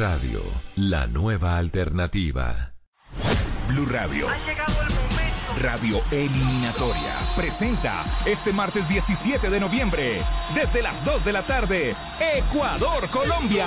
Radio, 0.00 0.40
la 0.76 1.06
nueva 1.06 1.58
alternativa. 1.58 2.72
Blue 3.68 3.84
Radio. 3.84 4.30
Ha 4.30 4.36
llegado 4.46 4.72
el 4.80 4.94
momento. 4.94 5.60
Radio 5.60 6.02
Eliminatoria 6.10 7.12
presenta 7.36 8.02
este 8.24 8.50
martes 8.54 8.88
17 8.88 9.50
de 9.50 9.60
noviembre, 9.60 10.22
desde 10.54 10.80
las 10.80 11.04
2 11.04 11.22
de 11.22 11.32
la 11.34 11.42
tarde, 11.42 11.94
Ecuador-Colombia. 12.18 13.66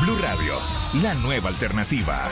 Blue 0.00 0.18
Radio, 0.22 0.58
la 1.02 1.12
nueva 1.12 1.50
alternativa. 1.50 2.30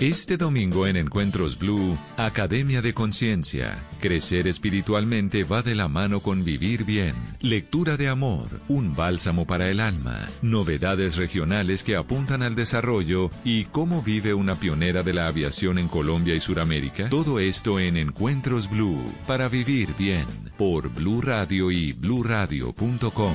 Este 0.00 0.36
domingo 0.36 0.86
en 0.86 0.96
Encuentros 0.96 1.58
Blue, 1.58 1.98
Academia 2.16 2.80
de 2.80 2.94
Conciencia. 2.94 3.78
Crecer 4.00 4.46
espiritualmente 4.46 5.42
va 5.42 5.62
de 5.62 5.74
la 5.74 5.88
mano 5.88 6.20
con 6.20 6.44
vivir 6.44 6.84
bien. 6.84 7.16
Lectura 7.40 7.96
de 7.96 8.06
amor, 8.06 8.46
un 8.68 8.94
bálsamo 8.94 9.44
para 9.44 9.68
el 9.68 9.80
alma. 9.80 10.28
Novedades 10.40 11.16
regionales 11.16 11.82
que 11.82 11.96
apuntan 11.96 12.44
al 12.44 12.54
desarrollo 12.54 13.32
y 13.44 13.64
cómo 13.64 14.00
vive 14.00 14.34
una 14.34 14.54
pionera 14.54 15.02
de 15.02 15.14
la 15.14 15.26
aviación 15.26 15.78
en 15.78 15.88
Colombia 15.88 16.36
y 16.36 16.40
Suramérica. 16.40 17.08
Todo 17.08 17.40
esto 17.40 17.80
en 17.80 17.96
Encuentros 17.96 18.70
Blue, 18.70 19.02
para 19.26 19.48
vivir 19.48 19.88
bien, 19.98 20.26
por 20.56 20.90
Blue 20.90 21.20
Radio 21.22 21.72
y 21.72 21.92
bluradio.com. 21.92 23.34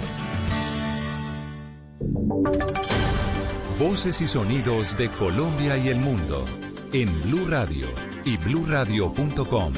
Voces 3.84 4.22
y 4.22 4.30
sonidos 4.30 4.96
de 4.98 5.10
Colombia 5.10 5.78
y 5.78 5.90
el 5.90 5.98
mundo 5.98 6.46
en 6.94 7.10
Blue 7.24 7.46
Radio 7.50 7.88
y 8.24 8.38
bluradio.com, 8.38 9.74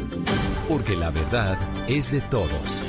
porque 0.70 0.96
la 0.96 1.10
verdad 1.10 1.58
es 1.88 2.12
de 2.12 2.22
todos. 2.22 2.84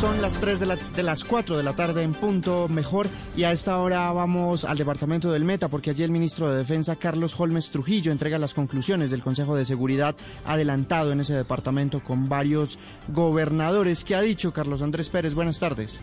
Son 0.00 0.22
las 0.22 0.38
3 0.38 0.60
de, 0.60 0.66
la, 0.66 0.76
de 0.76 1.02
las 1.02 1.24
4 1.24 1.56
de 1.56 1.64
la 1.64 1.74
tarde 1.74 2.04
en 2.04 2.14
punto 2.14 2.68
mejor 2.68 3.08
y 3.36 3.42
a 3.42 3.50
esta 3.50 3.78
hora 3.78 4.12
vamos 4.12 4.64
al 4.64 4.78
departamento 4.78 5.32
del 5.32 5.44
Meta 5.44 5.66
porque 5.66 5.90
allí 5.90 6.04
el 6.04 6.12
ministro 6.12 6.48
de 6.48 6.58
Defensa 6.58 6.94
Carlos 6.94 7.34
Holmes 7.36 7.72
Trujillo 7.72 8.12
entrega 8.12 8.38
las 8.38 8.54
conclusiones 8.54 9.10
del 9.10 9.24
Consejo 9.24 9.56
de 9.56 9.64
Seguridad 9.64 10.14
adelantado 10.44 11.10
en 11.10 11.18
ese 11.18 11.34
departamento 11.34 12.04
con 12.04 12.28
varios 12.28 12.78
gobernadores. 13.08 14.04
¿Qué 14.04 14.14
ha 14.14 14.20
dicho 14.20 14.52
Carlos 14.52 14.80
Andrés 14.80 15.08
Pérez? 15.08 15.34
Buenas 15.34 15.58
tardes. 15.58 15.98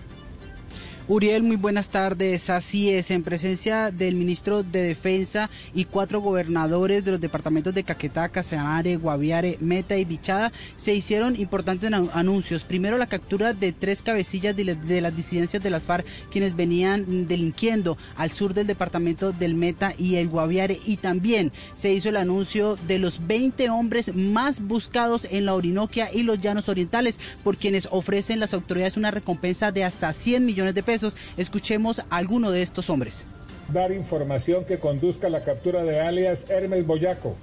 Uriel, 1.09 1.43
muy 1.43 1.57
buenas 1.57 1.89
tardes. 1.89 2.49
Así 2.49 2.89
es, 2.89 3.11
en 3.11 3.23
presencia 3.23 3.91
del 3.91 4.15
ministro 4.15 4.63
de 4.63 4.83
Defensa 4.83 5.49
y 5.73 5.83
cuatro 5.83 6.21
gobernadores 6.21 7.03
de 7.03 7.11
los 7.11 7.19
departamentos 7.19 7.73
de 7.73 7.83
Caquetá, 7.83 8.29
Casanare, 8.29 8.95
Guaviare, 8.95 9.57
Meta 9.59 9.97
y 9.97 10.05
Bichada, 10.05 10.53
se 10.77 10.95
hicieron 10.95 11.35
importantes 11.35 11.91
anuncios. 11.91 12.63
Primero, 12.63 12.97
la 12.97 13.07
captura 13.07 13.53
de 13.53 13.73
tres 13.73 14.01
cabecillas 14.01 14.55
de, 14.55 15.01
las 15.01 15.15
disidencias 15.15 15.61
de 15.61 15.69
las 15.69 15.83
FARC, 15.83 16.05
quienes 16.31 16.55
venían 16.55 17.27
delinquiendo 17.27 17.97
al 18.15 18.31
sur 18.31 18.53
del 18.53 18.67
departamento 18.67 19.33
del 19.33 19.55
Meta 19.55 19.93
y 19.97 20.15
el 20.15 20.29
Guaviare. 20.29 20.79
Y 20.85 20.97
también 20.97 21.51
se 21.75 21.91
hizo 21.91 22.07
el 22.07 22.17
anuncio 22.17 22.77
de 22.87 22.99
los 22.99 23.27
20 23.27 23.69
hombres 23.71 24.15
más 24.15 24.61
buscados 24.61 25.27
en 25.29 25.47
la 25.47 25.53
Orinoquia 25.53 26.09
y 26.13 26.23
los 26.23 26.39
Llanos 26.39 26.69
Orientales, 26.69 27.19
por 27.43 27.57
quienes 27.57 27.89
ofrecen 27.91 28.39
las 28.39 28.53
autoridades 28.53 28.95
una 28.95 29.11
recompensa 29.11 29.73
de 29.73 29.83
hasta 29.83 30.13
100 30.13 30.45
millones 30.45 30.73
de 30.73 30.81
pesos 30.81 30.92
Escuchemos 31.37 31.99
a 31.99 32.05
alguno 32.09 32.51
de 32.51 32.61
estos 32.61 32.89
hombres. 32.89 33.25
Dar 33.69 33.91
información 33.91 34.65
que 34.65 34.77
conduzca 34.77 35.27
a 35.27 35.29
la 35.29 35.43
captura 35.43 35.83
de 35.83 35.99
alias 35.99 36.49
Hermes 36.49 36.85
Boyaco, 36.85 37.35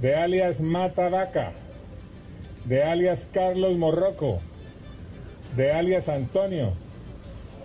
de 0.00 0.16
alias 0.16 0.60
Mata 0.60 1.08
Vaca, 1.08 1.52
de 2.64 2.82
alias 2.82 3.28
Carlos 3.32 3.76
Morroco, 3.76 4.40
de 5.56 5.70
alias 5.70 6.08
Antonio, 6.08 6.72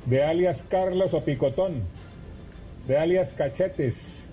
de 0.05 0.23
alias 0.23 0.63
Carlos 0.67 1.13
Opicotón, 1.13 1.81
de 2.87 2.97
alias 2.97 3.33
Cachetes, 3.33 4.28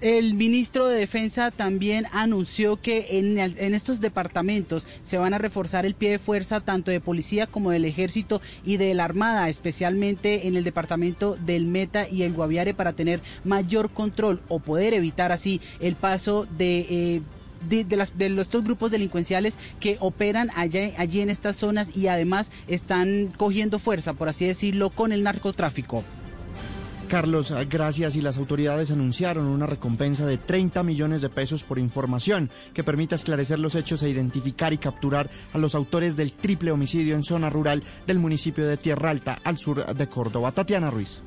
El 0.00 0.32
ministro 0.32 0.86
de 0.86 0.96
Defensa 0.96 1.50
también 1.50 2.06
anunció 2.12 2.80
que 2.80 3.18
en, 3.18 3.36
estos 3.74 4.00
departamentos 4.00 4.86
se 5.02 5.18
van 5.18 5.34
a 5.34 5.38
reforzar 5.38 5.84
el 5.84 5.94
pie 5.94 6.12
de 6.12 6.18
fuerza 6.18 6.60
tanto 6.60 6.90
de 6.90 7.00
policía 7.00 7.46
como 7.46 7.70
del 7.70 7.84
ejército 7.84 8.40
y 8.64 8.78
de 8.78 8.94
la 8.94 9.04
armada, 9.04 9.50
especialmente 9.50 10.48
en 10.48 10.56
el 10.56 10.64
departamento 10.64 11.36
del 11.36 11.66
Meta 11.66 12.08
y 12.08 12.22
el 12.22 12.32
Guaviare 12.32 12.72
para 12.72 12.94
tener 12.94 13.20
mayor 13.44 13.90
control 13.90 14.40
o 14.48 14.58
poder 14.58 14.94
evitar 14.94 15.32
así 15.32 15.60
el 15.80 15.96
paso 15.96 16.46
de... 16.56 16.86
Eh, 16.88 17.22
de, 17.68 17.84
las, 17.94 18.16
de 18.16 18.30
los 18.30 18.48
dos 18.48 18.64
grupos 18.64 18.90
delincuenciales 18.90 19.58
que 19.80 19.98
operan 20.00 20.50
allá, 20.54 20.92
allí 20.96 21.20
en 21.20 21.28
estas 21.28 21.56
zonas 21.56 21.94
y 21.94 22.06
además 22.06 22.50
están 22.68 23.34
cogiendo 23.36 23.78
fuerza, 23.78 24.14
por 24.14 24.30
así 24.30 24.46
decirlo, 24.46 24.88
con 24.88 25.12
el 25.12 25.22
narcotráfico. 25.22 26.02
Carlos, 27.10 27.52
gracias 27.68 28.14
y 28.14 28.20
las 28.20 28.36
autoridades 28.36 28.92
anunciaron 28.92 29.46
una 29.46 29.66
recompensa 29.66 30.24
de 30.26 30.38
30 30.38 30.84
millones 30.84 31.20
de 31.20 31.28
pesos 31.28 31.64
por 31.64 31.80
información 31.80 32.48
que 32.72 32.84
permita 32.84 33.16
esclarecer 33.16 33.58
los 33.58 33.74
hechos 33.74 34.04
e 34.04 34.08
identificar 34.08 34.72
y 34.72 34.78
capturar 34.78 35.28
a 35.52 35.58
los 35.58 35.74
autores 35.74 36.14
del 36.14 36.32
triple 36.32 36.70
homicidio 36.70 37.16
en 37.16 37.24
zona 37.24 37.50
rural 37.50 37.82
del 38.06 38.20
municipio 38.20 38.64
de 38.64 38.76
Tierra 38.76 39.10
Alta, 39.10 39.40
al 39.42 39.58
sur 39.58 39.84
de 39.92 40.06
Córdoba. 40.06 40.52
Tatiana 40.52 40.88
Ruiz. 40.88 41.20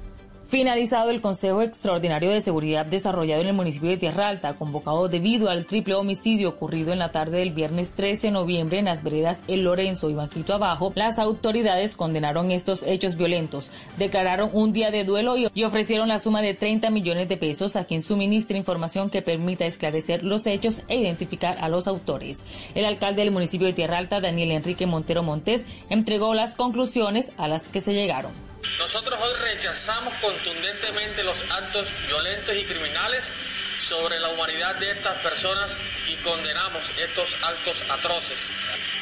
Finalizado 0.53 1.09
el 1.09 1.19
Consejo 1.19 1.63
Extraordinario 1.63 2.29
de 2.29 2.39
Seguridad 2.39 2.85
desarrollado 2.85 3.41
en 3.41 3.47
el 3.47 3.55
municipio 3.55 3.89
de 3.89 3.97
Tierra 3.97 4.27
Alta, 4.27 4.53
convocado 4.53 5.07
debido 5.07 5.49
al 5.49 5.65
triple 5.65 5.95
homicidio 5.95 6.49
ocurrido 6.49 6.93
en 6.93 6.99
la 6.99 7.11
tarde 7.11 7.39
del 7.39 7.55
viernes 7.55 7.89
13 7.89 8.27
de 8.27 8.33
noviembre 8.33 8.77
en 8.77 8.85
las 8.85 9.01
veredas 9.01 9.43
El 9.47 9.63
Lorenzo 9.63 10.11
y 10.11 10.13
Banquito 10.13 10.53
Abajo, 10.53 10.93
las 10.93 11.17
autoridades 11.17 11.95
condenaron 11.95 12.51
estos 12.51 12.83
hechos 12.83 13.15
violentos, 13.15 13.71
declararon 13.97 14.51
un 14.53 14.73
día 14.73 14.91
de 14.91 15.05
duelo 15.05 15.37
y 15.37 15.63
ofrecieron 15.63 16.07
la 16.07 16.19
suma 16.19 16.43
de 16.43 16.53
30 16.53 16.91
millones 16.91 17.29
de 17.29 17.37
pesos 17.37 17.75
a 17.75 17.85
quien 17.85 18.03
suministre 18.03 18.55
información 18.55 19.09
que 19.09 19.23
permita 19.23 19.65
esclarecer 19.65 20.21
los 20.21 20.45
hechos 20.45 20.83
e 20.87 20.97
identificar 20.97 21.57
a 21.61 21.67
los 21.67 21.87
autores. 21.87 22.45
El 22.75 22.85
alcalde 22.85 23.23
del 23.23 23.33
municipio 23.33 23.65
de 23.65 23.73
Tierra 23.73 23.97
Alta, 23.97 24.21
Daniel 24.21 24.51
Enrique 24.51 24.85
Montero 24.85 25.23
Montes, 25.23 25.65
entregó 25.89 26.35
las 26.35 26.53
conclusiones 26.53 27.31
a 27.37 27.47
las 27.47 27.69
que 27.69 27.81
se 27.81 27.95
llegaron. 27.95 28.52
Nosotros 28.79 29.19
hoy 29.21 29.33
rechazamos 29.39 30.13
contundentemente 30.15 31.23
los 31.23 31.41
actos 31.51 31.87
violentos 32.07 32.55
y 32.55 32.65
criminales 32.65 33.31
sobre 33.79 34.19
la 34.19 34.29
humanidad 34.29 34.75
de 34.75 34.91
estas 34.91 35.17
personas 35.19 35.79
y 36.07 36.15
condenamos 36.17 36.91
estos 36.97 37.37
actos 37.41 37.83
atroces. 37.89 38.51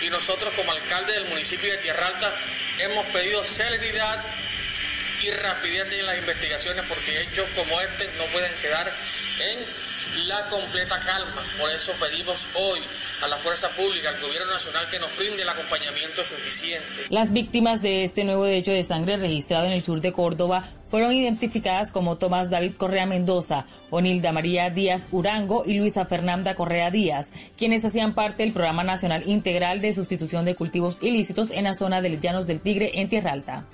Y 0.01 0.09
nosotros 0.09 0.53
como 0.55 0.71
alcalde 0.71 1.13
del 1.13 1.25
municipio 1.25 1.71
de 1.71 1.77
Tierra 1.77 2.07
Alta 2.07 2.35
hemos 2.79 3.05
pedido 3.07 3.43
celeridad 3.43 4.23
y 5.21 5.31
rapidez 5.31 5.93
en 5.93 6.05
las 6.05 6.17
investigaciones 6.17 6.85
porque 6.87 7.21
hechos 7.21 7.47
como 7.55 7.79
este 7.81 8.07
no 8.17 8.25
pueden 8.25 8.53
quedar 8.55 8.91
en 9.39 9.65
la 10.25 10.49
completa 10.49 10.99
calma. 10.99 11.43
Por 11.59 11.69
eso 11.69 11.93
pedimos 11.99 12.47
hoy 12.55 12.79
a 13.23 13.27
la 13.27 13.37
fuerza 13.37 13.69
pública, 13.69 14.09
al 14.09 14.19
gobierno 14.19 14.51
nacional, 14.51 14.87
que 14.89 14.99
nos 14.99 15.15
brinde 15.17 15.43
el 15.43 15.49
acompañamiento 15.49 16.23
suficiente. 16.23 17.05
Las 17.09 17.31
víctimas 17.31 17.81
de 17.81 18.03
este 18.03 18.23
nuevo 18.23 18.45
hecho 18.45 18.71
de 18.71 18.83
sangre 18.83 19.17
registrado 19.17 19.65
en 19.65 19.73
el 19.73 19.81
sur 19.81 20.01
de 20.01 20.11
Córdoba 20.11 20.69
fueron 20.85 21.13
identificadas 21.13 21.91
como 21.91 22.17
Tomás 22.17 22.49
David 22.49 22.75
Correa 22.75 23.05
Mendoza, 23.05 23.65
Onilda 23.89 24.31
María 24.31 24.69
Díaz 24.69 25.07
Urango 25.11 25.63
y 25.65 25.75
Luisa 25.75 26.05
Fernanda 26.05 26.55
Correa 26.55 26.91
Díaz, 26.91 27.31
quienes 27.57 27.85
hacían 27.85 28.13
parte 28.13 28.43
del 28.43 28.53
Programa 28.53 28.83
Nacional 28.83 29.27
Integral 29.27 29.79
de 29.79 29.93
Sustitución 29.93 30.43
de 30.43 30.55
Cultivos 30.55 31.01
Ilícitos 31.01 31.51
en 31.51 31.63
la 31.63 31.75
zona 31.75 32.01
de 32.01 32.19
Llanos 32.19 32.47
del 32.47 32.61
Tigre 32.61 32.99
en 32.99 33.07
Tierra 33.07 33.31
Alta. 33.31 33.65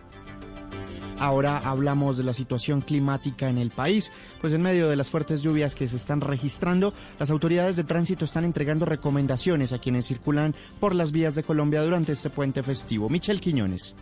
Ahora 1.20 1.58
hablamos 1.58 2.16
de 2.16 2.24
la 2.24 2.34
situación 2.34 2.82
climática 2.82 3.50
en 3.50 3.58
el 3.58 3.72
país, 3.72 4.12
pues 4.40 4.54
en 4.54 4.62
medio 4.62 4.88
de 4.88 4.96
las 4.96 5.08
fuertes 5.08 5.42
lluvias 5.42 5.74
que 5.74 5.88
se 5.88 5.96
están 5.96 6.22
registrando, 6.22 6.94
las 7.18 7.32
autoridades 7.32 7.76
de 7.76 7.84
tránsito 7.84 8.24
están 8.24 8.46
entregando 8.46 8.86
recomendaciones 8.86 9.74
a 9.74 9.80
quienes 9.80 10.06
circulan 10.06 10.54
por 10.80 10.94
las 10.94 11.12
vías 11.12 11.34
de 11.34 11.42
Colombia 11.42 11.82
durante 11.82 12.12
este 12.12 12.30
puente 12.30 12.62
festivo. 12.62 13.10
Michel 13.10 13.42
Quiñones. 13.42 13.96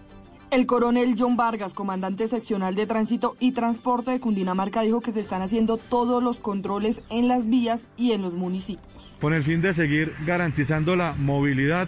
El 0.52 0.66
coronel 0.66 1.16
John 1.18 1.38
Vargas, 1.38 1.74
comandante 1.74 2.28
seccional 2.28 2.76
de 2.76 2.86
tránsito 2.86 3.36
y 3.40 3.54
transporte 3.54 4.12
de 4.12 4.20
Cundinamarca, 4.20 4.82
dijo 4.82 5.02
que 5.02 5.14
se 5.14 5.22
están 5.22 5.42
haciendo 5.42 5.78
todos 5.78 6.22
los 6.22 6.40
controles 6.40 7.02
en 7.10 7.30
las 7.30 7.48
vías 7.48 7.88
y 7.98 8.12
en 8.12 8.22
los 8.22 8.34
municipios. 8.34 8.86
Con 9.22 9.34
el 9.34 9.44
fin 9.44 9.62
de 9.62 9.74
seguir 9.74 10.14
garantizando 10.26 10.96
la 10.96 11.14
movilidad 11.14 11.88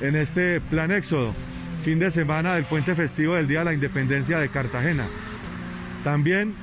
en 0.00 0.14
este 0.16 0.60
plan 0.60 0.90
éxodo 0.92 1.34
fin 1.82 1.98
de 1.98 2.12
semana 2.12 2.54
del 2.54 2.64
puente 2.64 2.94
festivo 2.94 3.34
del 3.34 3.48
Día 3.48 3.58
de 3.60 3.64
la 3.64 3.74
Independencia 3.74 4.38
de 4.38 4.48
Cartagena. 4.48 5.04
También 6.04 6.54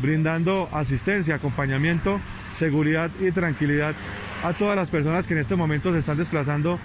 brindando 0.00 0.68
asistencia, 0.72 1.34
acompañamiento, 1.34 2.18
seguridad 2.56 3.10
y 3.20 3.30
tranquilidad 3.30 3.94
a 4.42 4.54
todas 4.54 4.74
las 4.74 4.90
personas 4.90 5.26
que 5.26 5.34
en 5.34 5.40
este 5.40 5.54
momento 5.54 5.92
se 5.92 5.98
están 5.98 6.16
desplazando 6.16 6.78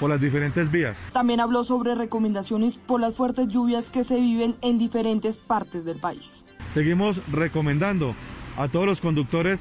por 0.00 0.08
las 0.08 0.20
diferentes 0.20 0.70
vías. 0.70 0.96
También 1.12 1.40
habló 1.40 1.62
sobre 1.62 1.94
recomendaciones 1.94 2.76
por 2.78 3.00
las 3.00 3.14
fuertes 3.14 3.48
lluvias 3.48 3.90
que 3.90 4.04
se 4.04 4.16
viven 4.16 4.56
en 4.62 4.78
diferentes 4.78 5.36
partes 5.36 5.84
del 5.84 5.98
país. 5.98 6.42
Seguimos 6.72 7.20
recomendando 7.30 8.14
a 8.56 8.68
todos 8.68 8.86
los 8.86 9.00
conductores 9.02 9.60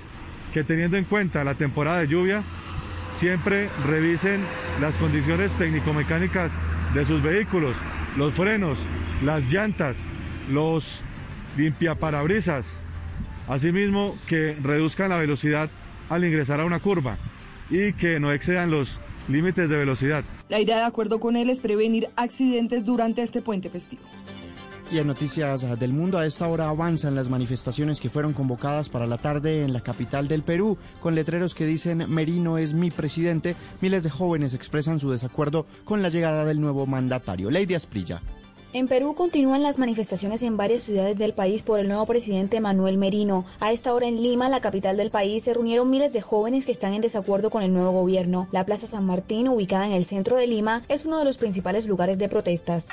que 0.54 0.64
teniendo 0.64 0.96
en 0.96 1.04
cuenta 1.04 1.44
la 1.44 1.56
temporada 1.56 2.00
de 2.00 2.08
lluvia, 2.08 2.44
siempre 3.18 3.70
revisen 3.86 4.42
las 4.80 4.96
condiciones 4.96 5.52
técnico-mecánicas 5.54 6.52
de 6.94 7.06
sus 7.06 7.22
vehículos 7.22 7.76
los 8.18 8.34
frenos, 8.34 8.78
las 9.24 9.44
llantas, 9.52 9.98
los 10.50 11.02
limpiaparabrisas. 11.58 12.66
Asimismo, 13.48 14.18
que 14.28 14.56
reduzcan 14.62 15.10
la 15.10 15.18
velocidad 15.18 15.70
al 16.10 16.24
ingresar 16.24 16.60
a 16.60 16.66
una 16.66 16.80
curva 16.80 17.18
y 17.70 17.94
que 17.94 18.20
no 18.20 18.32
excedan 18.32 18.72
los 18.72 19.00
límites 19.28 19.70
de 19.70 19.78
velocidad. 19.78 20.24
La 20.50 20.60
idea, 20.60 20.78
de 20.78 20.84
acuerdo 20.84 21.20
con 21.20 21.36
él, 21.36 21.50
es 21.50 21.60
prevenir 21.60 22.10
accidentes 22.16 22.86
durante 22.86 23.22
este 23.22 23.42
puente 23.42 23.70
festivo. 23.70 24.04
Y 24.92 25.00
en 25.00 25.08
noticias 25.08 25.80
del 25.80 25.94
mundo, 25.94 26.20
a 26.20 26.26
esta 26.26 26.48
hora 26.48 26.70
avanzan 26.70 27.16
las 27.16 27.28
manifestaciones 27.28 28.00
que 28.00 28.10
fueron 28.10 28.34
convocadas 28.34 28.88
para 28.88 29.08
la 29.08 29.18
tarde 29.18 29.64
en 29.64 29.74
la 29.74 29.82
capital 29.82 30.28
del 30.28 30.44
Perú, 30.44 30.78
con 31.02 31.16
letreros 31.16 31.56
que 31.56 31.66
dicen 31.66 32.06
Merino 32.08 32.60
es 32.60 32.74
mi 32.74 32.92
presidente. 32.92 33.56
Miles 33.82 34.04
de 34.04 34.12
jóvenes 34.12 34.54
expresan 34.54 35.00
su 35.00 35.10
desacuerdo 35.10 35.66
con 35.86 36.02
la 36.02 36.10
llegada 36.10 36.46
del 36.46 36.62
nuevo 36.62 36.86
mandatario. 36.86 37.50
Lady 37.50 37.74
Asprilla. 37.74 38.22
En 38.74 38.90
Perú 38.90 39.16
continúan 39.16 39.64
las 39.64 39.80
manifestaciones 39.80 40.44
en 40.44 40.58
varias 40.58 40.84
ciudades 40.84 41.18
del 41.18 41.34
país 41.34 41.64
por 41.64 41.80
el 41.80 41.88
nuevo 41.88 42.06
presidente 42.06 42.60
Manuel 42.60 42.98
Merino. 42.98 43.46
A 43.62 43.72
esta 43.72 43.94
hora 43.94 44.06
en 44.06 44.22
Lima, 44.22 44.50
la 44.50 44.60
capital 44.60 44.98
del 44.98 45.12
país, 45.12 45.44
se 45.44 45.54
reunieron 45.54 45.90
miles 45.90 46.12
de 46.12 46.22
jóvenes 46.22 46.66
que 46.66 46.74
están 46.74 46.94
en 46.94 47.02
desacuerdo 47.02 47.50
con 47.50 47.64
el 47.64 47.74
nuevo 47.74 47.92
gobierno. 47.92 48.50
La 48.52 48.66
Plaza 48.66 48.86
San 48.86 49.06
Martín, 49.06 49.48
ubicada 49.48 49.88
en 49.88 49.94
el 49.94 50.04
centro 50.04 50.36
de 50.36 50.48
Lima, 50.48 50.84
es 50.90 51.06
uno 51.06 51.18
de 51.18 51.26
los 51.26 51.38
principales 51.38 51.88
lugares 51.88 52.18
de 52.18 52.28
protestas. 52.28 52.90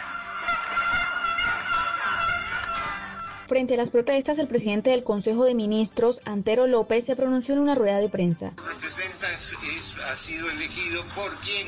Frente 3.47 3.75
a 3.75 3.77
las 3.77 3.91
protestas, 3.91 4.39
el 4.39 4.49
presidente 4.49 4.91
del 4.91 5.05
Consejo 5.05 5.45
de 5.45 5.55
Ministros, 5.55 6.21
Antero 6.25 6.67
López, 6.67 7.05
se 7.05 7.17
pronunció 7.17 7.55
en 7.55 7.61
una 7.61 7.75
rueda 7.75 7.99
de 7.99 8.09
prensa. 8.09 8.53
Representa, 8.57 9.27
es, 9.33 9.95
ha 10.09 10.17
sido 10.17 10.49
elegido 10.51 11.03
por 11.15 11.35
quién, 11.41 11.67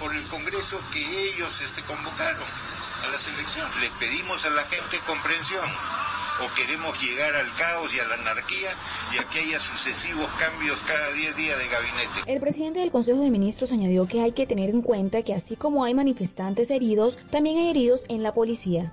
por 0.00 0.14
el 0.14 0.22
Congreso 0.24 0.78
que 0.92 1.30
ellos 1.30 1.60
este, 1.62 1.82
convocaron 1.82 2.42
a 3.04 3.08
las 3.08 3.26
elecciones. 3.26 3.74
Le 3.80 3.90
pedimos 3.98 4.44
a 4.44 4.50
la 4.50 4.64
gente 4.64 4.98
comprensión 5.06 5.64
o 6.44 6.54
queremos 6.54 7.00
llegar 7.02 7.34
al 7.34 7.52
caos 7.54 7.94
y 7.94 7.98
a 7.98 8.04
la 8.04 8.14
anarquía 8.14 8.70
y 9.14 9.18
a 9.18 9.28
que 9.30 9.40
haya 9.40 9.58
sucesivos 9.58 10.28
cambios 10.38 10.78
cada 10.82 11.12
10 11.12 11.36
días 11.36 11.58
de 11.58 11.68
gabinete. 11.68 12.32
El 12.32 12.40
presidente 12.40 12.80
del 12.80 12.90
Consejo 12.90 13.20
de 13.20 13.30
Ministros 13.30 13.72
añadió 13.72 14.06
que 14.06 14.20
hay 14.20 14.32
que 14.32 14.46
tener 14.46 14.70
en 14.70 14.82
cuenta 14.82 15.22
que 15.22 15.34
así 15.34 15.56
como 15.56 15.84
hay 15.84 15.94
manifestantes 15.94 16.70
heridos, 16.70 17.18
también 17.30 17.58
hay 17.58 17.70
heridos 17.70 18.04
en 18.08 18.22
la 18.22 18.34
policía. 18.34 18.92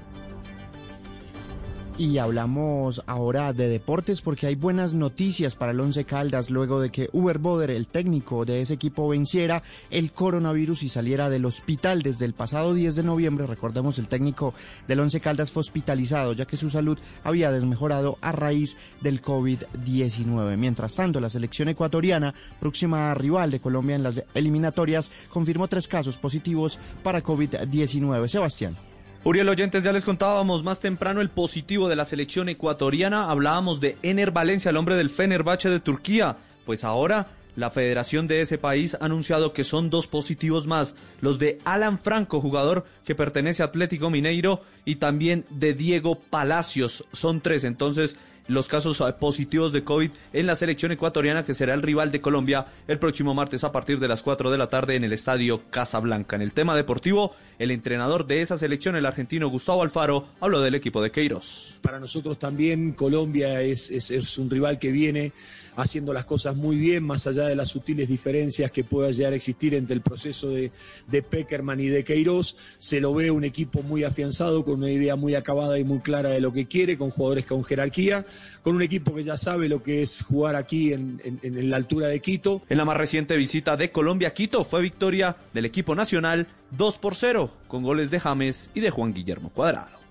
Y 1.95 2.17
hablamos 2.17 3.03
ahora 3.05 3.53
de 3.53 3.69
deportes 3.69 4.21
porque 4.21 4.47
hay 4.47 4.55
buenas 4.55 4.95
noticias 4.95 5.53
para 5.53 5.73
el 5.73 5.79
Once 5.79 6.03
Caldas 6.05 6.49
luego 6.49 6.81
de 6.81 6.89
que 6.89 7.07
Uber 7.13 7.37
Boder, 7.37 7.69
el 7.69 7.85
técnico 7.85 8.45
de 8.45 8.61
ese 8.61 8.73
equipo, 8.73 9.07
venciera 9.07 9.61
el 9.91 10.11
coronavirus 10.11 10.81
y 10.81 10.89
saliera 10.89 11.29
del 11.29 11.45
hospital 11.45 12.01
desde 12.01 12.25
el 12.25 12.33
pasado 12.33 12.73
10 12.73 12.95
de 12.95 13.03
noviembre. 13.03 13.45
Recordemos, 13.45 13.99
el 13.99 14.07
técnico 14.07 14.55
del 14.87 15.01
Once 15.01 15.21
Caldas 15.21 15.51
fue 15.51 15.61
hospitalizado 15.61 16.33
ya 16.33 16.45
que 16.45 16.57
su 16.57 16.71
salud 16.71 16.97
había 17.23 17.51
desmejorado 17.51 18.17
a 18.21 18.31
raíz 18.31 18.75
del 19.01 19.21
COVID-19. 19.21 20.57
Mientras 20.57 20.95
tanto, 20.95 21.19
la 21.19 21.29
selección 21.29 21.69
ecuatoriana, 21.69 22.33
próxima 22.59 23.13
rival 23.13 23.51
de 23.51 23.59
Colombia 23.59 23.95
en 23.95 24.03
las 24.03 24.23
eliminatorias, 24.33 25.11
confirmó 25.29 25.67
tres 25.67 25.87
casos 25.87 26.17
positivos 26.17 26.79
para 27.03 27.23
COVID-19. 27.23 28.27
Sebastián. 28.29 28.92
Uriel 29.25 29.47
Oyentes, 29.47 29.85
ya 29.85 29.93
les 29.93 30.03
contábamos 30.03 30.63
más 30.63 30.81
temprano 30.81 31.21
el 31.21 31.29
positivo 31.29 31.87
de 31.87 31.95
la 31.95 32.03
selección 32.03 32.49
ecuatoriana. 32.49 33.31
Hablábamos 33.31 33.79
de 33.79 33.95
Ener 34.03 34.31
Valencia, 34.31 34.69
el 34.69 34.75
hombre 34.75 34.97
del 34.97 35.09
Fenerbahce 35.09 35.69
de 35.69 35.79
Turquía. 35.79 36.35
Pues 36.65 36.83
ahora 36.83 37.27
la 37.55 37.71
federación 37.71 38.27
de 38.27 38.41
ese 38.41 38.57
país 38.57 38.97
ha 38.99 39.05
anunciado 39.05 39.53
que 39.53 39.63
son 39.63 39.89
dos 39.89 40.07
positivos 40.07 40.67
más, 40.67 40.97
los 41.21 41.39
de 41.39 41.59
Alan 41.63 41.99
Franco, 41.99 42.41
jugador 42.41 42.83
que 43.05 43.15
pertenece 43.15 43.63
a 43.63 43.67
Atlético 43.67 44.09
Mineiro, 44.09 44.61
y 44.83 44.95
también 44.95 45.45
de 45.49 45.73
Diego 45.73 46.19
Palacios. 46.19 47.05
Son 47.13 47.39
tres, 47.39 47.63
entonces 47.63 48.17
los 48.47 48.67
casos 48.67 49.03
positivos 49.19 49.71
de 49.73 49.83
COVID 49.83 50.11
en 50.33 50.47
la 50.47 50.55
selección 50.55 50.91
ecuatoriana 50.91 51.45
que 51.45 51.53
será 51.53 51.73
el 51.73 51.81
rival 51.81 52.11
de 52.11 52.21
Colombia 52.21 52.65
el 52.87 52.99
próximo 52.99 53.33
martes 53.33 53.63
a 53.63 53.71
partir 53.71 53.99
de 53.99 54.07
las 54.07 54.23
4 54.23 54.51
de 54.51 54.57
la 54.57 54.67
tarde 54.67 54.95
en 54.95 55.03
el 55.03 55.13
estadio 55.13 55.61
Casablanca. 55.69 56.35
En 56.35 56.41
el 56.41 56.53
tema 56.53 56.75
deportivo, 56.75 57.35
el 57.59 57.71
entrenador 57.71 58.25
de 58.27 58.41
esa 58.41 58.57
selección, 58.57 58.95
el 58.95 59.05
argentino 59.05 59.47
Gustavo 59.47 59.81
Alfaro, 59.81 60.27
habló 60.39 60.61
del 60.61 60.75
equipo 60.75 61.01
de 61.01 61.11
Queiroz. 61.11 61.79
Para 61.81 61.99
nosotros 61.99 62.39
también 62.39 62.93
Colombia 62.93 63.61
es, 63.61 63.91
es 63.91 64.37
un 64.37 64.49
rival 64.49 64.79
que 64.79 64.91
viene 64.91 65.31
haciendo 65.75 66.13
las 66.13 66.25
cosas 66.25 66.55
muy 66.55 66.75
bien, 66.75 67.03
más 67.03 67.27
allá 67.27 67.47
de 67.47 67.55
las 67.55 67.69
sutiles 67.69 68.07
diferencias 68.07 68.71
que 68.71 68.83
pueda 68.83 69.11
llegar 69.11 69.33
a 69.33 69.35
existir 69.35 69.73
entre 69.73 69.95
el 69.95 70.01
proceso 70.01 70.49
de, 70.49 70.71
de 71.07 71.21
Peckerman 71.21 71.79
y 71.79 71.87
de 71.87 72.03
Queiroz. 72.03 72.55
Se 72.77 72.99
lo 72.99 73.13
ve 73.13 73.31
un 73.31 73.43
equipo 73.43 73.81
muy 73.81 74.03
afianzado, 74.03 74.63
con 74.63 74.75
una 74.75 74.91
idea 74.91 75.15
muy 75.15 75.35
acabada 75.35 75.79
y 75.79 75.83
muy 75.83 75.99
clara 75.99 76.29
de 76.29 76.41
lo 76.41 76.53
que 76.53 76.65
quiere, 76.65 76.97
con 76.97 77.09
jugadores 77.09 77.45
con 77.45 77.63
jerarquía, 77.63 78.25
con 78.61 78.75
un 78.75 78.81
equipo 78.81 79.13
que 79.13 79.23
ya 79.23 79.37
sabe 79.37 79.69
lo 79.69 79.83
que 79.83 80.01
es 80.01 80.23
jugar 80.23 80.55
aquí 80.55 80.93
en, 80.93 81.21
en 81.23 81.69
la 81.69 81.77
altura 81.77 82.07
de 82.07 82.19
Quito. 82.19 82.61
En 82.69 82.77
la 82.77 82.85
más 82.85 82.97
reciente 82.97 83.37
visita 83.37 83.77
de 83.77 83.91
Colombia 83.91 84.29
a 84.29 84.33
Quito 84.33 84.63
fue 84.63 84.81
victoria 84.81 85.35
del 85.53 85.65
equipo 85.65 85.95
nacional 85.95 86.47
2 86.71 86.97
por 86.97 87.15
0, 87.15 87.49
con 87.67 87.83
goles 87.83 88.11
de 88.11 88.19
James 88.19 88.71
y 88.73 88.81
de 88.81 88.89
Juan 88.89 89.13
Guillermo 89.13 89.49
Cuadrado. 89.49 90.02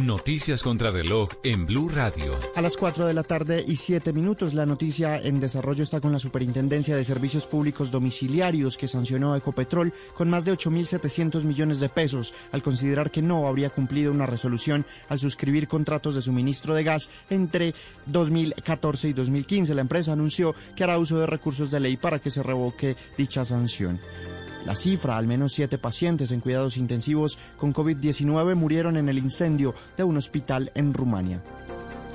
Noticias 0.00 0.62
contra 0.62 0.90
reloj 0.90 1.28
en 1.42 1.66
Blue 1.66 1.88
Radio. 1.88 2.38
A 2.54 2.62
las 2.62 2.76
4 2.76 3.06
de 3.06 3.14
la 3.14 3.24
tarde 3.24 3.64
y 3.66 3.76
7 3.76 4.12
minutos, 4.12 4.54
la 4.54 4.64
noticia 4.64 5.18
en 5.18 5.40
desarrollo 5.40 5.82
está 5.82 6.00
con 6.00 6.12
la 6.12 6.20
Superintendencia 6.20 6.96
de 6.96 7.04
Servicios 7.04 7.46
Públicos 7.46 7.90
Domiciliarios 7.90 8.76
que 8.76 8.86
sancionó 8.86 9.34
a 9.34 9.38
Ecopetrol 9.38 9.92
con 10.14 10.30
más 10.30 10.44
de 10.44 10.52
8.700 10.52 11.42
millones 11.42 11.80
de 11.80 11.88
pesos 11.88 12.32
al 12.52 12.62
considerar 12.62 13.10
que 13.10 13.22
no 13.22 13.48
habría 13.48 13.70
cumplido 13.70 14.12
una 14.12 14.26
resolución 14.26 14.86
al 15.08 15.18
suscribir 15.18 15.66
contratos 15.66 16.14
de 16.14 16.22
suministro 16.22 16.74
de 16.74 16.84
gas 16.84 17.10
entre 17.28 17.74
2014 18.06 19.08
y 19.08 19.12
2015. 19.12 19.74
La 19.74 19.82
empresa 19.82 20.12
anunció 20.12 20.54
que 20.76 20.84
hará 20.84 20.98
uso 20.98 21.18
de 21.18 21.26
recursos 21.26 21.70
de 21.70 21.80
ley 21.80 21.96
para 21.96 22.20
que 22.20 22.30
se 22.30 22.42
revoque 22.42 22.96
dicha 23.16 23.44
sanción. 23.44 23.98
La 24.64 24.74
cifra, 24.74 25.16
al 25.16 25.26
menos 25.26 25.52
siete 25.52 25.78
pacientes 25.78 26.30
en 26.30 26.40
cuidados 26.40 26.76
intensivos 26.76 27.38
con 27.56 27.72
COVID-19 27.72 28.54
murieron 28.54 28.96
en 28.96 29.08
el 29.08 29.18
incendio 29.18 29.74
de 29.96 30.04
un 30.04 30.16
hospital 30.16 30.72
en 30.74 30.92
Rumania. 30.92 31.42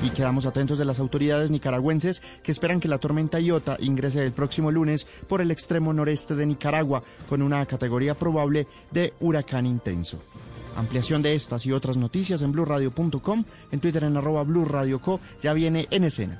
Y 0.04 0.10
quedamos 0.10 0.46
atentos 0.46 0.78
de 0.78 0.86
las 0.86 1.00
autoridades 1.00 1.50
nicaragüenses 1.50 2.22
que 2.44 2.52
esperan 2.52 2.80
que 2.80 2.90
la 2.90 2.98
tormenta 2.98 3.40
Iota 3.40 3.78
ingrese 3.80 4.26
el 4.26 4.34
próximo 4.34 4.70
lunes 4.70 5.08
por 5.28 5.40
el 5.40 5.50
extremo 5.50 5.94
noreste 5.94 6.36
de 6.36 6.46
Nicaragua 6.46 7.04
con 7.30 7.42
una 7.42 7.66
categoría 7.66 8.14
probable 8.14 8.68
de 8.92 9.14
huracán 9.22 9.66
intenso. 9.66 10.22
Ampliación 10.76 11.22
de 11.22 11.36
estas 11.36 11.66
y 11.66 11.72
otras 11.72 11.98
noticias 11.98 12.42
en 12.42 12.52
blurradio.com, 12.52 13.46
en 13.72 13.80
Twitter 13.80 14.04
en 14.04 14.18
arroba 14.18 14.44
blurradioco, 14.44 15.22
ya 15.42 15.54
viene 15.54 15.88
en 15.90 16.04
escena. 16.04 16.40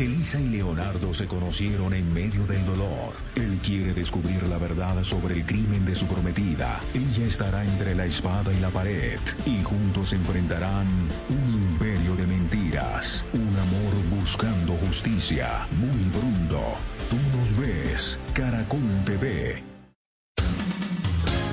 Elisa 0.00 0.40
y 0.40 0.48
Leonardo 0.48 1.12
se 1.12 1.26
conocieron 1.26 1.92
en 1.92 2.10
medio 2.14 2.46
del 2.46 2.64
dolor. 2.64 3.12
Él 3.36 3.58
quiere 3.62 3.92
descubrir 3.92 4.42
la 4.44 4.56
verdad 4.56 5.02
sobre 5.04 5.34
el 5.34 5.44
crimen 5.44 5.84
de 5.84 5.94
su 5.94 6.06
prometida. 6.06 6.80
Ella 6.94 7.26
estará 7.26 7.62
entre 7.62 7.94
la 7.94 8.06
espada 8.06 8.50
y 8.50 8.60
la 8.60 8.70
pared. 8.70 9.20
Y 9.44 9.62
juntos 9.62 10.14
enfrentarán 10.14 10.86
un 11.28 11.54
imperio 11.54 12.16
de 12.16 12.26
mentiras. 12.26 13.24
Un 13.34 13.54
amor 13.58 14.18
buscando 14.18 14.72
justicia. 14.86 15.68
Muy 15.76 16.04
pronto. 16.10 16.78
Tú 17.10 17.16
nos 17.36 17.58
ves. 17.58 18.18
Caracol 18.32 18.80
TV. 19.04 19.69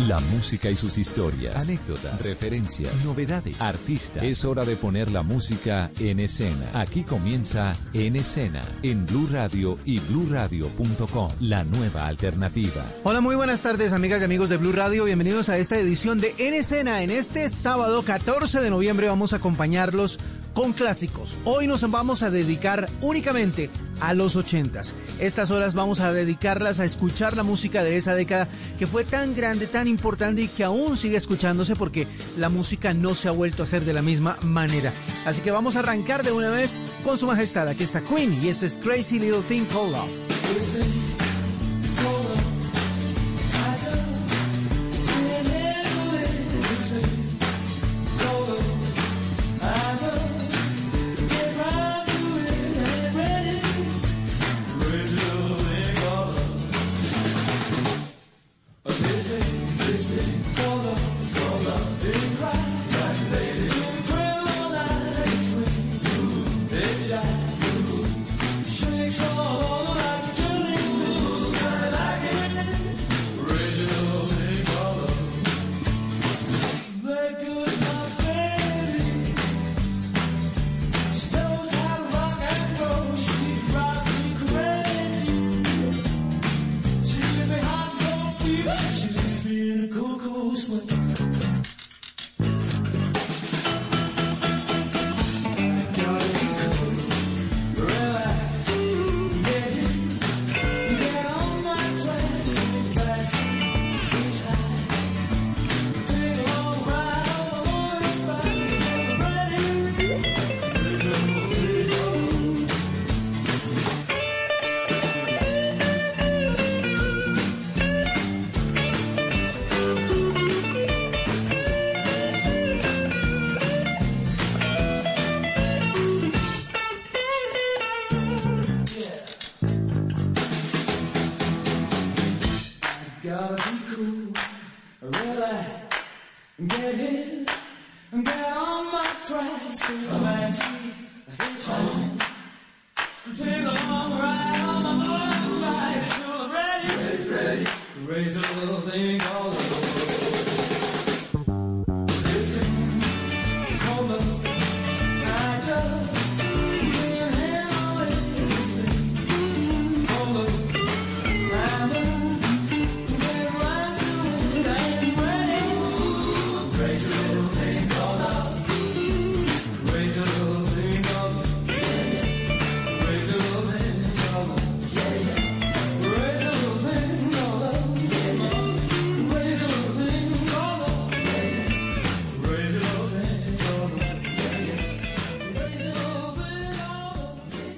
La 0.05 0.19
música 0.19 0.69
y 0.69 0.75
sus 0.75 0.99
historias, 0.99 1.55
anécdotas, 1.55 2.21
referencias, 2.23 3.03
novedades, 3.03 3.59
artistas. 3.59 4.21
Es 4.21 4.45
hora 4.45 4.63
de 4.63 4.75
poner 4.75 5.09
la 5.09 5.23
música 5.23 5.89
en 5.99 6.19
escena. 6.19 6.69
Aquí 6.75 7.03
comienza 7.03 7.75
En 7.95 8.15
Escena, 8.15 8.61
en 8.83 9.07
Blue 9.07 9.27
Radio 9.31 9.79
y 9.85 9.97
bluradio.com, 9.97 11.31
la 11.39 11.63
nueva 11.63 12.05
alternativa. 12.05 12.85
Hola, 13.03 13.21
muy 13.21 13.35
buenas 13.35 13.63
tardes, 13.63 13.91
amigas 13.91 14.21
y 14.21 14.25
amigos 14.25 14.49
de 14.49 14.57
Blue 14.57 14.71
Radio. 14.71 15.05
Bienvenidos 15.05 15.49
a 15.49 15.57
esta 15.57 15.79
edición 15.79 16.21
de 16.21 16.35
En 16.37 16.53
Escena. 16.53 17.01
En 17.01 17.09
este 17.09 17.49
sábado 17.49 18.03
14 18.03 18.61
de 18.61 18.69
noviembre 18.69 19.07
vamos 19.07 19.33
a 19.33 19.37
acompañarlos 19.37 20.19
con 20.57 20.73
clásicos. 20.73 21.37
Hoy 21.45 21.67
nos 21.67 21.87
vamos 21.91 22.23
a 22.23 22.31
dedicar 22.31 22.89
únicamente 23.01 23.69
a 23.99 24.15
los 24.15 24.35
ochentas. 24.35 24.95
Estas 25.19 25.51
horas 25.51 25.75
vamos 25.75 25.99
a 25.99 26.11
dedicarlas 26.11 26.79
a 26.79 26.85
escuchar 26.85 27.37
la 27.37 27.43
música 27.43 27.83
de 27.83 27.95
esa 27.95 28.15
década 28.15 28.47
que 28.79 28.87
fue 28.87 29.05
tan 29.05 29.35
grande, 29.35 29.67
tan 29.67 29.87
importante 29.87 30.41
y 30.41 30.47
que 30.47 30.63
aún 30.63 30.97
sigue 30.97 31.15
escuchándose 31.15 31.75
porque 31.75 32.07
la 32.39 32.49
música 32.49 32.95
no 32.95 33.13
se 33.13 33.27
ha 33.27 33.31
vuelto 33.31 33.61
a 33.61 33.65
hacer 33.65 33.85
de 33.85 33.93
la 33.93 34.01
misma 34.01 34.39
manera. 34.41 34.91
Así 35.27 35.41
que 35.41 35.51
vamos 35.51 35.75
a 35.75 35.79
arrancar 35.79 36.23
de 36.23 36.31
una 36.31 36.49
vez 36.49 36.79
con 37.03 37.19
su 37.19 37.27
majestad. 37.27 37.67
Aquí 37.67 37.83
está 37.83 38.01
Queen 38.01 38.43
y 38.43 38.47
esto 38.47 38.65
es 38.65 38.79
Crazy 38.79 39.19
Little 39.19 39.43
Thing 39.47 39.65
Called 39.65 39.91
Love. 39.91 41.06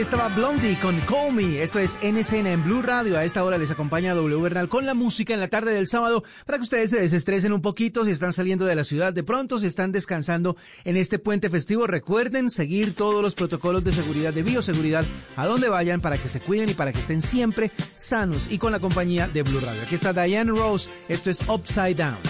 Estaba 0.00 0.30
Blondie 0.30 0.78
con 0.80 0.98
Call 1.00 1.34
Me. 1.34 1.62
Esto 1.62 1.78
es 1.78 1.98
NCN 2.02 2.46
en 2.46 2.64
Blue 2.64 2.80
Radio. 2.80 3.18
A 3.18 3.24
esta 3.24 3.44
hora 3.44 3.58
les 3.58 3.70
acompaña 3.70 4.14
W 4.14 4.40
Bernal 4.40 4.70
con 4.70 4.86
la 4.86 4.94
música 4.94 5.34
en 5.34 5.40
la 5.40 5.48
tarde 5.48 5.74
del 5.74 5.88
sábado 5.88 6.24
para 6.46 6.56
que 6.56 6.62
ustedes 6.62 6.88
se 6.88 6.98
desestresen 6.98 7.52
un 7.52 7.60
poquito 7.60 8.06
si 8.06 8.10
están 8.10 8.32
saliendo 8.32 8.64
de 8.64 8.74
la 8.74 8.82
ciudad 8.82 9.12
de 9.12 9.22
pronto, 9.22 9.58
si 9.58 9.66
están 9.66 9.92
descansando 9.92 10.56
en 10.84 10.96
este 10.96 11.18
puente 11.18 11.50
festivo. 11.50 11.86
Recuerden 11.86 12.50
seguir 12.50 12.94
todos 12.94 13.22
los 13.22 13.34
protocolos 13.34 13.84
de 13.84 13.92
seguridad, 13.92 14.32
de 14.32 14.42
bioseguridad, 14.42 15.04
a 15.36 15.46
donde 15.46 15.68
vayan 15.68 16.00
para 16.00 16.16
que 16.16 16.28
se 16.28 16.40
cuiden 16.40 16.70
y 16.70 16.74
para 16.74 16.94
que 16.94 17.00
estén 17.00 17.20
siempre 17.20 17.70
sanos 17.94 18.48
y 18.50 18.56
con 18.56 18.72
la 18.72 18.80
compañía 18.80 19.28
de 19.28 19.42
Blue 19.42 19.60
Radio. 19.60 19.82
Aquí 19.82 19.96
está 19.96 20.14
Diane 20.14 20.50
Rose. 20.50 20.88
Esto 21.10 21.28
es 21.28 21.42
Upside 21.46 21.96
Down. 21.96 22.29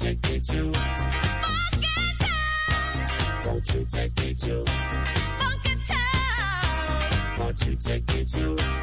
take 0.00 0.22
me 0.30 0.40
to 0.40 0.72
Funky? 0.72 1.86
Won't 3.44 3.74
you 3.74 3.84
take 3.84 4.16
me 4.16 4.32
to 4.34 4.64
Funky 5.38 5.76
Town? 5.86 7.38
Won't 7.38 7.66
you 7.66 7.74
take 7.76 8.08
me 8.08 8.24
to 8.24 8.79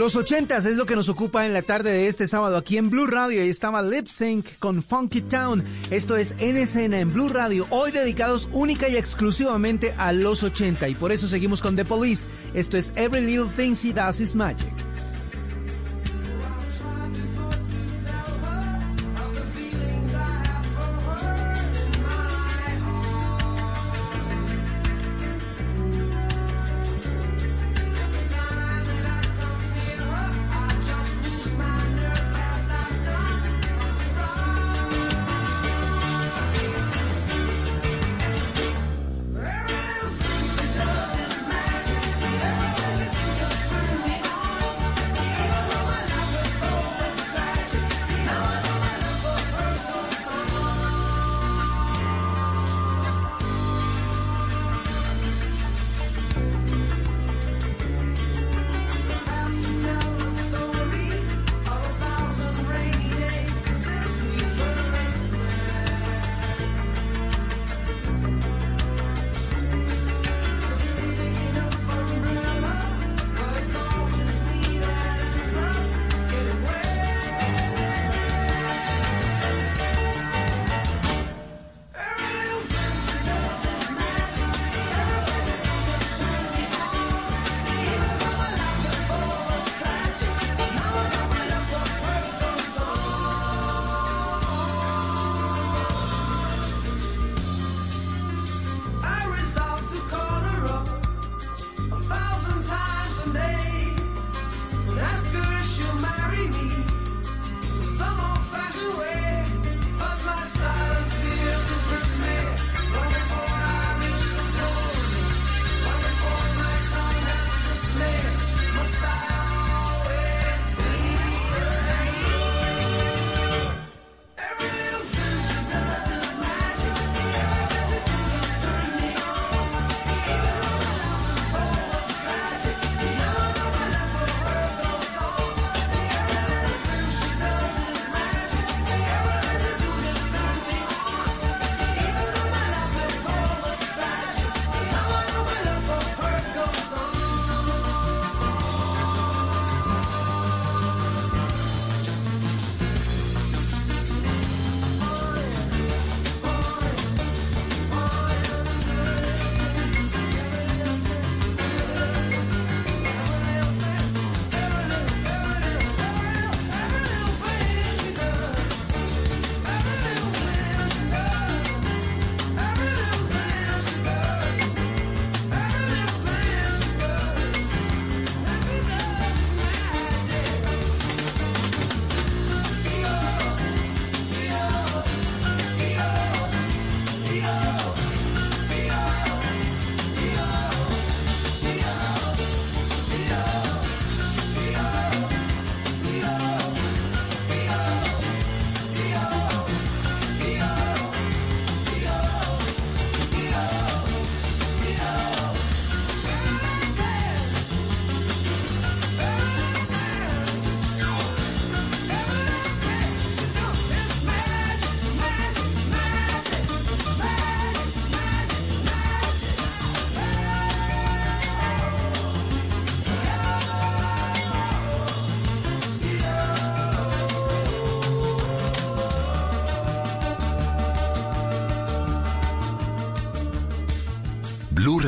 Los 0.00 0.16
ochentas 0.16 0.64
es 0.64 0.78
lo 0.78 0.86
que 0.86 0.96
nos 0.96 1.10
ocupa 1.10 1.44
en 1.44 1.52
la 1.52 1.60
tarde 1.60 1.92
de 1.92 2.08
este 2.08 2.26
sábado 2.26 2.56
aquí 2.56 2.78
en 2.78 2.88
Blue 2.88 3.06
Radio. 3.06 3.42
Ahí 3.42 3.50
estaba 3.50 3.82
Lip 3.82 4.06
Sync 4.06 4.46
con 4.58 4.82
Funky 4.82 5.20
Town. 5.20 5.62
Esto 5.90 6.16
es 6.16 6.34
En 6.38 6.56
Escena 6.56 7.00
en 7.00 7.12
Blue 7.12 7.28
Radio. 7.28 7.66
Hoy 7.68 7.92
dedicados 7.92 8.48
única 8.50 8.88
y 8.88 8.96
exclusivamente 8.96 9.92
a 9.98 10.14
los 10.14 10.42
80. 10.42 10.88
Y 10.88 10.94
por 10.94 11.12
eso 11.12 11.28
seguimos 11.28 11.60
con 11.60 11.76
The 11.76 11.84
Police. 11.84 12.26
Esto 12.54 12.78
es 12.78 12.94
Every 12.96 13.26
Little 13.26 13.50
Thing 13.54 13.74
She 13.74 13.92
Does 13.92 14.20
Is 14.20 14.34
Magic. 14.34 14.72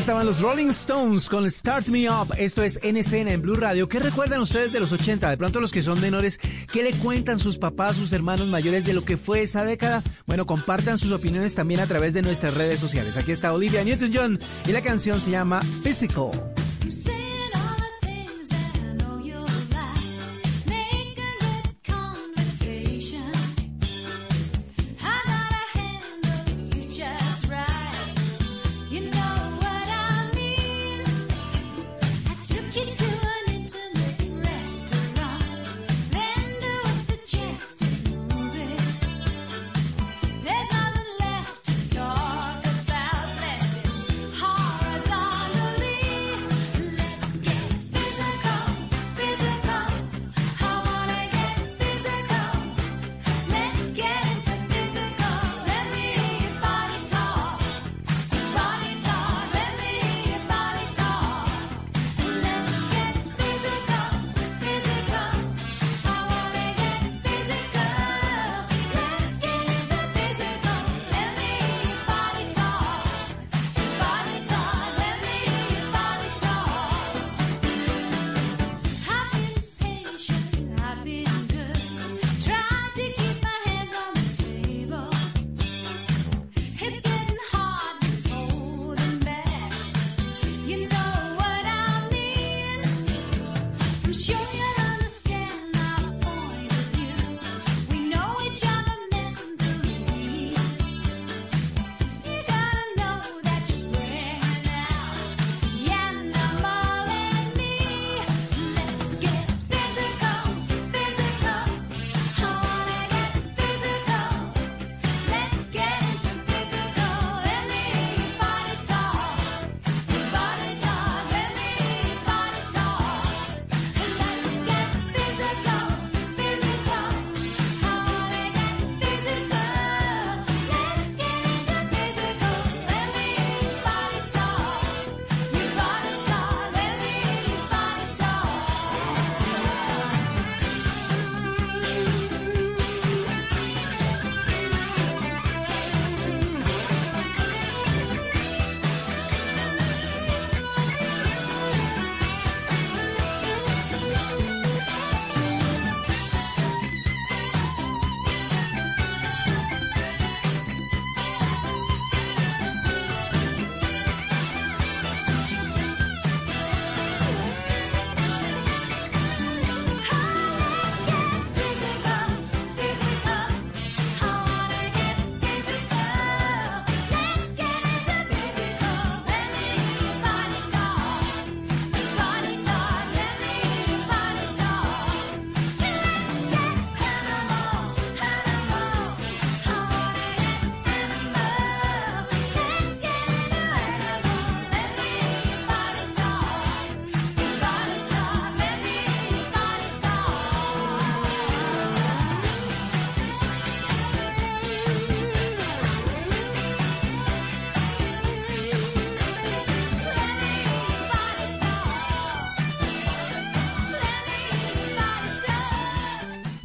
Estaban 0.00 0.24
los 0.24 0.40
Rolling 0.40 0.68
Stones 0.68 1.28
con 1.28 1.48
Start 1.50 1.88
Me 1.88 2.08
Up. 2.08 2.32
Esto 2.38 2.62
es 2.62 2.80
escena 2.82 3.32
en 3.32 3.42
Blue 3.42 3.54
Radio. 3.54 3.86
¿Qué 3.86 3.98
recuerdan 3.98 4.40
ustedes 4.40 4.72
de 4.72 4.80
los 4.80 4.92
80? 4.92 5.28
De 5.28 5.36
pronto 5.36 5.60
los 5.60 5.72
que 5.72 5.82
son 5.82 6.00
menores, 6.00 6.40
¿qué 6.72 6.82
le 6.82 6.92
cuentan 6.92 7.38
sus 7.38 7.58
papás, 7.58 7.96
sus 7.96 8.14
hermanos 8.14 8.48
mayores 8.48 8.82
de 8.86 8.94
lo 8.94 9.04
que 9.04 9.18
fue 9.18 9.42
esa 9.42 9.62
década? 9.62 10.02
Bueno, 10.26 10.46
compartan 10.46 10.96
sus 10.96 11.12
opiniones 11.12 11.54
también 11.54 11.80
a 11.80 11.86
través 11.86 12.14
de 12.14 12.22
nuestras 12.22 12.54
redes 12.54 12.80
sociales. 12.80 13.18
Aquí 13.18 13.32
está 13.32 13.52
Olivia 13.52 13.84
Newton-John 13.84 14.40
y 14.66 14.72
la 14.72 14.80
canción 14.80 15.20
se 15.20 15.32
llama 15.32 15.60
Physical. 15.82 16.49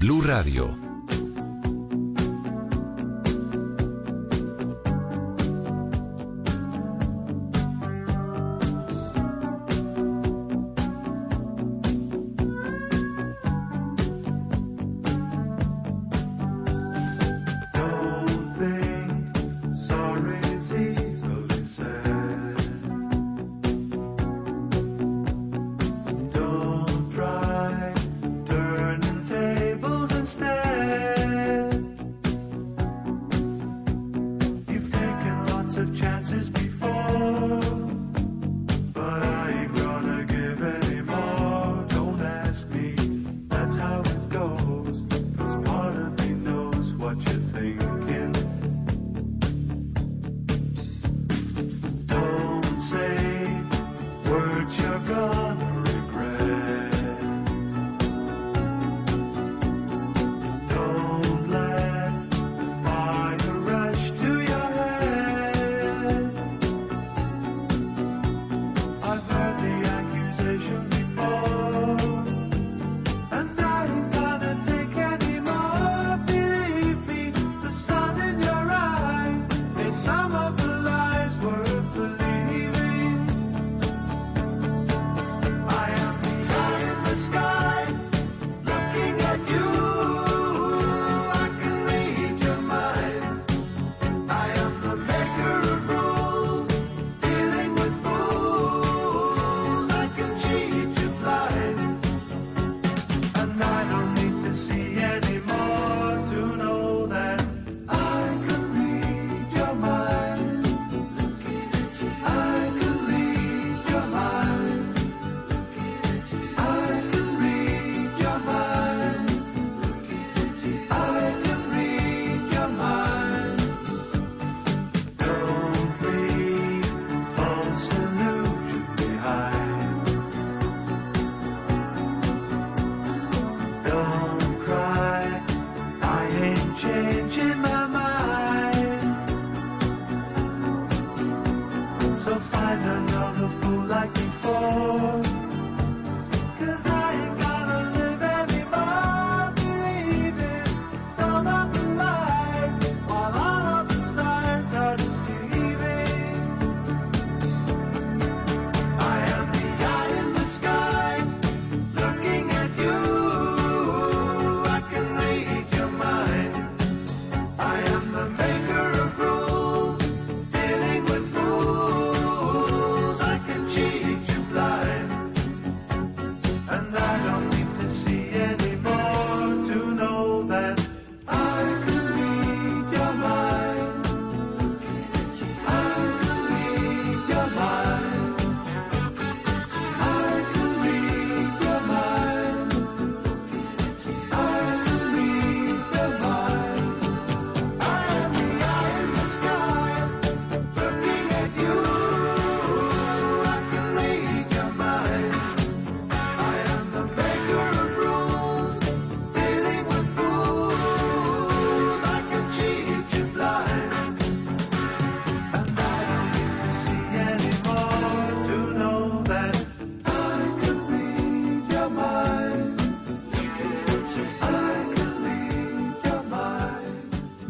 Blue 0.05 0.21
Radio. 0.21 0.84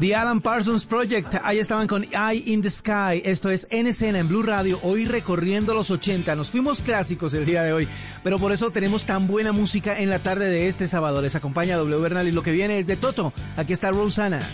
The 0.06 0.14
Alan 0.14 0.40
Parsons 0.40 0.86
Project. 0.86 1.34
Ahí 1.42 1.58
estaban 1.58 1.88
con 1.88 2.04
Eye 2.04 2.44
in 2.46 2.62
the 2.62 2.70
Sky. 2.70 3.24
Esto 3.26 3.50
es 3.50 3.68
NCN 3.72 4.16
en 4.16 4.28
Blue 4.28 4.44
Radio. 4.44 4.80
Hoy 4.84 5.06
recorriendo 5.06 5.74
los 5.74 5.90
80. 5.90 6.36
Nos 6.36 6.52
fuimos 6.52 6.82
clásicos 6.82 7.34
el 7.34 7.44
día 7.44 7.64
de 7.64 7.74
hoy. 7.74 7.88
Pero 8.24 8.38
por 8.38 8.52
eso 8.52 8.70
tenemos 8.70 9.08
tan 9.08 9.26
buena 9.26 9.52
música 9.52 9.98
en 10.00 10.12
la 10.12 10.22
tarde 10.22 10.46
de 10.46 10.68
este 10.68 10.88
sábado. 10.88 11.24
Les 11.24 11.34
acompaña 11.34 11.76
W 11.78 12.00
Bernal 12.00 12.28
y 12.28 12.32
lo 12.32 12.44
que 12.44 12.52
viene 12.52 12.78
es 12.78 12.86
de 12.86 12.98
Toto. 12.98 13.34
Aquí 13.58 13.74
está 13.74 13.90
Rosanna. 13.90 14.48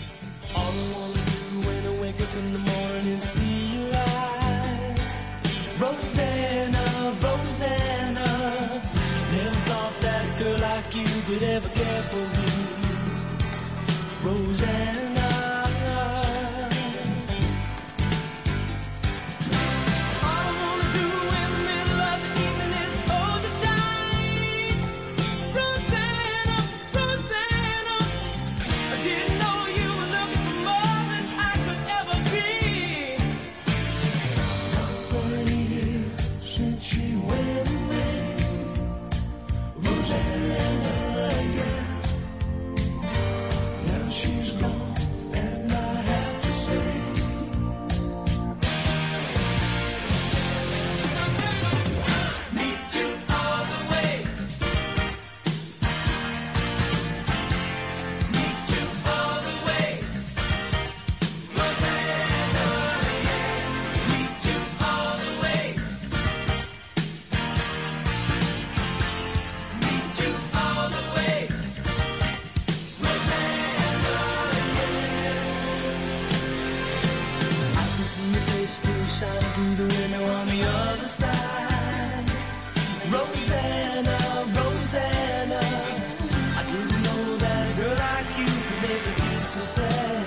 Roseanne, 89.62 90.24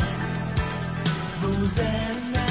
Roseanne. 1.44 2.45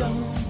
No. 0.00 0.49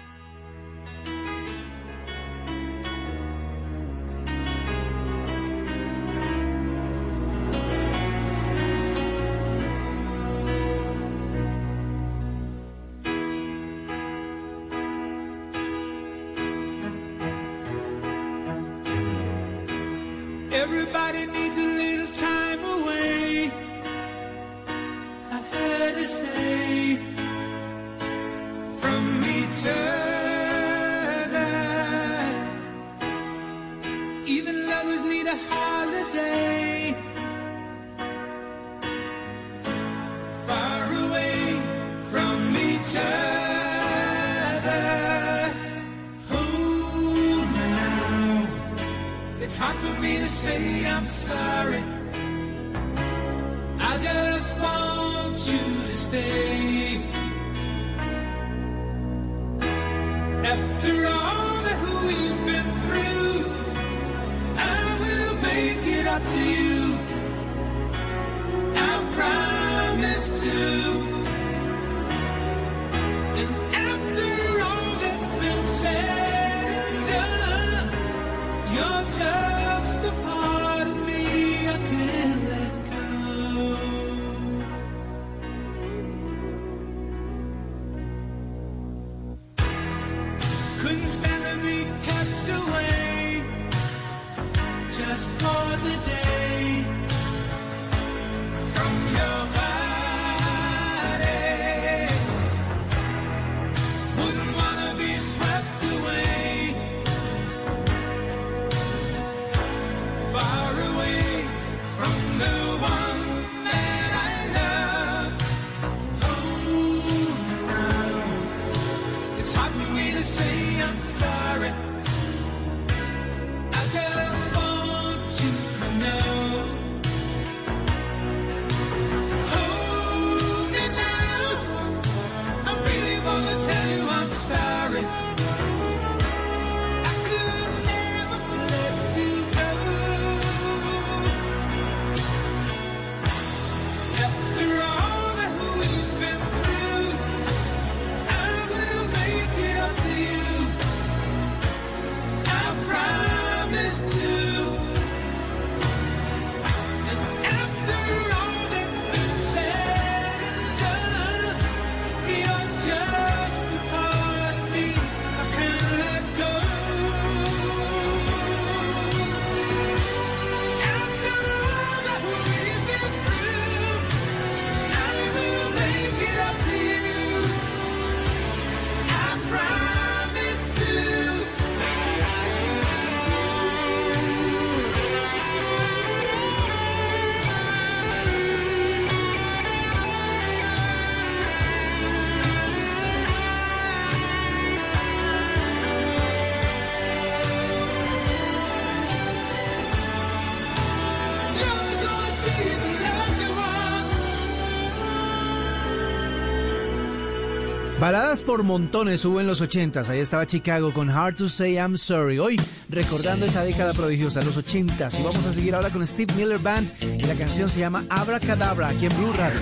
Baladas 208.11 208.41
por 208.41 208.63
montones 208.63 209.23
hubo 209.23 209.39
en 209.39 209.47
los 209.47 209.61
80s. 209.61 210.09
Ahí 210.09 210.19
estaba 210.19 210.45
Chicago 210.45 210.91
con 210.91 211.09
Hard 211.09 211.37
to 211.37 211.47
Say 211.47 211.75
I'm 211.75 211.97
Sorry. 211.97 212.39
Hoy 212.39 212.59
recordando 212.89 213.45
esa 213.45 213.63
década 213.63 213.93
prodigiosa, 213.93 214.41
los 214.41 214.57
80s. 214.57 215.17
Y 215.17 215.23
vamos 215.23 215.45
a 215.45 215.53
seguir 215.53 215.73
ahora 215.75 215.91
con 215.91 216.05
Steve 216.05 216.33
Miller 216.35 216.59
Band. 216.59 216.91
Y 217.01 217.23
la 217.23 217.35
canción 217.35 217.69
se 217.69 217.79
llama 217.79 218.03
Abracadabra 218.09 218.89
aquí 218.89 219.05
en 219.05 219.15
Blue 219.15 219.31
Radio. 219.31 219.61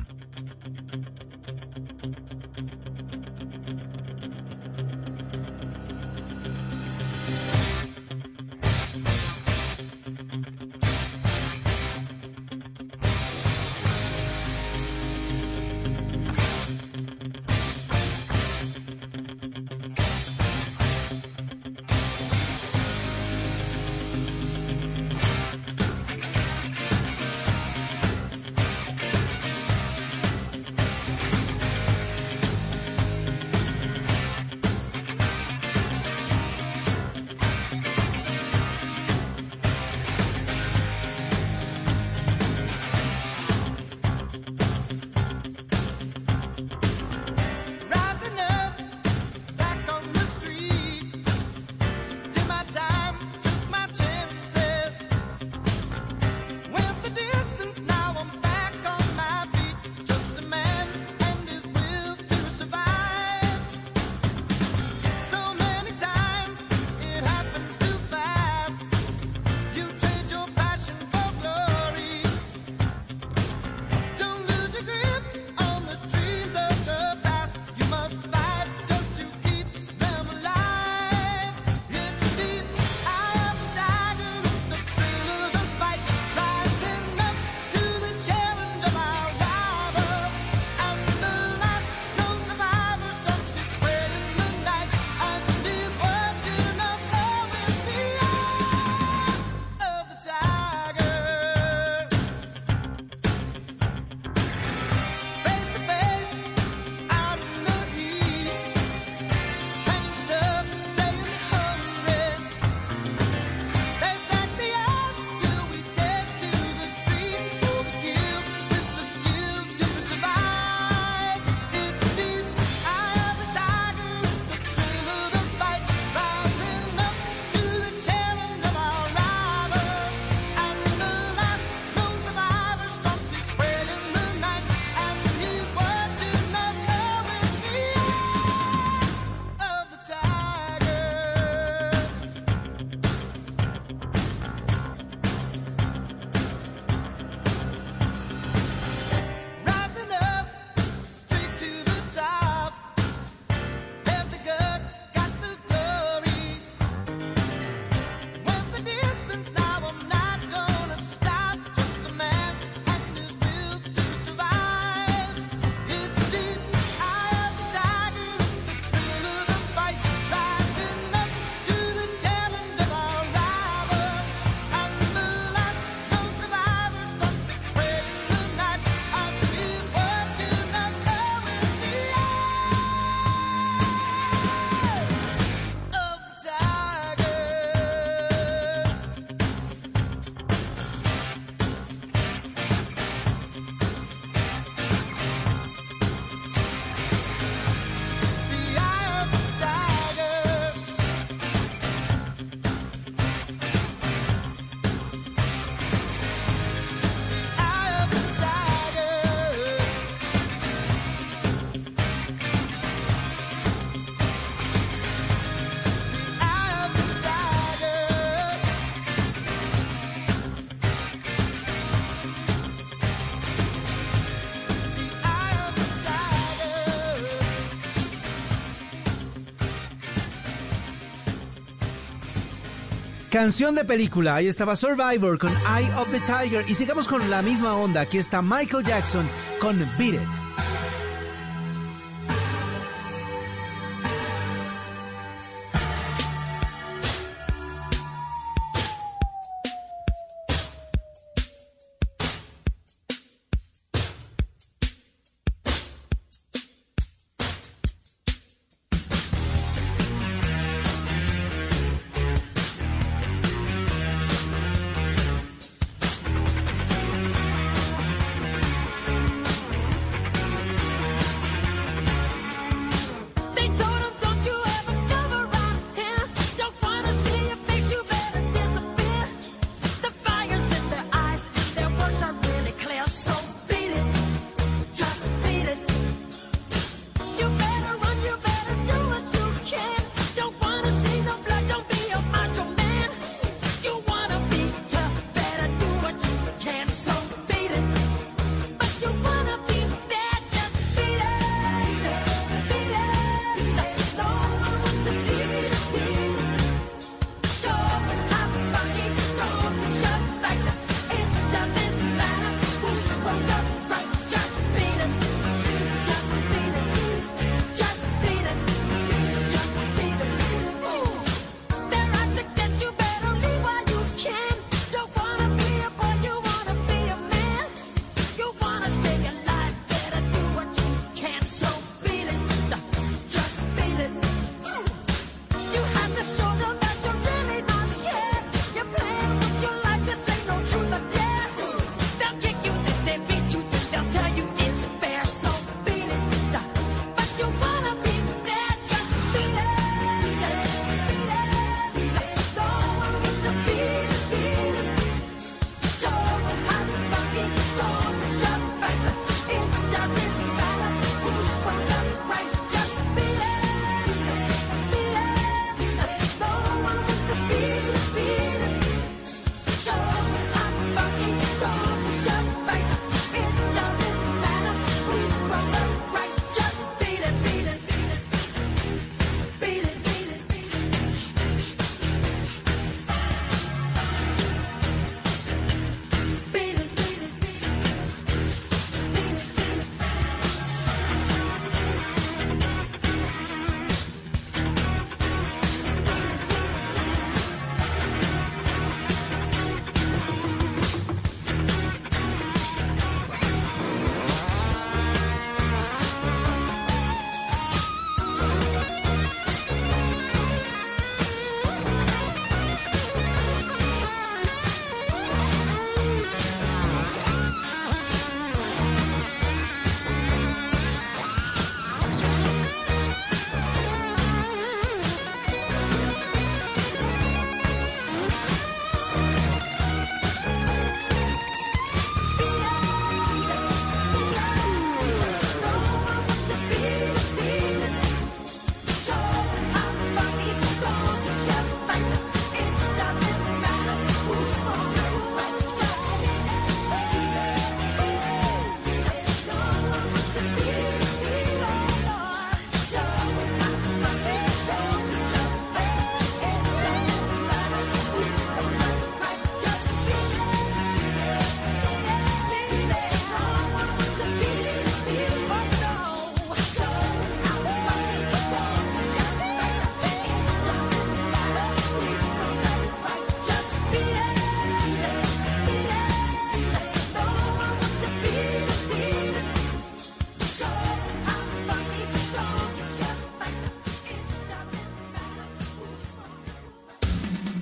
Canción 233.41 233.73
de 233.73 233.83
película, 233.83 234.35
ahí 234.35 234.47
estaba 234.47 234.75
Survivor 234.75 235.39
con 235.39 235.49
Eye 235.49 235.91
of 235.97 236.07
the 236.11 236.19
Tiger. 236.19 236.63
Y 236.67 236.75
sigamos 236.75 237.07
con 237.07 237.27
la 237.27 237.41
misma 237.41 237.75
onda, 237.75 238.01
aquí 238.01 238.19
está 238.19 238.43
Michael 238.43 238.85
Jackson 238.85 239.27
con 239.59 239.79
Beat 239.97 240.13
It. 240.13 240.40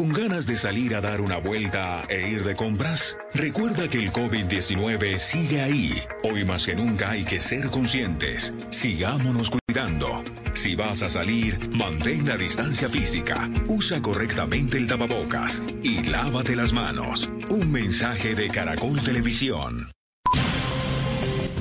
¿Con 0.00 0.14
ganas 0.14 0.46
de 0.46 0.56
salir 0.56 0.94
a 0.94 1.02
dar 1.02 1.20
una 1.20 1.36
vuelta 1.36 2.04
e 2.08 2.26
ir 2.26 2.42
de 2.42 2.56
compras? 2.56 3.18
Recuerda 3.34 3.86
que 3.86 3.98
el 3.98 4.10
COVID-19 4.10 5.18
sigue 5.18 5.60
ahí. 5.60 5.92
Hoy 6.22 6.42
más 6.46 6.64
que 6.64 6.74
nunca 6.74 7.10
hay 7.10 7.22
que 7.22 7.38
ser 7.38 7.68
conscientes. 7.68 8.54
Sigámonos 8.70 9.50
cuidando. 9.50 10.24
Si 10.54 10.74
vas 10.74 11.02
a 11.02 11.10
salir, 11.10 11.68
mantén 11.76 12.26
la 12.26 12.38
distancia 12.38 12.88
física, 12.88 13.50
usa 13.68 14.00
correctamente 14.00 14.78
el 14.78 14.86
tapabocas 14.86 15.62
y 15.82 16.02
lávate 16.04 16.56
las 16.56 16.72
manos. 16.72 17.30
Un 17.50 17.70
mensaje 17.70 18.34
de 18.34 18.46
Caracol 18.46 18.98
Televisión. 19.02 19.92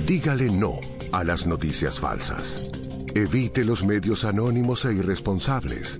Dígale 0.07 0.49
no 0.49 0.79
a 1.11 1.25
las 1.25 1.45
noticias 1.45 1.99
falsas. 1.99 2.71
Evite 3.13 3.65
los 3.65 3.83
medios 3.83 4.23
anónimos 4.23 4.85
e 4.85 4.93
irresponsables. 4.93 5.99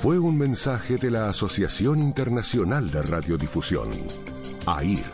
fue 0.00 0.18
un 0.18 0.38
mensaje 0.38 0.96
de 0.96 1.10
la 1.10 1.28
Asociación 1.28 2.00
Internacional 2.00 2.90
de 2.90 3.02
Radiodifusión, 3.02 3.90
AIR. 4.64 5.04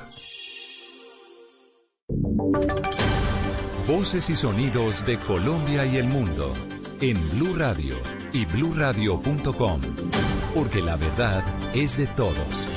Voces 3.88 4.30
y 4.30 4.36
sonidos 4.36 5.04
de 5.04 5.18
Colombia 5.18 5.84
y 5.86 5.96
el 5.96 6.06
mundo 6.06 6.54
en 7.00 7.16
Blue 7.30 7.56
Radio 7.56 7.96
y 8.32 8.44
bluradio.com, 8.44 9.80
porque 10.54 10.80
la 10.80 10.94
verdad 10.94 11.42
es 11.74 11.96
de 11.96 12.06
todos. 12.06 12.68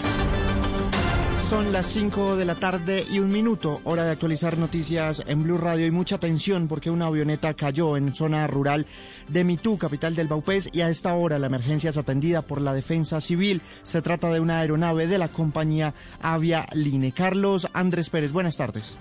Son 1.49 1.73
las 1.73 1.87
5 1.87 2.35
de 2.35 2.45
la 2.45 2.53
tarde 2.53 3.07
y 3.09 3.17
un 3.17 3.31
minuto, 3.31 3.81
hora 3.83 4.03
de 4.03 4.11
actualizar 4.11 4.59
noticias 4.59 5.23
en 5.25 5.41
Blue 5.41 5.57
Radio 5.57 5.87
y 5.87 5.91
mucha 5.91 6.17
atención 6.17 6.67
porque 6.67 6.91
una 6.91 7.07
avioneta 7.07 7.55
cayó 7.55 7.97
en 7.97 8.13
zona 8.13 8.45
rural 8.45 8.85
de 9.27 9.43
Mitú, 9.43 9.79
capital 9.79 10.15
del 10.15 10.27
Baupés, 10.27 10.69
y 10.71 10.81
a 10.81 10.89
esta 10.89 11.15
hora 11.15 11.39
la 11.39 11.47
emergencia 11.47 11.89
es 11.89 11.97
atendida 11.97 12.43
por 12.43 12.61
la 12.61 12.75
Defensa 12.75 13.19
Civil. 13.19 13.63
Se 13.81 14.03
trata 14.03 14.29
de 14.29 14.39
una 14.39 14.59
aeronave 14.59 15.07
de 15.07 15.17
la 15.17 15.29
compañía 15.29 15.95
Avia 16.21 16.67
Line. 16.71 17.13
Carlos 17.13 17.67
Andrés 17.73 18.11
Pérez, 18.11 18.31
buenas 18.31 18.55
tardes. 18.55 18.95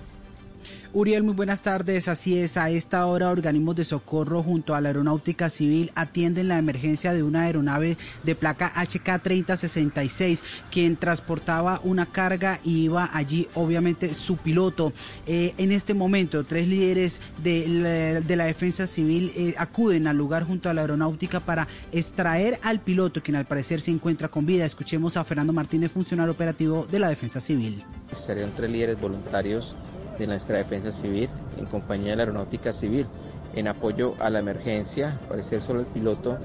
Uriel, 0.91 1.21
muy 1.21 1.35
buenas 1.35 1.61
tardes. 1.61 2.07
Así 2.07 2.39
es, 2.39 2.57
a 2.57 2.71
esta 2.71 3.05
hora 3.05 3.29
organismos 3.29 3.75
de 3.75 3.85
socorro 3.85 4.41
junto 4.41 4.73
a 4.73 4.81
la 4.81 4.89
Aeronáutica 4.89 5.47
Civil 5.47 5.91
atienden 5.93 6.47
la 6.47 6.57
emergencia 6.57 7.13
de 7.13 7.21
una 7.21 7.43
aeronave 7.43 7.95
de 8.23 8.33
placa 8.33 8.73
HK-3066, 8.73 10.41
quien 10.71 10.97
transportaba 10.97 11.79
una 11.83 12.07
carga 12.07 12.59
y 12.63 12.85
iba 12.85 13.07
allí 13.13 13.47
obviamente 13.53 14.15
su 14.15 14.37
piloto. 14.37 14.91
Eh, 15.27 15.53
en 15.59 15.71
este 15.71 15.93
momento, 15.93 16.43
tres 16.43 16.67
líderes 16.67 17.21
de 17.43 17.67
la, 17.67 18.21
de 18.21 18.35
la 18.35 18.45
Defensa 18.45 18.87
Civil 18.87 19.31
eh, 19.35 19.53
acuden 19.59 20.07
al 20.07 20.17
lugar 20.17 20.43
junto 20.43 20.71
a 20.71 20.73
la 20.73 20.81
Aeronáutica 20.81 21.39
para 21.39 21.67
extraer 21.91 22.59
al 22.63 22.79
piloto, 22.79 23.21
quien 23.21 23.35
al 23.35 23.45
parecer 23.45 23.79
se 23.81 23.91
encuentra 23.91 24.29
con 24.29 24.47
vida. 24.47 24.65
Escuchemos 24.65 25.17
a 25.17 25.23
Fernando 25.23 25.53
Martínez, 25.53 25.91
funcionario 25.91 26.31
operativo 26.31 26.87
de 26.89 26.97
la 26.97 27.09
Defensa 27.09 27.39
Civil. 27.39 27.83
Serían 28.11 28.51
tres 28.55 28.71
líderes 28.71 28.99
voluntarios 28.99 29.75
de 30.19 30.27
nuestra 30.27 30.57
defensa 30.57 30.91
civil 30.91 31.29
en 31.57 31.65
compañía 31.65 32.11
de 32.11 32.17
la 32.17 32.23
aeronáutica 32.23 32.73
civil 32.73 33.07
en 33.55 33.67
apoyo 33.67 34.15
a 34.19 34.29
la 34.29 34.39
emergencia. 34.39 35.17
Al 35.23 35.27
parecer 35.29 35.61
solo 35.61 35.79
el 35.79 35.85
piloto 35.87 36.37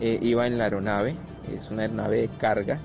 eh, 0.00 0.18
iba 0.22 0.46
en 0.46 0.56
la 0.56 0.64
aeronave, 0.64 1.16
es 1.52 1.70
una 1.70 1.82
aeronave 1.82 2.22
de 2.22 2.28
carga. 2.28 2.78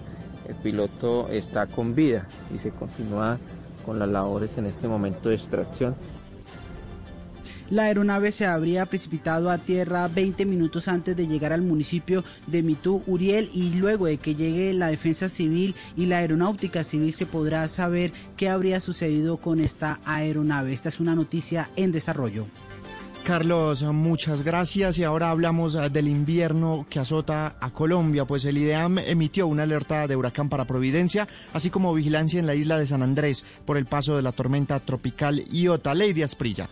El 0.48 0.56
piloto 0.56 1.30
está 1.30 1.68
con 1.68 1.96
vida 1.96 2.28
y 2.54 2.58
se 2.58 2.72
continúa 2.72 3.38
con 3.86 4.00
las 4.00 4.10
labores 4.10 4.58
en 4.58 4.66
este 4.66 4.88
momento 4.88 5.30
de 5.30 5.36
extracción. 5.36 5.96
La 7.72 7.84
aeronave 7.84 8.34
se 8.34 8.46
habría 8.46 8.86
precipitado 8.86 9.50
a 9.50 9.58
tierra 9.58 10.10
20 10.10 10.46
minutos 10.46 10.90
antes 10.90 11.16
de 11.16 11.26
llegar 11.26 11.54
al 11.54 11.62
municipio 11.62 12.22
de 12.48 12.64
Mitú, 12.64 13.02
Uriel, 13.08 13.50
y 13.54 13.76
luego 13.76 14.08
de 14.08 14.18
que 14.18 14.36
llegue 14.36 14.74
la 14.74 14.90
defensa 14.90 15.30
civil 15.30 15.74
y 15.96 16.06
la 16.08 16.18
aeronáutica 16.18 16.84
civil 16.84 17.14
se 17.14 17.26
podrá 17.26 17.66
saber 17.70 18.12
qué 18.36 18.50
habría 18.50 18.82
sucedido 18.82 19.38
con 19.38 19.62
esta 19.62 20.02
aeronave. 20.04 20.74
Esta 20.74 20.90
es 20.90 21.00
una 21.00 21.16
noticia 21.16 21.70
en 21.78 21.94
desarrollo. 21.94 22.46
Carlos, 23.24 23.84
muchas 23.84 24.44
gracias. 24.44 24.98
Y 24.98 25.06
ahora 25.06 25.30
hablamos 25.30 25.76
eh, 25.76 25.90
del 25.90 26.10
invierno 26.10 26.86
que 26.90 27.00
azota 27.00 27.56
a 27.62 27.70
Colombia, 27.70 28.26
pues 28.26 28.44
el 28.44 28.58
IDEAM 28.58 28.98
emitió 29.00 29.48
una 29.48 29.64
alerta 29.64 30.08
de 30.08 30.18
huracán 30.18 30.50
para 30.50 30.66
Providencia, 30.66 31.26
así 31.54 31.70
como 31.70 31.94
vigilancia 31.94 32.42
en 32.42 32.48
la 32.48 32.56
isla 32.56 32.78
de 32.78 32.88
San 32.88 33.02
Andrés 33.02 33.46
por 33.64 33.78
el 33.78 33.86
paso 33.86 34.18
de 34.18 34.24
la 34.24 34.34
tormenta 34.34 34.78
tropical 34.82 35.46
Iota. 35.50 35.94
Lady 35.94 36.24
Asprilla. 36.24 36.68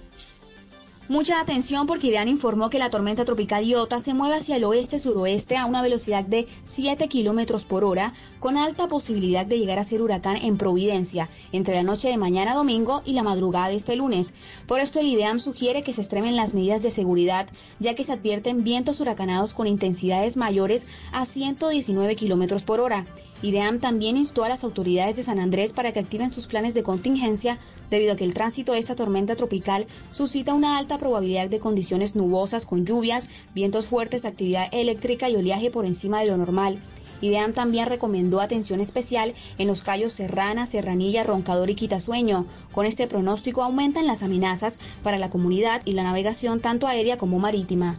Mucha 1.09 1.39
atención 1.39 1.87
porque 1.87 2.05
IDEAN 2.05 2.27
informó 2.27 2.69
que 2.69 2.77
la 2.77 2.91
tormenta 2.91 3.25
tropical 3.25 3.65
Iota 3.65 3.99
se 3.99 4.13
mueve 4.13 4.35
hacia 4.35 4.57
el 4.57 4.63
oeste-suroeste 4.63 5.57
a 5.57 5.65
una 5.65 5.81
velocidad 5.81 6.23
de 6.23 6.47
7 6.65 7.07
kilómetros 7.07 7.65
por 7.65 7.83
hora, 7.83 8.13
con 8.39 8.57
alta 8.57 8.87
posibilidad 8.87 9.43
de 9.43 9.57
llegar 9.57 9.79
a 9.79 9.83
ser 9.83 10.03
huracán 10.03 10.37
en 10.37 10.59
Providencia 10.59 11.27
entre 11.51 11.73
la 11.73 11.81
noche 11.81 12.09
de 12.09 12.17
mañana 12.17 12.53
domingo 12.53 13.01
y 13.05 13.13
la 13.13 13.23
madrugada 13.23 13.69
de 13.69 13.77
este 13.77 13.95
lunes. 13.95 14.35
Por 14.67 14.81
esto, 14.81 14.99
el 14.99 15.07
IDEAM 15.07 15.39
sugiere 15.39 15.81
que 15.81 15.93
se 15.93 16.01
extremen 16.01 16.35
las 16.35 16.53
medidas 16.53 16.83
de 16.83 16.91
seguridad, 16.91 17.47
ya 17.79 17.95
que 17.95 18.03
se 18.03 18.13
advierten 18.13 18.63
vientos 18.63 18.99
huracanados 18.99 19.55
con 19.55 19.65
intensidades 19.65 20.37
mayores 20.37 20.85
a 21.11 21.25
119 21.25 22.15
kilómetros 22.17 22.61
por 22.61 22.81
hora. 22.81 23.07
IDEAM 23.41 23.79
también 23.79 24.17
instó 24.17 24.43
a 24.43 24.49
las 24.49 24.65
autoridades 24.65 25.15
de 25.15 25.23
San 25.23 25.39
Andrés 25.39 25.71
para 25.71 25.93
que 25.93 25.99
activen 26.01 26.29
sus 26.29 26.45
planes 26.45 26.73
de 26.73 26.83
contingencia 26.83 27.57
debido 27.89 28.11
a 28.11 28.15
que 28.17 28.25
el 28.25 28.33
tránsito 28.33 28.73
de 28.73 28.79
esta 28.79 28.95
tormenta 28.95 29.37
tropical 29.37 29.87
suscita 30.11 30.53
una 30.53 30.77
alta 30.77 30.97
probabilidad 30.97 31.49
de 31.49 31.59
condiciones 31.59 32.15
nubosas 32.15 32.65
con 32.65 32.85
lluvias, 32.85 33.29
vientos 33.55 33.85
fuertes, 33.85 34.25
actividad 34.25 34.67
eléctrica 34.73 35.29
y 35.29 35.37
oleaje 35.37 35.71
por 35.71 35.85
encima 35.85 36.19
de 36.19 36.27
lo 36.27 36.35
normal. 36.35 36.81
IDEAM 37.21 37.53
también 37.53 37.87
recomendó 37.87 38.41
atención 38.41 38.81
especial 38.81 39.33
en 39.57 39.67
los 39.67 39.83
callos 39.83 40.13
Serrana, 40.13 40.65
Serranilla, 40.65 41.23
Roncador 41.23 41.69
y 41.69 41.75
Quitasueño. 41.75 42.45
Con 42.73 42.85
este 42.85 43.07
pronóstico 43.07 43.63
aumentan 43.63 44.05
las 44.05 44.21
amenazas 44.21 44.77
para 45.01 45.17
la 45.17 45.29
comunidad 45.29 45.81
y 45.85 45.93
la 45.93 46.03
navegación 46.03 46.59
tanto 46.59 46.87
aérea 46.87 47.17
como 47.17 47.39
marítima. 47.39 47.97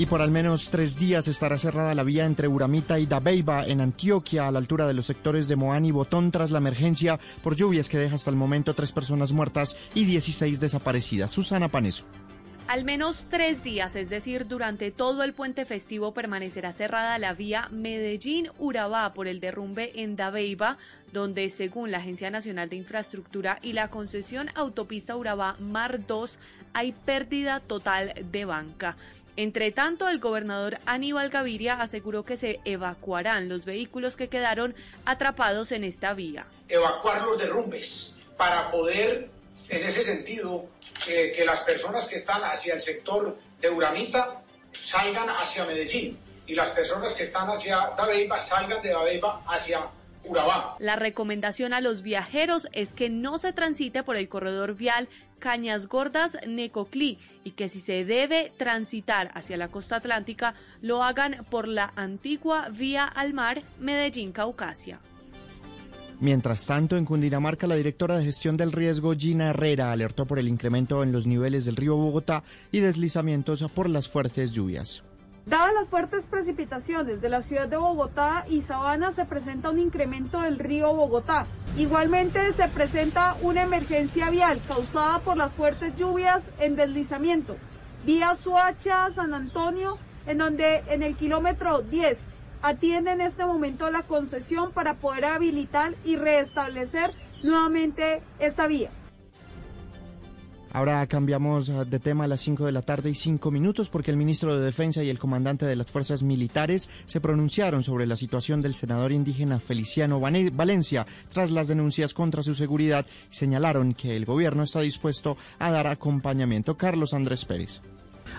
Y 0.00 0.06
por 0.06 0.22
al 0.22 0.30
menos 0.30 0.70
tres 0.70 0.98
días 0.98 1.28
estará 1.28 1.58
cerrada 1.58 1.94
la 1.94 2.04
vía 2.04 2.24
entre 2.24 2.48
Uramita 2.48 2.98
y 2.98 3.04
Dabeiba 3.04 3.66
en 3.66 3.82
Antioquia, 3.82 4.48
a 4.48 4.50
la 4.50 4.58
altura 4.58 4.88
de 4.88 4.94
los 4.94 5.04
sectores 5.04 5.46
de 5.46 5.56
Moán 5.56 5.84
y 5.84 5.90
Botón, 5.90 6.30
tras 6.30 6.50
la 6.50 6.56
emergencia 6.56 7.20
por 7.42 7.54
lluvias 7.54 7.90
que 7.90 7.98
deja 7.98 8.14
hasta 8.14 8.30
el 8.30 8.36
momento 8.36 8.72
tres 8.72 8.92
personas 8.92 9.32
muertas 9.32 9.76
y 9.94 10.06
16 10.06 10.58
desaparecidas. 10.58 11.30
Susana 11.30 11.68
Paneso. 11.68 12.06
Al 12.66 12.84
menos 12.84 13.26
tres 13.28 13.62
días, 13.62 13.94
es 13.96 14.08
decir, 14.08 14.46
durante 14.46 14.90
todo 14.90 15.22
el 15.22 15.34
puente 15.34 15.64
festivo, 15.64 16.14
permanecerá 16.14 16.72
cerrada 16.72 17.18
la 17.18 17.34
vía 17.34 17.68
Medellín-Urabá 17.70 19.12
por 19.12 19.26
el 19.26 19.40
derrumbe 19.40 20.00
en 20.00 20.14
Dabeiba, 20.14 20.78
donde, 21.12 21.48
según 21.48 21.90
la 21.90 21.98
Agencia 21.98 22.30
Nacional 22.30 22.70
de 22.70 22.76
Infraestructura 22.76 23.58
y 23.60 23.72
la 23.72 23.88
concesión 23.88 24.50
Autopista 24.54 25.16
Urabá 25.16 25.56
Mar 25.58 26.06
2, 26.06 26.38
hay 26.72 26.92
pérdida 26.92 27.58
total 27.58 28.14
de 28.30 28.44
banca. 28.44 28.96
Entre 29.36 29.70
tanto, 29.72 30.08
el 30.08 30.18
gobernador 30.18 30.78
Aníbal 30.86 31.30
Gaviria 31.30 31.80
aseguró 31.80 32.24
que 32.24 32.36
se 32.36 32.60
evacuarán 32.64 33.48
los 33.48 33.64
vehículos 33.64 34.16
que 34.16 34.28
quedaron 34.28 34.74
atrapados 35.04 35.72
en 35.72 35.84
esta 35.84 36.14
vía. 36.14 36.46
Evacuar 36.68 37.22
los 37.22 37.38
derrumbes 37.38 38.14
para 38.36 38.70
poder, 38.70 39.30
en 39.68 39.84
ese 39.84 40.02
sentido, 40.02 40.66
que, 41.04 41.44
las 41.44 41.60
personas 41.60 42.06
que 42.06 42.16
están 42.16 42.42
hacia 42.42 42.74
el 42.74 42.80
sector 42.80 43.36
de 43.60 43.70
Uramita 43.70 44.42
salgan 44.72 45.28
hacia 45.30 45.64
Medellín 45.64 46.18
y 46.46 46.54
las 46.54 46.68
personas 46.70 47.12
que 47.14 47.22
están 47.22 47.48
hacia 47.48 47.90
Dabeiba 47.96 48.38
salgan 48.38 48.82
de 48.82 48.90
Dabeiba 48.90 49.42
hacia 49.46 49.86
Urabá. 50.24 50.76
La 50.78 50.96
recomendación 50.96 51.72
a 51.72 51.80
los 51.80 52.02
viajeros 52.02 52.68
es 52.72 52.92
que 52.92 53.10
no 53.10 53.38
se 53.38 53.52
transite 53.52 54.02
por 54.02 54.16
el 54.16 54.28
corredor 54.28 54.74
vial 54.74 55.08
Cañas 55.38 55.88
Gordas 55.88 56.36
Necoclí 56.46 57.18
y 57.44 57.52
que 57.52 57.68
si 57.68 57.80
se 57.80 58.04
debe 58.04 58.52
transitar 58.56 59.30
hacia 59.34 59.56
la 59.56 59.68
costa 59.68 59.96
atlántica 59.96 60.54
lo 60.82 61.02
hagan 61.02 61.44
por 61.50 61.66
la 61.66 61.92
antigua 61.96 62.68
vía 62.68 63.04
al 63.04 63.32
mar 63.32 63.62
Medellín 63.80 64.32
Caucasia. 64.32 65.00
Mientras 66.20 66.66
tanto, 66.66 66.98
en 66.98 67.06
Cundinamarca, 67.06 67.66
la 67.66 67.76
directora 67.76 68.18
de 68.18 68.26
gestión 68.26 68.58
del 68.58 68.72
riesgo, 68.72 69.14
Gina 69.14 69.48
Herrera, 69.48 69.90
alertó 69.90 70.26
por 70.26 70.38
el 70.38 70.48
incremento 70.48 71.02
en 71.02 71.12
los 71.12 71.26
niveles 71.26 71.64
del 71.64 71.76
río 71.76 71.96
Bogotá 71.96 72.44
y 72.70 72.80
deslizamientos 72.80 73.64
por 73.74 73.88
las 73.88 74.06
fuertes 74.06 74.52
lluvias. 74.52 75.02
Dadas 75.46 75.72
las 75.74 75.88
fuertes 75.88 76.26
precipitaciones 76.26 77.22
de 77.22 77.28
la 77.30 77.40
ciudad 77.40 77.66
de 77.66 77.78
Bogotá 77.78 78.44
y 78.48 78.60
Sabana, 78.60 79.12
se 79.12 79.24
presenta 79.24 79.70
un 79.70 79.78
incremento 79.78 80.40
del 80.40 80.58
río 80.58 80.94
Bogotá. 80.94 81.46
Igualmente 81.78 82.52
se 82.52 82.68
presenta 82.68 83.36
una 83.40 83.62
emergencia 83.62 84.28
vial 84.28 84.60
causada 84.68 85.20
por 85.20 85.38
las 85.38 85.50
fuertes 85.52 85.96
lluvias 85.96 86.50
en 86.58 86.76
deslizamiento. 86.76 87.56
Vía 88.04 88.34
Suacha, 88.34 89.10
San 89.14 89.32
Antonio, 89.32 89.98
en 90.26 90.38
donde 90.38 90.84
en 90.88 91.02
el 91.02 91.16
kilómetro 91.16 91.80
10 91.80 92.18
atiende 92.60 93.12
en 93.12 93.22
este 93.22 93.46
momento 93.46 93.90
la 93.90 94.02
concesión 94.02 94.72
para 94.72 94.94
poder 94.94 95.24
habilitar 95.24 95.94
y 96.04 96.16
restablecer 96.16 97.12
nuevamente 97.42 98.22
esta 98.38 98.66
vía. 98.66 98.90
Ahora 100.72 101.04
cambiamos 101.06 101.68
ah, 101.70 101.84
de 101.84 101.98
tema 101.98 102.24
a 102.24 102.28
las 102.28 102.40
5 102.42 102.66
de 102.66 102.72
la 102.72 102.82
tarde 102.82 103.10
y 103.10 103.14
5 103.14 103.50
minutos 103.50 103.90
porque 103.90 104.10
el 104.10 104.16
ministro 104.16 104.56
de 104.56 104.64
Defensa 104.64 105.02
y 105.02 105.10
el 105.10 105.18
comandante 105.18 105.66
de 105.66 105.76
las 105.76 105.90
fuerzas 105.90 106.22
militares 106.22 106.88
se 107.06 107.20
pronunciaron 107.20 107.82
sobre 107.82 108.06
la 108.06 108.16
situación 108.16 108.60
del 108.60 108.74
senador 108.74 109.12
indígena 109.12 109.58
Feliciano 109.58 110.20
Valencia 110.20 111.06
tras 111.32 111.50
las 111.50 111.68
denuncias 111.68 112.14
contra 112.14 112.42
su 112.42 112.54
seguridad 112.54 113.04
señalaron 113.30 113.94
que 113.94 114.16
el 114.16 114.24
gobierno 114.24 114.62
está 114.62 114.80
dispuesto 114.80 115.36
a 115.58 115.70
dar 115.70 115.86
acompañamiento. 115.86 116.76
Carlos 116.76 117.14
Andrés 117.14 117.44
Pérez. 117.44 117.80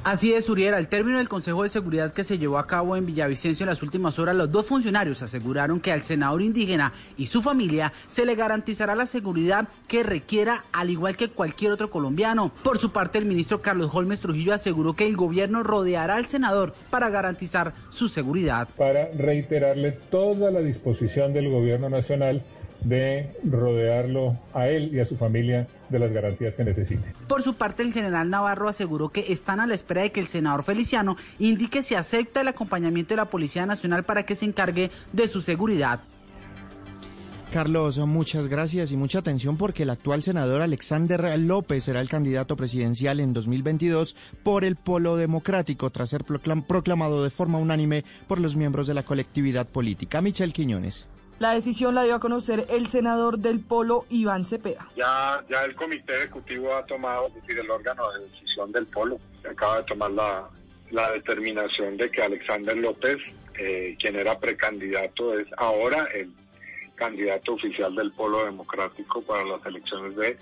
Así 0.04 0.34
es, 0.34 0.50
Uriel. 0.50 0.74
Al 0.74 0.88
término 0.88 1.20
del 1.20 1.30
Consejo 1.30 1.62
de 1.62 1.70
Seguridad 1.70 2.12
que 2.12 2.24
se 2.24 2.40
llevó 2.40 2.58
a 2.58 2.66
cabo 2.66 2.96
en 2.96 3.06
Villavicencio 3.06 3.64
en 3.66 3.70
las 3.70 3.84
últimas 3.84 4.18
horas, 4.18 4.36
los 4.36 4.52
dos 4.52 4.66
funcionarios 4.66 5.22
aseguraron 5.22 5.80
que 5.80 5.92
al 5.92 6.02
senador 6.02 6.42
indígena 6.42 6.92
y 7.18 7.28
su 7.28 7.44
familia 7.44 7.94
se 8.08 8.26
le 8.26 8.34
garantizará 8.34 8.96
la 8.96 9.06
seguridad 9.06 9.68
que 9.88 10.02
requiera, 10.02 10.66
al 10.72 10.90
igual 10.90 11.16
que 11.18 11.30
cualquier 11.30 11.72
otro 11.72 11.92
colombiano. 11.92 12.52
Por 12.64 12.80
su 12.80 12.92
parte, 12.92 13.20
el 13.20 13.26
ministro 13.26 13.62
Carlos 13.62 13.92
Holmes 13.94 14.22
Trujillo 14.22 14.56
aseguró 14.56 14.96
que 14.96 15.06
el 15.06 15.16
gobierno 15.16 15.62
rodeará 15.62 16.16
al 16.16 16.26
senador 16.26 16.74
para 16.90 17.12
garantizar 17.12 17.76
su 17.92 18.10
seguridad. 18.10 18.70
para 18.76 19.12
reiterarle 19.12 19.92
toda 19.92 20.50
la 20.50 20.62
disposición 20.62 21.32
del 21.32 21.48
gobierno 21.50 21.90
nacional 21.90 22.42
de 22.82 23.32
rodearlo 23.44 24.38
a 24.54 24.68
él 24.70 24.94
y 24.94 25.00
a 25.00 25.06
su 25.06 25.16
familia 25.18 25.68
de 25.90 26.00
las 26.00 26.12
garantías 26.12 26.56
que 26.56 26.64
necesite. 26.64 27.14
Por 27.28 27.42
su 27.44 27.54
parte, 27.56 27.84
el 27.84 27.94
general 27.94 28.30
Navarro 28.30 28.68
aseguró 28.70 29.10
que 29.10 29.26
están 29.32 29.60
a 29.60 29.68
la 29.68 29.76
espera 29.76 30.02
de 30.02 30.12
que 30.12 30.20
el 30.20 30.28
senador 30.28 30.64
Feliciano 30.64 31.16
indique 31.40 31.84
si 31.84 31.96
acepta 31.96 32.42
el 32.42 32.48
acompañamiento 32.48 33.14
de 33.14 33.18
la 33.18 33.30
Policía 33.30 33.66
Nacional 33.66 34.04
para 34.04 34.24
que 34.26 34.36
se 34.36 34.46
encargue 34.46 34.90
de 35.14 35.28
su 35.28 35.42
seguridad. 35.42 36.02
Carlos, 37.54 37.98
muchas 38.00 38.48
gracias 38.48 38.94
y 38.94 38.98
mucha 38.98 39.20
atención 39.20 39.58
porque 39.58 39.84
el 39.84 39.90
actual 39.90 40.24
senador 40.24 40.62
Alexander 40.62 41.38
López 41.38 41.84
será 41.84 42.00
el 42.00 42.08
candidato 42.08 42.56
presidencial 42.56 43.20
en 43.20 43.34
2022 43.34 44.16
por 44.42 44.64
el 44.64 44.78
Polo 44.78 45.18
Democrático 45.18 45.90
tras 45.90 46.12
ser 46.12 46.24
proclam- 46.24 46.66
proclamado 46.66 47.26
de 47.26 47.30
forma 47.30 47.58
unánime 47.60 48.06
por 48.30 48.40
los 48.40 48.56
miembros 48.56 48.88
de 48.88 48.94
la 48.94 49.04
colectividad 49.04 49.68
política. 49.68 50.22
Michel 50.22 50.54
Quiñones. 50.54 51.10
La 51.42 51.54
decisión 51.54 51.96
la 51.96 52.04
dio 52.04 52.14
a 52.14 52.20
conocer 52.20 52.68
el 52.70 52.86
senador 52.86 53.40
del 53.40 53.62
Polo, 53.62 54.06
Iván 54.12 54.46
Cepeda. 54.46 54.88
Ya, 54.96 55.44
el 55.66 55.74
comité 55.74 56.16
ejecutivo 56.18 56.72
ha 56.76 56.86
tomado, 56.86 57.30
es 57.30 57.34
decir, 57.34 57.58
el 57.58 57.72
órgano 57.72 58.12
de 58.12 58.28
decisión 58.28 58.72
del 58.72 58.86
polo, 58.86 59.20
acaba 59.50 59.78
de 59.78 59.84
tomar 59.86 60.12
la, 60.12 60.48
la 60.92 61.12
determinación 61.14 61.98
de 61.98 62.12
que 62.12 62.22
Alexander 62.22 62.78
López, 62.78 63.18
eh, 63.58 63.98
quien 64.00 64.18
era 64.18 64.38
precandidato, 64.38 65.40
es 65.40 65.48
ahora 65.58 66.08
el 66.14 66.32
candidato 66.94 67.54
oficial 67.54 67.96
del 67.96 68.12
polo 68.12 68.46
democrático 68.46 69.24
para 69.24 69.44
las 69.44 69.66
elecciones 69.66 70.16
de, 70.16 70.38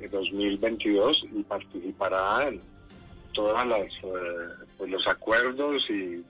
de 0.00 0.08
2022 0.08 1.26
y 1.32 1.44
participará 1.44 2.48
en 2.48 2.60
todas 3.34 3.64
las 3.68 3.82
eh, 3.82 4.64
pues, 4.78 4.90
los 4.90 5.06
acuerdos 5.06 5.88
y 5.90 6.24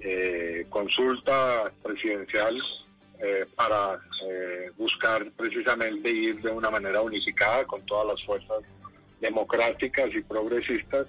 eh, 0.00 0.64
consulta 0.70 1.70
presidencial 1.82 2.58
eh, 3.22 3.46
para 3.54 4.00
eh, 4.26 4.70
buscar 4.78 5.30
precisamente 5.32 6.10
ir 6.10 6.40
de 6.40 6.50
una 6.50 6.70
manera 6.70 7.02
unificada 7.02 7.64
con 7.66 7.84
todas 7.86 8.06
las 8.06 8.24
fuerzas 8.24 8.62
democráticas 9.20 10.08
y 10.14 10.22
progresistas 10.22 11.06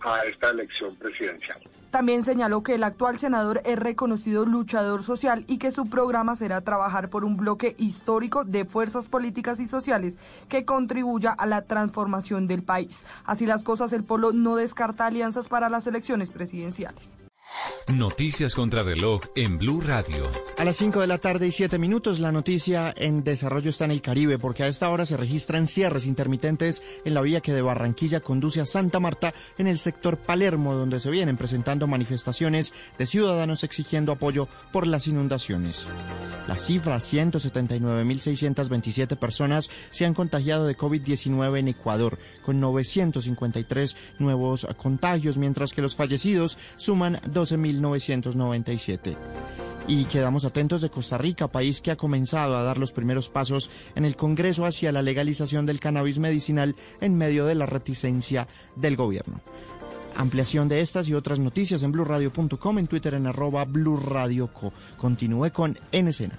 a 0.00 0.24
esta 0.24 0.50
elección 0.50 0.96
presidencial. 0.96 1.60
También 1.90 2.24
señaló 2.24 2.62
que 2.62 2.74
el 2.74 2.84
actual 2.84 3.18
senador 3.18 3.62
es 3.64 3.78
reconocido 3.78 4.44
luchador 4.44 5.02
social 5.02 5.44
y 5.46 5.58
que 5.58 5.70
su 5.70 5.88
programa 5.88 6.36
será 6.36 6.60
trabajar 6.60 7.08
por 7.08 7.24
un 7.24 7.36
bloque 7.36 7.74
histórico 7.78 8.44
de 8.44 8.64
fuerzas 8.64 9.08
políticas 9.08 9.60
y 9.60 9.66
sociales 9.66 10.18
que 10.48 10.64
contribuya 10.64 11.32
a 11.32 11.46
la 11.46 11.62
transformación 11.62 12.48
del 12.48 12.62
país. 12.62 13.04
Así 13.24 13.46
las 13.46 13.62
cosas, 13.62 13.92
el 13.92 14.04
Polo 14.04 14.32
no 14.32 14.56
descarta 14.56 15.06
alianzas 15.06 15.48
para 15.48 15.70
las 15.70 15.86
elecciones 15.86 16.30
presidenciales. 16.30 17.16
Noticias 17.92 18.56
contra 18.56 18.82
reloj 18.82 19.20
en 19.36 19.58
Blue 19.58 19.80
Radio. 19.80 20.24
A 20.58 20.64
las 20.64 20.76
5 20.76 21.00
de 21.00 21.06
la 21.06 21.18
tarde 21.18 21.46
y 21.46 21.52
7 21.52 21.78
minutos, 21.78 22.18
la 22.18 22.32
noticia 22.32 22.92
en 22.96 23.22
desarrollo 23.22 23.70
está 23.70 23.84
en 23.84 23.92
el 23.92 24.02
Caribe, 24.02 24.40
porque 24.40 24.64
a 24.64 24.66
esta 24.66 24.90
hora 24.90 25.06
se 25.06 25.16
registran 25.16 25.68
cierres 25.68 26.04
intermitentes 26.04 26.82
en 27.04 27.14
la 27.14 27.22
vía 27.22 27.42
que 27.42 27.52
de 27.52 27.62
Barranquilla 27.62 28.18
conduce 28.18 28.60
a 28.60 28.66
Santa 28.66 28.98
Marta 28.98 29.32
en 29.56 29.68
el 29.68 29.78
sector 29.78 30.16
Palermo, 30.16 30.74
donde 30.74 30.98
se 30.98 31.12
vienen 31.12 31.36
presentando 31.36 31.86
manifestaciones 31.86 32.74
de 32.98 33.06
ciudadanos 33.06 33.62
exigiendo 33.62 34.10
apoyo 34.10 34.48
por 34.72 34.88
las 34.88 35.06
inundaciones. 35.06 35.86
La 36.48 36.56
cifra, 36.56 36.96
179.627 36.96 39.16
personas 39.16 39.70
se 39.90 40.06
han 40.06 40.14
contagiado 40.14 40.66
de 40.66 40.76
COVID-19 40.76 41.58
en 41.58 41.68
Ecuador, 41.68 42.18
con 42.44 42.58
953 42.60 43.96
nuevos 44.18 44.66
contagios, 44.76 45.38
mientras 45.38 45.72
que 45.72 45.82
los 45.82 45.94
fallecidos 45.96 46.58
suman 46.76 47.20
12.997. 47.82 49.16
Y 49.88 50.06
quedamos 50.06 50.44
atentos 50.44 50.80
de 50.80 50.90
Costa 50.90 51.16
Rica, 51.16 51.46
país 51.46 51.80
que 51.80 51.92
ha 51.92 51.96
comenzado 51.96 52.56
a 52.56 52.62
dar 52.64 52.76
los 52.76 52.90
primeros 52.90 53.28
pasos 53.28 53.70
en 53.94 54.04
el 54.04 54.16
Congreso 54.16 54.66
hacia 54.66 54.90
la 54.90 55.02
legalización 55.02 55.64
del 55.64 55.78
cannabis 55.78 56.18
medicinal 56.18 56.74
en 57.00 57.16
medio 57.16 57.46
de 57.46 57.54
la 57.54 57.66
reticencia 57.66 58.48
del 58.74 58.96
gobierno. 58.96 59.40
Ampliación 60.16 60.66
de 60.68 60.80
estas 60.80 61.08
y 61.08 61.14
otras 61.14 61.38
noticias 61.38 61.82
en 61.82 61.92
blurradio.com, 61.92 62.78
en 62.78 62.86
Twitter 62.88 63.14
en 63.14 63.26
arroba 63.26 63.64
blurradioco. 63.64 64.72
Continúe 64.96 65.52
con 65.52 65.78
En 65.92 66.08
Escena. 66.08 66.38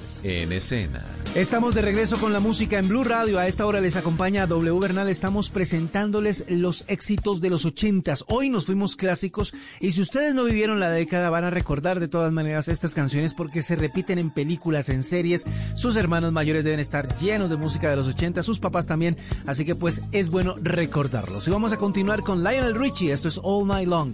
En 0.23 0.51
Escena. 0.51 1.03
Estamos 1.33 1.73
de 1.73 1.81
regreso 1.81 2.17
con 2.17 2.31
la 2.31 2.39
música 2.39 2.77
en 2.77 2.87
Blue 2.87 3.03
Radio. 3.03 3.39
A 3.39 3.47
esta 3.47 3.65
hora 3.65 3.81
les 3.81 3.95
acompaña 3.95 4.45
W 4.45 4.79
Bernal. 4.79 5.09
Estamos 5.09 5.49
presentándoles 5.49 6.45
los 6.47 6.83
éxitos 6.87 7.41
de 7.41 7.49
los 7.49 7.65
ochentas. 7.65 8.25
Hoy 8.27 8.49
nos 8.49 8.65
fuimos 8.65 8.95
clásicos 8.95 9.53
y 9.79 9.93
si 9.93 10.01
ustedes 10.01 10.35
no 10.35 10.43
vivieron 10.43 10.79
la 10.79 10.91
década 10.91 11.29
van 11.29 11.45
a 11.45 11.49
recordar 11.49 11.99
de 11.99 12.07
todas 12.07 12.31
maneras 12.31 12.67
estas 12.67 12.93
canciones 12.93 13.33
porque 13.33 13.63
se 13.63 13.75
repiten 13.75 14.19
en 14.19 14.29
películas, 14.29 14.89
en 14.89 15.03
series. 15.03 15.45
Sus 15.75 15.95
hermanos 15.95 16.31
mayores 16.33 16.63
deben 16.63 16.79
estar 16.79 17.17
llenos 17.17 17.49
de 17.49 17.57
música 17.57 17.89
de 17.89 17.95
los 17.95 18.07
ochentas, 18.07 18.45
sus 18.45 18.59
papás 18.59 18.85
también. 18.85 19.17
Así 19.47 19.65
que 19.65 19.73
pues 19.73 20.03
es 20.11 20.29
bueno 20.29 20.55
recordarlos. 20.61 21.47
Y 21.47 21.51
vamos 21.51 21.71
a 21.71 21.77
continuar 21.77 22.21
con 22.21 22.43
Lionel 22.43 22.75
Richie. 22.75 23.11
Esto 23.11 23.27
es 23.27 23.39
All 23.41 23.65
Night 23.65 23.87
Long. 23.87 24.13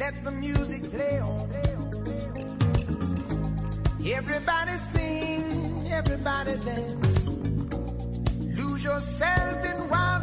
Let 0.00 0.24
the 0.24 0.30
music 0.30 0.90
play 0.90 1.18
on. 1.20 1.50
Everybody 4.02 4.72
sing, 4.92 5.92
everybody 5.92 6.54
dance. 6.64 7.26
Lose 8.56 8.82
yourself 8.82 9.56
in 9.70 9.90
wild 9.90 10.22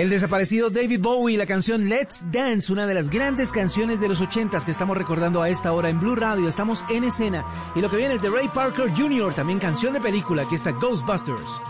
El 0.00 0.08
desaparecido 0.08 0.70
David 0.70 1.02
Bowie, 1.02 1.36
la 1.36 1.44
canción 1.44 1.86
Let's 1.90 2.24
Dance, 2.32 2.72
una 2.72 2.86
de 2.86 2.94
las 2.94 3.10
grandes 3.10 3.52
canciones 3.52 4.00
de 4.00 4.08
los 4.08 4.22
80 4.22 4.58
que 4.64 4.70
estamos 4.70 4.96
recordando 4.96 5.42
a 5.42 5.50
esta 5.50 5.74
hora 5.74 5.90
en 5.90 6.00
Blue 6.00 6.16
Radio. 6.16 6.48
Estamos 6.48 6.86
en 6.88 7.04
escena. 7.04 7.44
Y 7.74 7.82
lo 7.82 7.90
que 7.90 7.98
viene 7.98 8.14
es 8.14 8.22
de 8.22 8.30
Ray 8.30 8.48
Parker 8.48 8.90
Jr., 8.96 9.34
también 9.34 9.58
canción 9.58 9.92
de 9.92 10.00
película. 10.00 10.44
Aquí 10.44 10.54
está 10.54 10.70
Ghostbusters. 10.70 11.69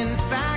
In 0.00 0.16
fact, 0.16 0.49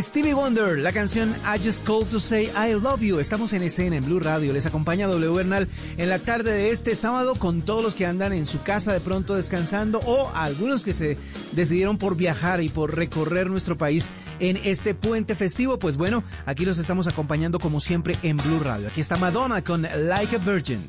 Stevie 0.00 0.32
Wonder, 0.32 0.78
la 0.78 0.90
canción 0.90 1.34
I 1.44 1.62
Just 1.62 1.86
Called 1.86 2.08
to 2.08 2.18
Say 2.18 2.50
I 2.56 2.72
Love 2.72 3.02
You. 3.02 3.18
Estamos 3.18 3.52
en 3.52 3.62
escena 3.62 3.96
en 3.96 4.04
Blue 4.06 4.20
Radio. 4.20 4.54
Les 4.54 4.64
acompaña 4.64 5.06
W 5.06 5.34
Bernal 5.34 5.68
en 5.98 6.08
la 6.08 6.18
tarde 6.18 6.50
de 6.50 6.70
este 6.70 6.94
sábado 6.96 7.34
con 7.34 7.60
todos 7.60 7.84
los 7.84 7.94
que 7.94 8.06
andan 8.06 8.32
en 8.32 8.46
su 8.46 8.62
casa 8.62 8.94
de 8.94 9.00
pronto 9.00 9.34
descansando 9.34 10.00
o 10.06 10.30
algunos 10.34 10.82
que 10.82 10.94
se 10.94 11.18
decidieron 11.52 11.98
por 11.98 12.16
viajar 12.16 12.62
y 12.62 12.70
por 12.70 12.96
recorrer 12.96 13.50
nuestro 13.50 13.76
país 13.76 14.08
en 14.40 14.56
este 14.64 14.94
puente 14.94 15.34
festivo. 15.34 15.78
Pues 15.78 15.98
bueno, 15.98 16.24
aquí 16.46 16.64
los 16.64 16.78
estamos 16.78 17.06
acompañando 17.06 17.58
como 17.58 17.78
siempre 17.78 18.16
en 18.22 18.38
Blue 18.38 18.60
Radio. 18.60 18.88
Aquí 18.88 19.02
está 19.02 19.16
Madonna 19.16 19.62
con 19.62 19.82
Like 19.82 20.36
a 20.36 20.38
Virgin. 20.38 20.88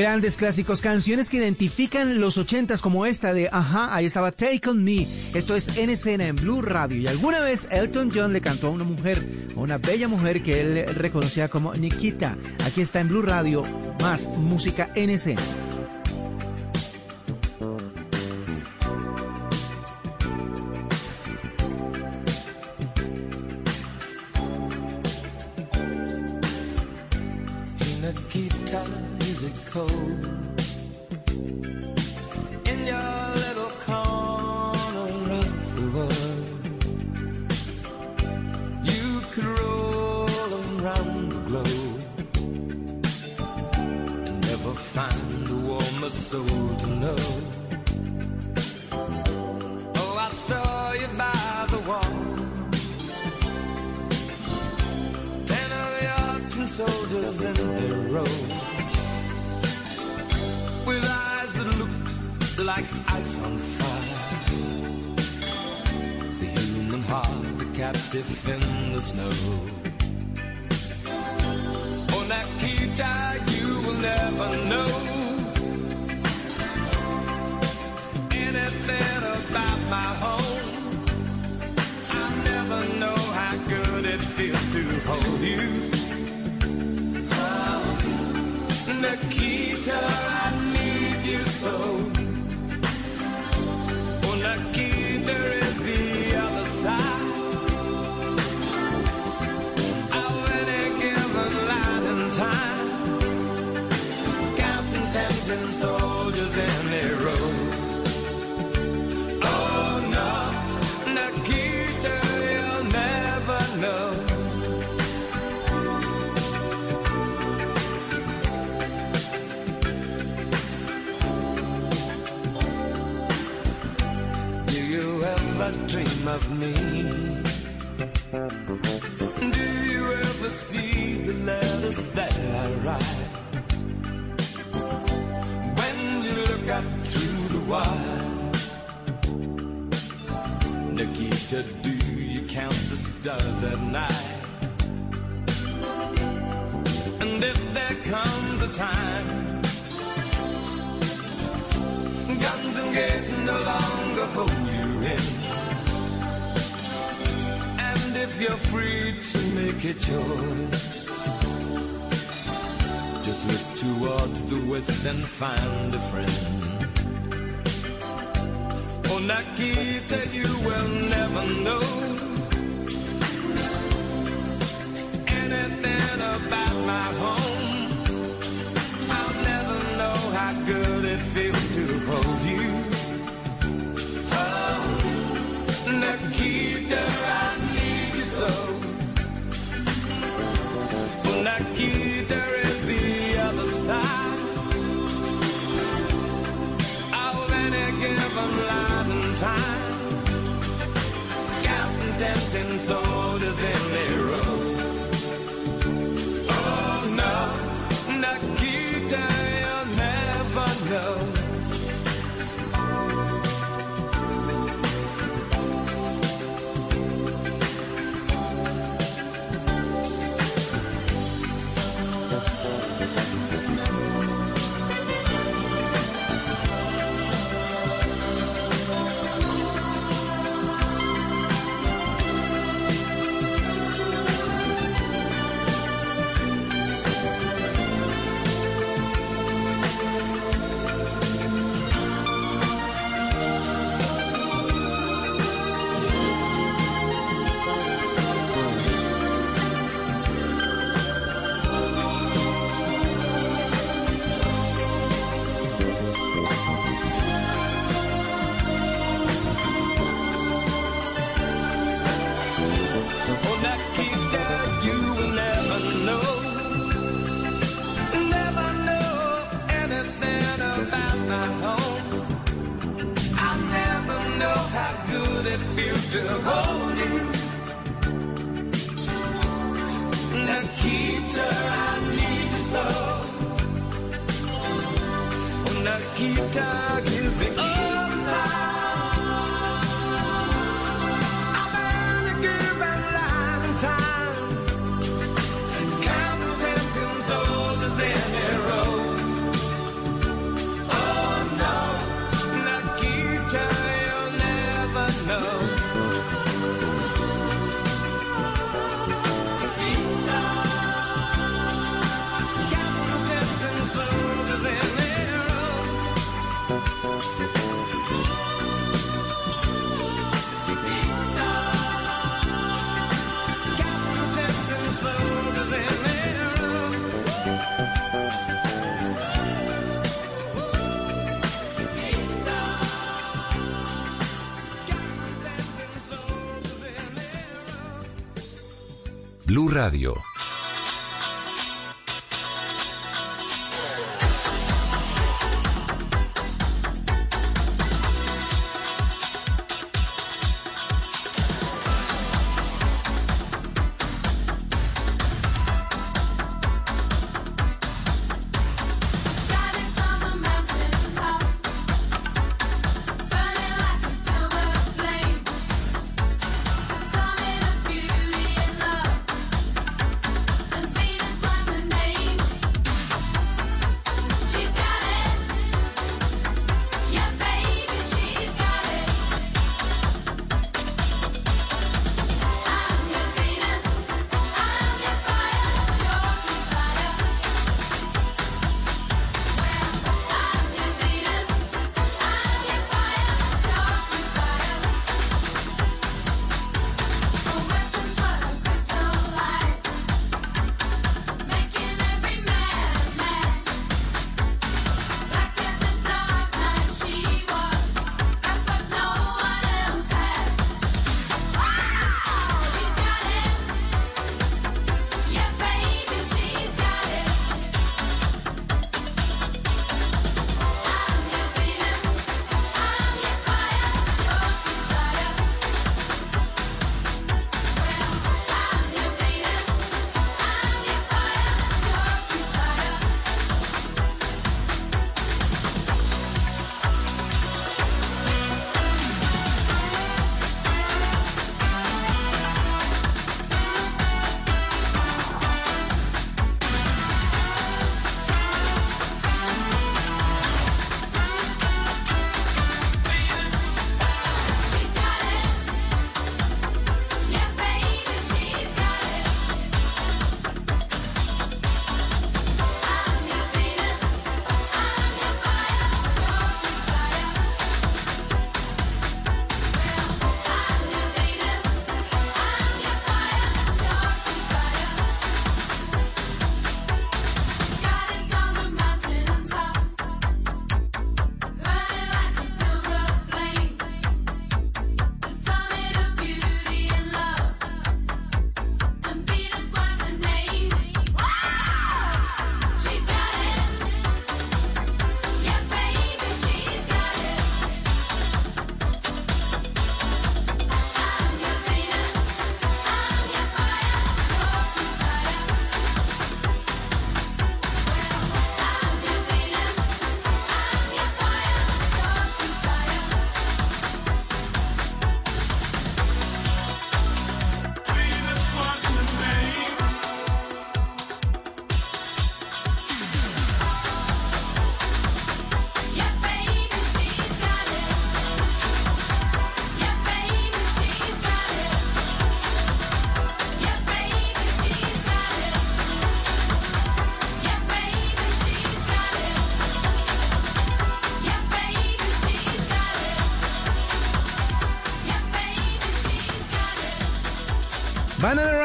Grandes 0.00 0.38
clásicos, 0.38 0.80
canciones 0.80 1.28
que 1.28 1.36
identifican 1.36 2.22
los 2.22 2.38
ochentas 2.38 2.80
como 2.80 3.04
esta 3.04 3.34
de 3.34 3.50
Ajá, 3.52 3.94
ahí 3.94 4.06
estaba 4.06 4.32
Take 4.32 4.70
On 4.70 4.82
Me. 4.82 5.06
Esto 5.34 5.54
es 5.54 5.76
en 5.76 5.90
escena 5.90 6.26
en 6.26 6.36
Blue 6.36 6.62
Radio. 6.62 6.96
Y 6.96 7.06
alguna 7.06 7.40
vez 7.40 7.68
Elton 7.70 8.10
John 8.10 8.32
le 8.32 8.40
cantó 8.40 8.68
a 8.68 8.70
una 8.70 8.84
mujer, 8.84 9.22
a 9.54 9.60
una 9.60 9.76
bella 9.76 10.08
mujer 10.08 10.42
que 10.42 10.62
él 10.62 10.86
reconocía 10.94 11.48
como 11.50 11.74
Nikita. 11.74 12.38
Aquí 12.64 12.80
está 12.80 13.00
en 13.00 13.08
Blue 13.08 13.20
Radio, 13.20 13.62
más 14.00 14.30
música 14.38 14.88
en 14.94 15.10
escena. 15.10 15.42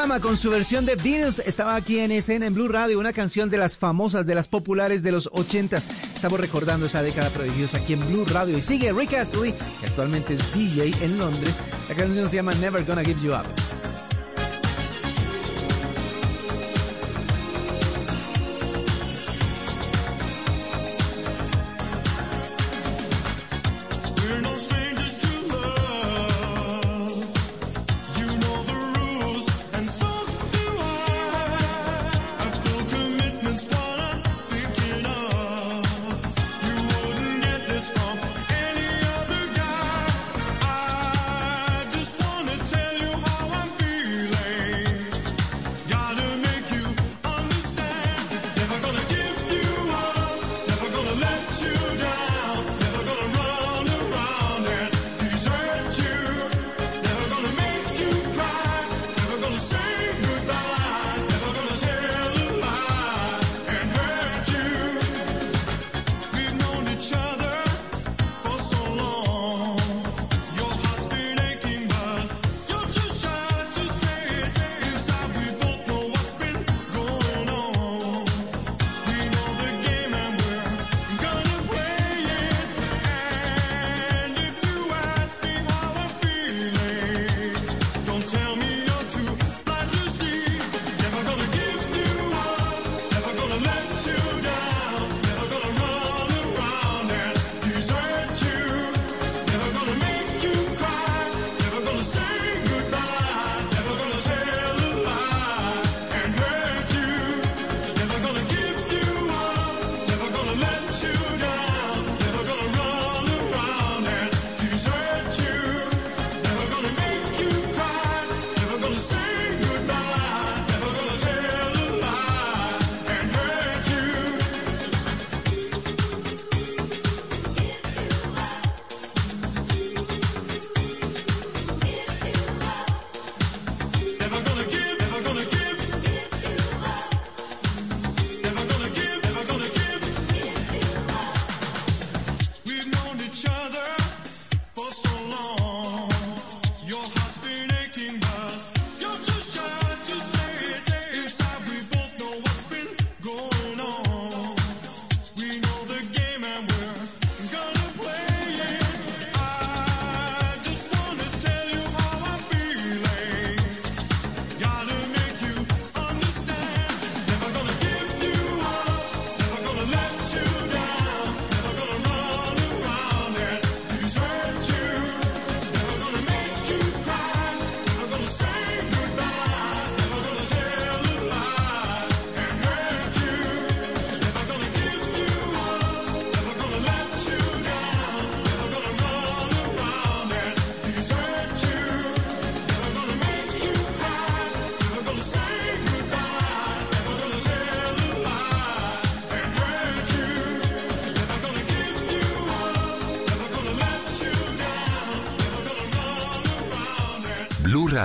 Con 0.05 0.37
su 0.37 0.51
versión 0.51 0.85
de 0.85 0.95
Venus 0.95 1.39
estaba 1.39 1.75
aquí 1.75 1.99
en 1.99 2.11
escena 2.11 2.45
en 2.45 2.53
Blue 2.53 2.67
Radio, 2.67 2.99
una 2.99 3.11
canción 3.11 3.49
de 3.49 3.57
las 3.57 3.75
famosas, 3.77 4.27
de 4.27 4.35
las 4.35 4.47
populares 4.47 5.01
de 5.01 5.11
los 5.11 5.29
ochentas. 5.33 5.89
Estamos 6.13 6.39
recordando 6.39 6.85
esa 6.85 7.01
década 7.01 7.29
prodigiosa 7.31 7.77
aquí 7.77 7.93
en 7.93 8.07
Blue 8.07 8.23
Radio. 8.25 8.55
Y 8.55 8.61
sigue 8.61 8.93
Rick 8.93 9.15
Astley, 9.15 9.53
que 9.79 9.87
actualmente 9.87 10.35
es 10.35 10.53
DJ 10.53 10.93
en 11.03 11.17
Londres. 11.17 11.59
La 11.89 11.95
canción 11.95 12.29
se 12.29 12.35
llama 12.35 12.53
Never 12.53 12.85
Gonna 12.85 13.03
Give 13.03 13.19
You 13.19 13.33
Up. 13.33 13.45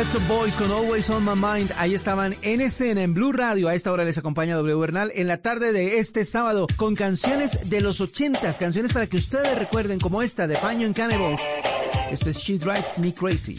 Pet 0.00 0.28
Boys 0.28 0.56
con 0.56 0.70
Always 0.72 1.10
on 1.10 1.22
My 1.26 1.34
Mind. 1.34 1.72
Ahí 1.76 1.92
estaban 1.92 2.34
en 2.40 2.62
escena 2.62 3.02
en 3.02 3.12
Blue 3.12 3.32
Radio. 3.32 3.68
A 3.68 3.74
esta 3.74 3.92
hora 3.92 4.02
les 4.02 4.16
acompaña 4.16 4.56
W 4.56 4.74
Bernal 4.76 5.12
en 5.14 5.28
la 5.28 5.36
tarde 5.36 5.74
de 5.74 5.98
este 5.98 6.24
sábado 6.24 6.66
con 6.76 6.94
canciones 6.94 7.68
de 7.68 7.82
los 7.82 8.00
ochentas, 8.00 8.56
canciones 8.56 8.94
para 8.94 9.06
que 9.08 9.18
ustedes 9.18 9.58
recuerden 9.58 10.00
como 10.00 10.22
esta 10.22 10.46
de 10.46 10.56
Paño 10.56 10.86
en 10.86 10.94
Cannibals. 10.94 11.42
Esto 12.10 12.30
es 12.30 12.38
She 12.38 12.56
Drives 12.56 12.98
Me 12.98 13.12
Crazy. 13.12 13.58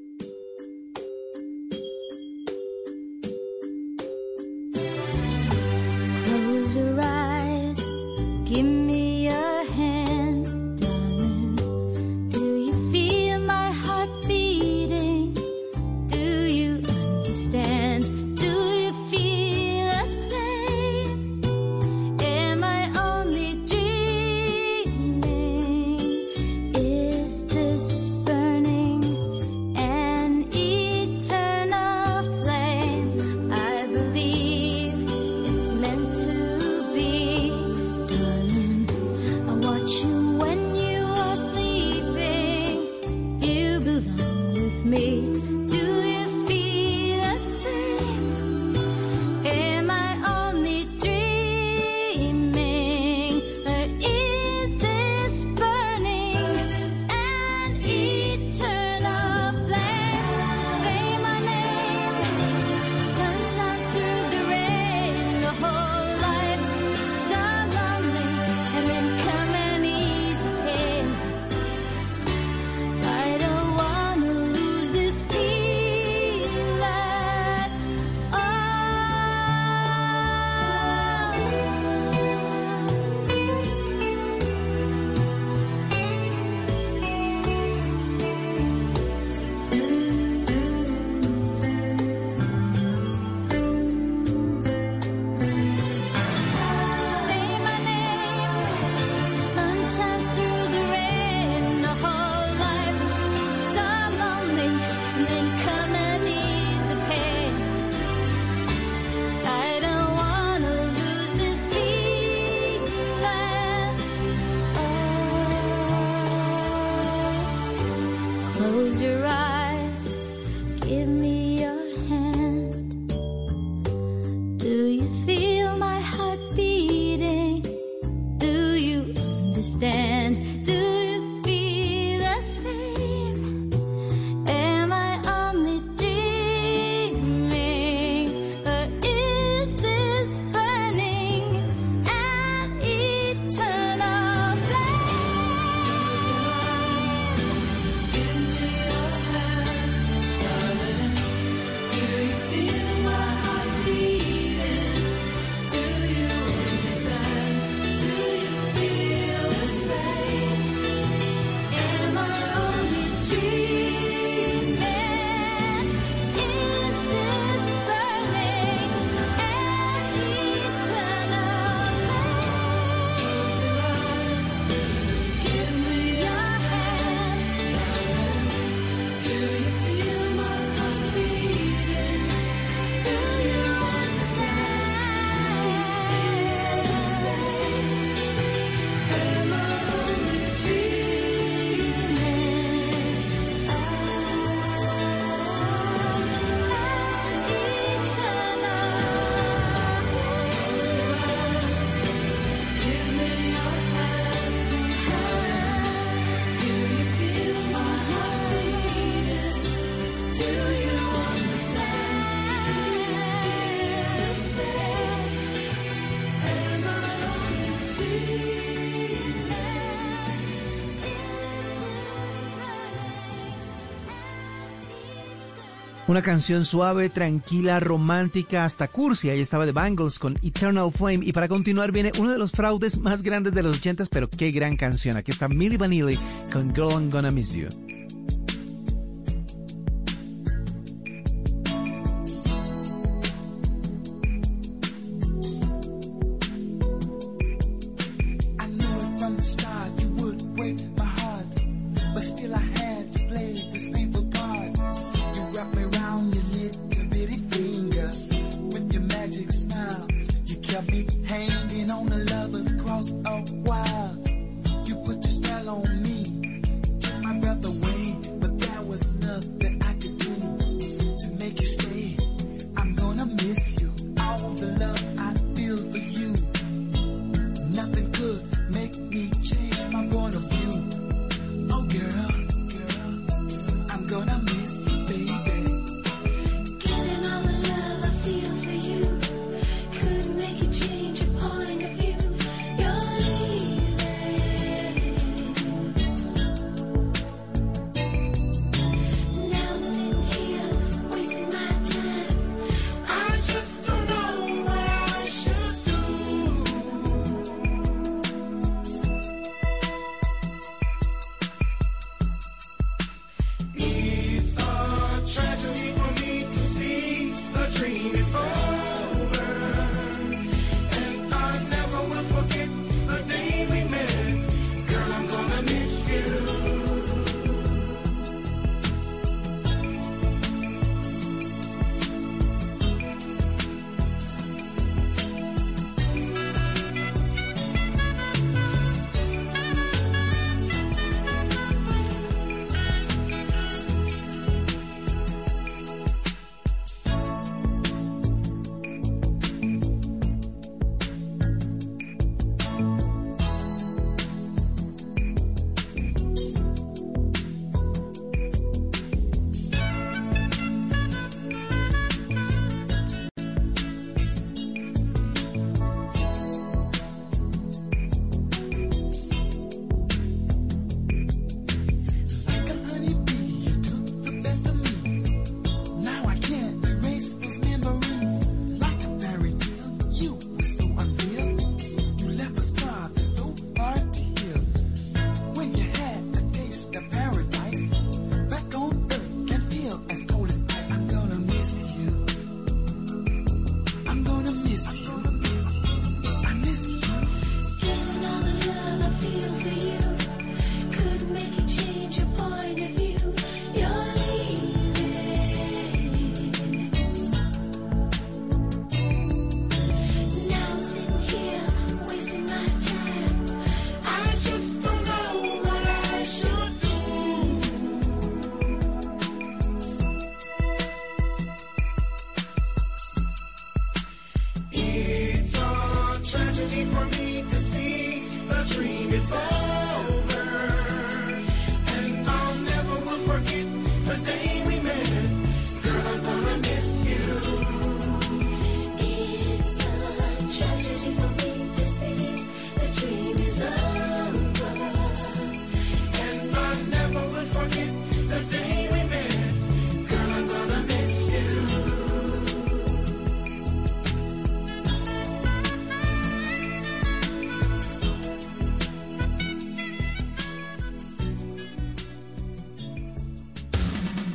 Una 226.11 226.21
canción 226.21 226.65
suave, 226.65 227.09
tranquila, 227.09 227.79
romántica, 227.79 228.65
hasta 228.65 228.89
cursi. 228.89 229.29
Ahí 229.29 229.39
estaba 229.39 229.65
The 229.65 229.71
Bangles 229.71 230.19
con 230.19 230.37
Eternal 230.43 230.91
Flame. 230.91 231.25
Y 231.25 231.31
para 231.31 231.47
continuar 231.47 231.93
viene 231.93 232.11
uno 232.19 232.33
de 232.33 232.37
los 232.37 232.51
fraudes 232.51 232.97
más 232.97 233.23
grandes 233.23 233.53
de 233.53 233.63
los 233.63 233.77
80, 233.77 234.07
pero 234.11 234.29
qué 234.29 234.51
gran 234.51 234.75
canción. 234.75 235.15
Aquí 235.15 235.31
está 235.31 235.47
Millie 235.47 235.77
Vanilli 235.77 236.19
con 236.51 236.75
Girl 236.75 236.91
I'm 236.91 237.09
Gonna 237.09 237.31
Miss 237.31 237.53
You. 237.53 237.90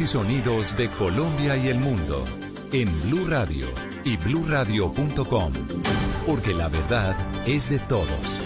y 0.00 0.06
sonidos 0.06 0.76
de 0.76 0.88
Colombia 0.90 1.56
y 1.56 1.68
el 1.68 1.78
mundo 1.78 2.24
en 2.72 2.88
Blue 3.02 3.26
Radio 3.26 3.66
y 4.04 4.16
bluradio.com. 4.16 5.52
Porque 6.26 6.54
la 6.54 6.68
verdad 6.68 7.16
es 7.46 7.70
de 7.70 7.80
todos. 7.80 8.40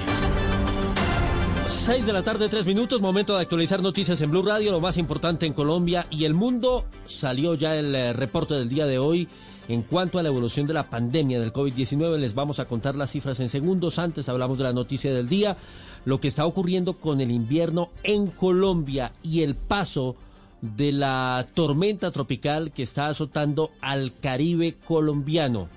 6 1.66 2.07
de 2.07 2.12
la 2.12 2.23
tarde, 2.23 2.49
3 2.49 2.66
minutos, 2.66 3.03
momento 3.03 3.35
de 3.35 3.43
actualizar 3.43 3.83
noticias 3.83 4.20
en 4.23 4.31
Blue 4.31 4.43
Radio, 4.43 4.73
lo 4.73 4.81
más 4.81 4.97
importante 4.97 5.45
en 5.45 5.53
Colombia 5.53 6.07
y 6.11 6.24
el 6.24 6.33
mundo. 6.33 6.87
Salió 7.07 7.55
ya 7.55 7.77
el 7.77 7.95
eh, 7.95 8.12
reporte 8.12 8.55
del 8.55 8.69
día 8.69 8.87
de 8.87 8.99
hoy 8.99 9.29
en 9.69 9.83
cuanto 9.83 10.19
a 10.19 10.23
la 10.23 10.29
evolución 10.29 10.66
de 10.66 10.74
la 10.74 10.89
pandemia 10.89 11.39
del 11.39 11.53
COVID-19. 11.53 12.19
Les 12.19 12.35
vamos 12.35 12.61
a 12.61 12.65
contar 12.65 12.97
las 12.97 13.11
cifras 13.11 13.41
en 13.41 13.51
segundos. 13.51 13.99
Antes 13.99 14.29
hablamos 14.29 14.59
de 14.59 14.65
la 14.65 14.73
noticia 14.73 15.12
del 15.12 15.29
día, 15.29 15.57
lo 16.05 16.19
que 16.19 16.29
está 16.29 16.47
ocurriendo 16.47 16.95
con 16.95 17.20
el 17.20 17.31
invierno 17.31 17.91
en 18.05 18.29
Colombia 18.29 19.12
y 19.23 19.43
el 19.43 19.55
paso 19.55 20.16
de 20.63 20.93
la 20.93 21.47
tormenta 21.55 22.11
tropical 22.11 22.73
que 22.73 22.85
está 22.85 23.09
azotando 23.09 23.71
al 23.81 24.15
Caribe 24.19 24.77
colombiano. 24.87 25.69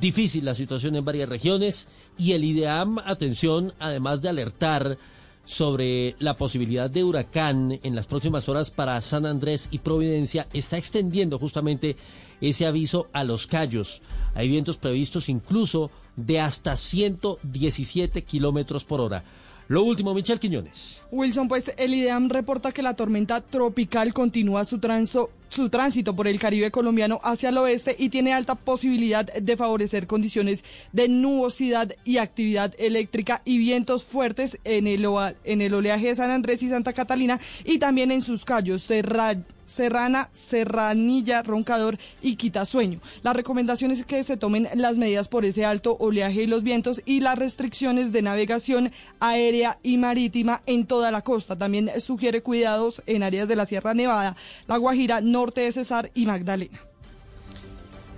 Difícil 0.00 0.44
la 0.44 0.54
situación 0.54 0.96
en 0.96 1.04
varias 1.04 1.28
regiones 1.28 1.88
y 2.16 2.32
el 2.32 2.44
IDEAM, 2.44 2.98
atención, 3.00 3.74
además 3.80 4.22
de 4.22 4.28
alertar 4.28 4.96
sobre 5.44 6.14
la 6.18 6.36
posibilidad 6.36 6.88
de 6.88 7.04
huracán 7.04 7.80
en 7.82 7.94
las 7.96 8.06
próximas 8.06 8.48
horas 8.48 8.70
para 8.70 9.00
San 9.00 9.26
Andrés 9.26 9.68
y 9.70 9.78
Providencia, 9.78 10.46
está 10.52 10.76
extendiendo 10.76 11.38
justamente 11.38 11.96
ese 12.40 12.66
aviso 12.66 13.08
a 13.12 13.24
los 13.24 13.46
callos. 13.46 14.02
Hay 14.34 14.48
vientos 14.48 14.76
previstos 14.76 15.28
incluso 15.28 15.90
de 16.16 16.40
hasta 16.40 16.76
117 16.76 18.22
kilómetros 18.22 18.84
por 18.84 19.00
hora. 19.00 19.24
Lo 19.68 19.82
último, 19.82 20.14
Michel 20.14 20.40
Quiñones. 20.40 21.02
Wilson, 21.10 21.46
pues 21.46 21.72
el 21.76 21.92
IDEAM 21.92 22.30
reporta 22.30 22.72
que 22.72 22.80
la 22.82 22.94
tormenta 22.94 23.42
tropical 23.42 24.14
continúa 24.14 24.64
su, 24.64 24.78
transo- 24.78 25.28
su 25.50 25.68
tránsito 25.68 26.16
por 26.16 26.26
el 26.26 26.38
Caribe 26.38 26.70
colombiano 26.70 27.20
hacia 27.22 27.50
el 27.50 27.58
oeste 27.58 27.94
y 27.98 28.08
tiene 28.08 28.32
alta 28.32 28.54
posibilidad 28.54 29.26
de 29.30 29.56
favorecer 29.58 30.06
condiciones 30.06 30.64
de 30.92 31.08
nubosidad 31.08 31.92
y 32.04 32.16
actividad 32.16 32.72
eléctrica 32.78 33.42
y 33.44 33.58
vientos 33.58 34.04
fuertes 34.04 34.58
en 34.64 34.86
el, 34.86 35.06
en 35.44 35.60
el 35.60 35.74
oleaje 35.74 36.06
de 36.08 36.16
San 36.16 36.30
Andrés 36.30 36.62
y 36.62 36.70
Santa 36.70 36.94
Catalina 36.94 37.38
y 37.66 37.78
también 37.78 38.10
en 38.10 38.22
sus 38.22 38.46
callos 38.46 38.82
Serra- 38.82 39.36
Serrana, 39.68 40.30
Serranilla, 40.32 41.42
Roncador 41.42 41.98
y 42.22 42.34
Quitasueño. 42.36 43.00
La 43.22 43.32
recomendación 43.32 43.92
es 43.92 44.04
que 44.04 44.24
se 44.24 44.36
tomen 44.36 44.68
las 44.74 44.96
medidas 44.96 45.28
por 45.28 45.44
ese 45.44 45.64
alto 45.64 45.96
oleaje 46.00 46.42
y 46.42 46.46
los 46.46 46.62
vientos 46.62 47.02
y 47.04 47.20
las 47.20 47.38
restricciones 47.38 48.10
de 48.10 48.22
navegación 48.22 48.90
aérea 49.20 49.78
y 49.82 49.98
marítima 49.98 50.62
en 50.66 50.86
toda 50.86 51.10
la 51.10 51.22
costa. 51.22 51.56
También 51.56 51.90
sugiere 52.00 52.42
cuidados 52.42 53.02
en 53.06 53.22
áreas 53.22 53.46
de 53.46 53.56
la 53.56 53.66
Sierra 53.66 53.94
Nevada, 53.94 54.36
La 54.66 54.78
Guajira, 54.78 55.20
norte 55.20 55.60
de 55.60 55.72
Cesar 55.72 56.10
y 56.14 56.26
Magdalena. 56.26 56.87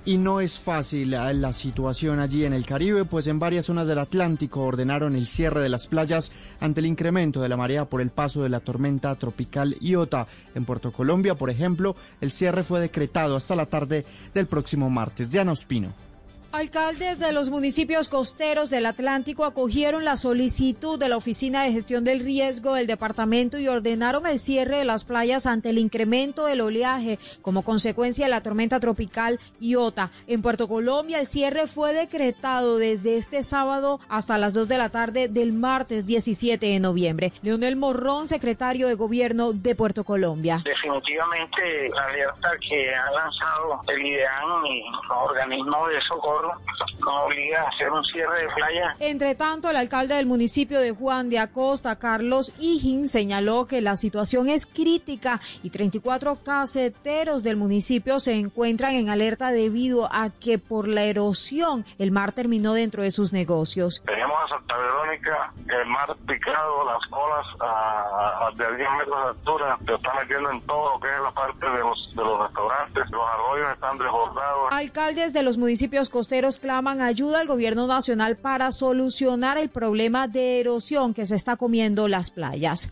Y 0.07 0.17
no 0.17 0.41
es 0.41 0.59
fácil 0.59 1.11
la 1.11 1.53
situación 1.53 2.21
allí 2.21 2.47
en 2.47 2.55
el 2.55 2.65
Caribe, 2.65 3.05
pues 3.05 3.27
en 3.27 3.39
varias 3.39 3.67
zonas 3.67 3.87
del 3.87 3.99
Atlántico 3.99 4.63
ordenaron 4.63 5.15
el 5.15 5.27
cierre 5.27 5.63
de 5.63 5.69
las 5.69 5.87
playas 5.87 6.33
ante 6.59 6.81
el 6.81 6.87
incremento 6.87 7.43
de 7.43 7.51
la 7.51 7.59
marea 7.59 7.85
por 7.85 8.01
el 8.01 8.11
paso 8.11 8.43
de 8.43 8.49
la 8.49 8.61
tormenta 8.61 9.15
tropical 9.17 9.77
Iota. 9.79 10.27
En 10.55 10.65
Puerto 10.65 10.91
Colombia, 10.91 11.35
por 11.35 11.51
ejemplo, 11.51 11.97
el 12.23 12.33
cierre 12.33 12.65
fue 12.65 12.81
decretado 12.81 13.37
hasta 13.37 13.55
la 13.55 13.67
tarde 13.67 14.07
del 14.33 14.47
próximo 14.47 14.89
martes. 14.89 15.31
Diana 15.31 15.53
Ospino. 15.53 16.10
Alcaldes 16.53 17.21
de 17.21 17.31
los 17.31 17.49
municipios 17.49 18.09
costeros 18.09 18.71
del 18.71 18.87
Atlántico 18.87 19.45
acogieron 19.45 20.05
la 20.05 20.17
solicitud 20.17 20.99
de 20.99 21.09
la 21.09 21.17
Oficina 21.17 21.63
de 21.63 21.71
Gestión 21.71 22.03
del 22.03 22.19
Riesgo 22.19 22.75
del 22.75 22.89
departamento 22.89 23.57
y 23.57 23.69
ordenaron 23.69 24.27
el 24.27 24.41
cierre 24.41 24.79
de 24.79 24.85
las 24.85 25.05
playas 25.05 25.47
ante 25.47 25.71
el 25.71 25.79
incremento 25.79 26.47
del 26.47 26.61
oleaje 26.61 27.21
como 27.41 27.63
consecuencia 27.63 28.25
de 28.25 28.31
la 28.31 28.43
tormenta 28.43 28.81
tropical 28.81 29.39
Iota. 29.61 30.11
En 30.27 30.43
Puerto 30.43 30.67
Colombia 30.67 31.21
el 31.21 31.29
cierre 31.29 31.69
fue 31.69 31.93
decretado 31.93 32.79
desde 32.79 33.17
este 33.17 33.45
sábado 33.45 34.01
hasta 34.09 34.37
las 34.37 34.53
2 34.53 34.67
de 34.67 34.79
la 34.79 34.89
tarde 34.89 35.29
del 35.29 35.53
martes 35.53 36.05
17 36.05 36.67
de 36.67 36.81
noviembre. 36.81 37.33
Leonel 37.43 37.77
Morrón, 37.77 38.27
secretario 38.27 38.89
de 38.89 38.95
Gobierno 38.95 39.53
de 39.53 39.77
Puerto 39.77 40.03
Colombia. 40.03 40.61
Definitivamente 40.65 41.91
la 41.95 42.07
alerta 42.07 42.51
que 42.69 42.93
ha 42.93 43.09
lanzado 43.13 43.81
el 43.87 44.05
IDEAN 44.05 44.67
y 44.67 44.83
los 45.09 45.17
organismos 45.17 45.89
de 45.91 46.01
socorro 46.03 46.40
nos 46.43 47.25
obliga 47.25 47.63
a 47.63 47.69
hacer 47.69 47.91
un 47.91 48.05
cierre 48.05 48.43
de 48.43 48.49
playa. 48.55 48.97
Entre 48.99 49.35
tanto, 49.35 49.71
el 49.71 49.77
alcalde 49.77 50.15
del 50.15 50.27
municipio 50.27 50.81
de 50.81 50.93
Juan 50.93 51.29
de 51.31 51.39
Acosta, 51.39 51.97
Carlos 51.97 52.53
Higgins, 52.59 53.11
señaló 53.11 53.67
que 53.67 53.81
la 53.81 53.97
situación 53.97 54.49
es 54.49 54.67
crítica 54.67 55.41
y 55.63 55.71
34 55.71 56.37
caseteros 56.45 57.43
del 57.43 57.57
municipio 57.57 58.21
se 58.21 58.35
encuentran 58.35 58.95
en 58.95 59.09
alerta 59.09 59.51
debido 59.51 60.09
a 60.13 60.31
que 60.31 60.59
por 60.59 60.89
la 60.89 61.03
erosión 61.05 61.85
el 61.99 62.11
mar 62.13 62.33
terminó 62.33 62.73
dentro 62.75 63.03
de 63.03 63.11
sus 63.11 63.33
negocios. 63.33 64.03
Tenemos 64.07 64.37
a 64.45 64.49
Santa 64.49 64.77
Verónica, 64.77 65.53
el 65.69 65.87
mar 65.87 66.17
picado, 66.27 66.85
las 66.85 66.99
olas 67.11 67.47
a, 67.61 68.47
a- 68.47 68.51
de 68.51 68.77
10 68.77 68.89
metros 68.99 69.17
de 69.25 69.29
altura, 69.31 69.79
se 69.87 69.95
está 69.95 70.15
metiendo 70.21 70.51
en 70.51 70.61
todo 70.67 70.95
lo 70.95 71.01
que 71.01 71.09
es 71.09 71.21
la 71.23 71.33
parte 71.33 71.67
de 71.67 71.79
los, 71.81 72.11
de 72.15 72.23
los 72.23 72.43
restaurantes, 72.47 73.05
los 73.11 73.23
arroyos 73.23 73.73
están 73.75 73.99
desbordados. 73.99 74.73
Alcaldes 74.73 75.33
de 75.33 75.43
los 75.43 75.57
municipios 75.57 76.09
costeros 76.31 76.61
claman 76.61 77.01
ayuda 77.01 77.41
al 77.41 77.49
gobierno 77.49 77.89
nacional 77.89 78.37
para 78.37 78.71
solucionar 78.71 79.59
el 79.59 79.69
problema 79.69 80.29
de 80.29 80.61
erosión 80.61 81.13
que 81.13 81.27
se 81.27 81.35
está 81.35 81.57
comiendo 81.57 82.07
las 82.07 82.31
playas. 82.31 82.89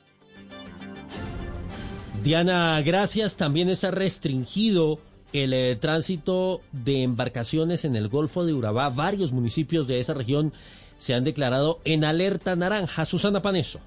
Diana, 2.24 2.82
gracias. 2.82 3.36
También 3.36 3.68
está 3.68 3.92
restringido 3.92 4.98
el 5.32 5.52
eh, 5.52 5.76
tránsito 5.76 6.62
de 6.72 7.04
embarcaciones 7.04 7.84
en 7.84 7.94
el 7.94 8.08
Golfo 8.08 8.44
de 8.44 8.54
Urabá. 8.54 8.88
Varios 8.88 9.30
municipios 9.30 9.86
de 9.86 10.00
esa 10.00 10.14
región 10.14 10.52
se 10.98 11.14
han 11.14 11.22
declarado 11.22 11.78
en 11.84 12.02
alerta 12.02 12.56
naranja. 12.56 13.04
Susana 13.04 13.40
Paneso. 13.40 13.78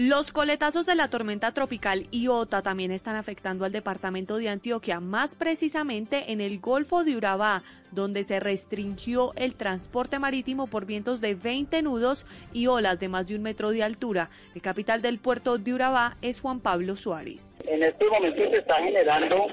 Los 0.00 0.30
coletazos 0.30 0.86
de 0.86 0.94
la 0.94 1.10
tormenta 1.10 1.50
tropical 1.50 2.06
Iota 2.12 2.62
también 2.62 2.92
están 2.92 3.16
afectando 3.16 3.64
al 3.64 3.72
departamento 3.72 4.36
de 4.36 4.48
Antioquia, 4.48 5.00
más 5.00 5.34
precisamente 5.34 6.30
en 6.30 6.40
el 6.40 6.60
Golfo 6.60 7.02
de 7.02 7.16
Urabá, 7.16 7.64
donde 7.90 8.22
se 8.22 8.38
restringió 8.38 9.32
el 9.34 9.56
transporte 9.56 10.20
marítimo 10.20 10.68
por 10.68 10.86
vientos 10.86 11.20
de 11.20 11.34
20 11.34 11.82
nudos 11.82 12.26
y 12.52 12.68
olas 12.68 13.00
de 13.00 13.08
más 13.08 13.26
de 13.26 13.34
un 13.34 13.42
metro 13.42 13.72
de 13.72 13.82
altura. 13.82 14.30
El 14.54 14.62
capital 14.62 15.02
del 15.02 15.18
puerto 15.18 15.58
de 15.58 15.74
Urabá 15.74 16.16
es 16.22 16.38
Juan 16.38 16.60
Pablo 16.60 16.96
Suárez. 16.96 17.58
En 17.64 17.82
este 17.82 18.06
momento 18.06 18.40
se 18.52 18.56
está 18.56 18.76
generando 18.76 19.48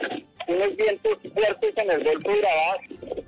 unos 0.48 0.76
vientos 0.78 1.18
fuertes 1.34 1.76
en 1.76 1.90
el 1.90 2.04
Golfo 2.04 2.30
de 2.30 2.38
Urabá. 2.38 2.78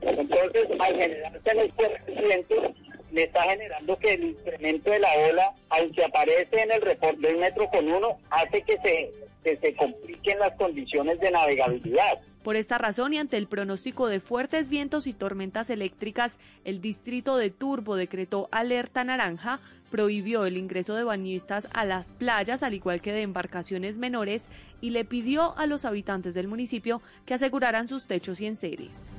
Entonces, 0.01 0.67
al 0.79 0.95
generarse 0.95 1.55
los 1.55 1.73
fuertes 1.73 2.23
vientos, 2.23 2.86
le 3.11 3.23
está 3.23 3.43
generando 3.43 3.97
que 3.97 4.13
el 4.13 4.23
incremento 4.23 4.91
de 4.91 4.99
la 4.99 5.11
ola, 5.29 5.53
aunque 5.69 6.03
aparece 6.03 6.61
en 6.61 6.71
el 6.71 6.81
reporte 6.81 7.27
del 7.27 7.37
metro 7.37 7.69
con 7.69 7.87
uno, 7.87 8.19
hace 8.29 8.61
que 8.63 8.77
se, 8.79 9.11
que 9.43 9.57
se 9.57 9.75
compliquen 9.75 10.39
las 10.39 10.53
condiciones 10.55 11.19
de 11.19 11.31
navegabilidad. 11.31 12.19
Por 12.43 12.55
esta 12.55 12.77
razón 12.77 13.13
y 13.13 13.17
ante 13.17 13.35
el 13.35 13.47
pronóstico 13.47 14.07
de 14.07 14.21
fuertes 14.21 14.69
vientos 14.69 15.05
y 15.05 15.13
tormentas 15.13 15.69
eléctricas, 15.69 16.39
el 16.63 16.79
distrito 16.79 17.35
de 17.35 17.49
Turbo 17.49 17.97
decretó 17.97 18.47
alerta 18.51 19.03
naranja, 19.03 19.59
prohibió 19.91 20.45
el 20.45 20.55
ingreso 20.55 20.95
de 20.95 21.03
bañistas 21.03 21.67
a 21.73 21.83
las 21.83 22.13
playas, 22.13 22.63
al 22.63 22.73
igual 22.73 23.01
que 23.01 23.11
de 23.11 23.21
embarcaciones 23.21 23.97
menores, 23.97 24.47
y 24.79 24.91
le 24.91 25.03
pidió 25.03 25.57
a 25.57 25.65
los 25.65 25.83
habitantes 25.83 26.33
del 26.35 26.47
municipio 26.47 27.01
que 27.25 27.33
aseguraran 27.33 27.87
sus 27.87 28.05
techos 28.05 28.39
y 28.39 28.45
enseres. 28.45 29.11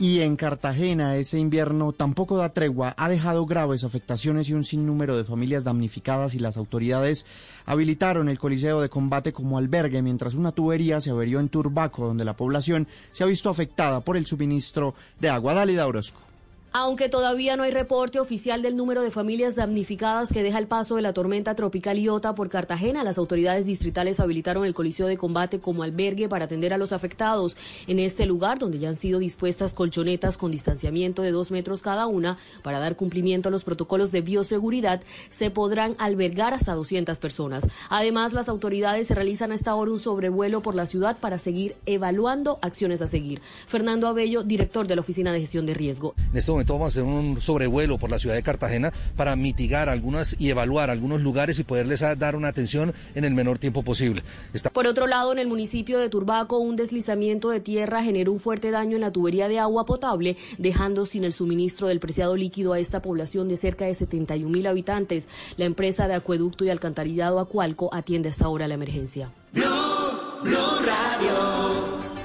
Y 0.00 0.20
en 0.20 0.36
Cartagena 0.36 1.16
ese 1.16 1.38
invierno 1.38 1.92
tampoco 1.92 2.38
da 2.38 2.54
tregua, 2.54 2.94
ha 2.96 3.10
dejado 3.10 3.44
graves 3.44 3.84
afectaciones 3.84 4.48
y 4.48 4.54
un 4.54 4.64
sinnúmero 4.64 5.14
de 5.14 5.24
familias 5.24 5.62
damnificadas 5.62 6.34
y 6.34 6.38
las 6.38 6.56
autoridades 6.56 7.26
habilitaron 7.66 8.30
el 8.30 8.38
Coliseo 8.38 8.80
de 8.80 8.88
Combate 8.88 9.34
como 9.34 9.58
albergue 9.58 10.00
mientras 10.00 10.32
una 10.32 10.52
tubería 10.52 11.02
se 11.02 11.10
averió 11.10 11.38
en 11.38 11.50
Turbaco 11.50 12.06
donde 12.06 12.24
la 12.24 12.34
población 12.34 12.88
se 13.12 13.24
ha 13.24 13.26
visto 13.26 13.50
afectada 13.50 14.00
por 14.00 14.16
el 14.16 14.24
suministro 14.24 14.94
de 15.20 15.28
agua. 15.28 15.52
Dálida 15.52 15.86
Orozco. 15.86 16.29
Aunque 16.72 17.08
todavía 17.08 17.56
no 17.56 17.64
hay 17.64 17.72
reporte 17.72 18.20
oficial 18.20 18.62
del 18.62 18.76
número 18.76 19.02
de 19.02 19.10
familias 19.10 19.56
damnificadas 19.56 20.32
que 20.32 20.44
deja 20.44 20.56
el 20.60 20.68
paso 20.68 20.94
de 20.94 21.02
la 21.02 21.12
tormenta 21.12 21.56
tropical 21.56 21.98
Iota 21.98 22.36
por 22.36 22.48
Cartagena, 22.48 23.02
las 23.02 23.18
autoridades 23.18 23.66
distritales 23.66 24.20
habilitaron 24.20 24.64
el 24.64 24.72
Coliseo 24.72 25.08
de 25.08 25.16
Combate 25.16 25.58
como 25.58 25.82
albergue 25.82 26.28
para 26.28 26.44
atender 26.44 26.72
a 26.72 26.78
los 26.78 26.92
afectados. 26.92 27.56
En 27.88 27.98
este 27.98 28.24
lugar, 28.24 28.60
donde 28.60 28.78
ya 28.78 28.88
han 28.88 28.94
sido 28.94 29.18
dispuestas 29.18 29.74
colchonetas 29.74 30.36
con 30.36 30.52
distanciamiento 30.52 31.22
de 31.22 31.32
dos 31.32 31.50
metros 31.50 31.82
cada 31.82 32.06
una 32.06 32.38
para 32.62 32.78
dar 32.78 32.94
cumplimiento 32.94 33.48
a 33.48 33.52
los 33.52 33.64
protocolos 33.64 34.12
de 34.12 34.20
bioseguridad, 34.20 35.02
se 35.28 35.50
podrán 35.50 35.96
albergar 35.98 36.54
hasta 36.54 36.74
200 36.74 37.18
personas. 37.18 37.66
Además, 37.88 38.32
las 38.32 38.48
autoridades 38.48 39.08
se 39.08 39.16
realizan 39.16 39.50
a 39.50 39.56
esta 39.56 39.74
hora 39.74 39.90
un 39.90 39.98
sobrevuelo 39.98 40.62
por 40.62 40.76
la 40.76 40.86
ciudad 40.86 41.18
para 41.18 41.38
seguir 41.38 41.74
evaluando 41.84 42.60
acciones 42.62 43.02
a 43.02 43.08
seguir. 43.08 43.42
Fernando 43.66 44.06
Abello, 44.06 44.44
director 44.44 44.86
de 44.86 44.94
la 44.94 45.00
Oficina 45.00 45.32
de 45.32 45.40
Gestión 45.40 45.66
de 45.66 45.74
Riesgo. 45.74 46.14
Momento 46.60 46.74
vamos 46.74 46.86
a 46.96 47.00
hacer 47.00 47.02
un 47.04 47.40
sobrevuelo 47.40 47.96
por 47.98 48.10
la 48.10 48.18
ciudad 48.18 48.34
de 48.34 48.42
Cartagena 48.42 48.92
para 49.16 49.34
mitigar 49.34 49.88
algunas 49.88 50.36
y 50.38 50.50
evaluar 50.50 50.90
algunos 50.90 51.20
lugares 51.22 51.58
y 51.58 51.64
poderles 51.64 52.00
dar 52.18 52.36
una 52.36 52.48
atención 52.48 52.92
en 53.14 53.24
el 53.24 53.32
menor 53.34 53.58
tiempo 53.58 53.82
posible. 53.82 54.22
Está- 54.52 54.68
Por 54.70 54.86
otro 54.86 55.06
lado, 55.06 55.32
en 55.32 55.38
el 55.38 55.48
municipio 55.48 55.98
de 55.98 56.08
Turbaco, 56.10 56.58
un 56.58 56.76
deslizamiento 56.76 57.48
de 57.50 57.60
tierra 57.60 58.02
generó 58.02 58.32
un 58.32 58.40
fuerte 58.40 58.70
daño 58.70 58.96
en 58.96 59.00
la 59.00 59.10
tubería 59.10 59.48
de 59.48 59.58
agua 59.58 59.86
potable, 59.86 60.36
dejando 60.58 61.06
sin 61.06 61.24
el 61.24 61.32
suministro 61.32 61.88
del 61.88 61.98
preciado 62.00 62.36
líquido 62.36 62.74
a 62.74 62.78
esta 62.78 63.00
población 63.00 63.48
de 63.48 63.56
cerca 63.56 63.86
de 63.86 63.94
71 63.94 64.50
mil 64.50 64.66
habitantes. 64.66 65.28
La 65.56 65.64
empresa 65.64 66.08
de 66.08 66.14
acueducto 66.14 66.64
y 66.64 66.70
alcantarillado 66.70 67.40
Acualco 67.40 67.88
atiende 67.94 68.28
hasta 68.28 68.44
ahora 68.44 68.68
la 68.68 68.74
emergencia. 68.74 69.30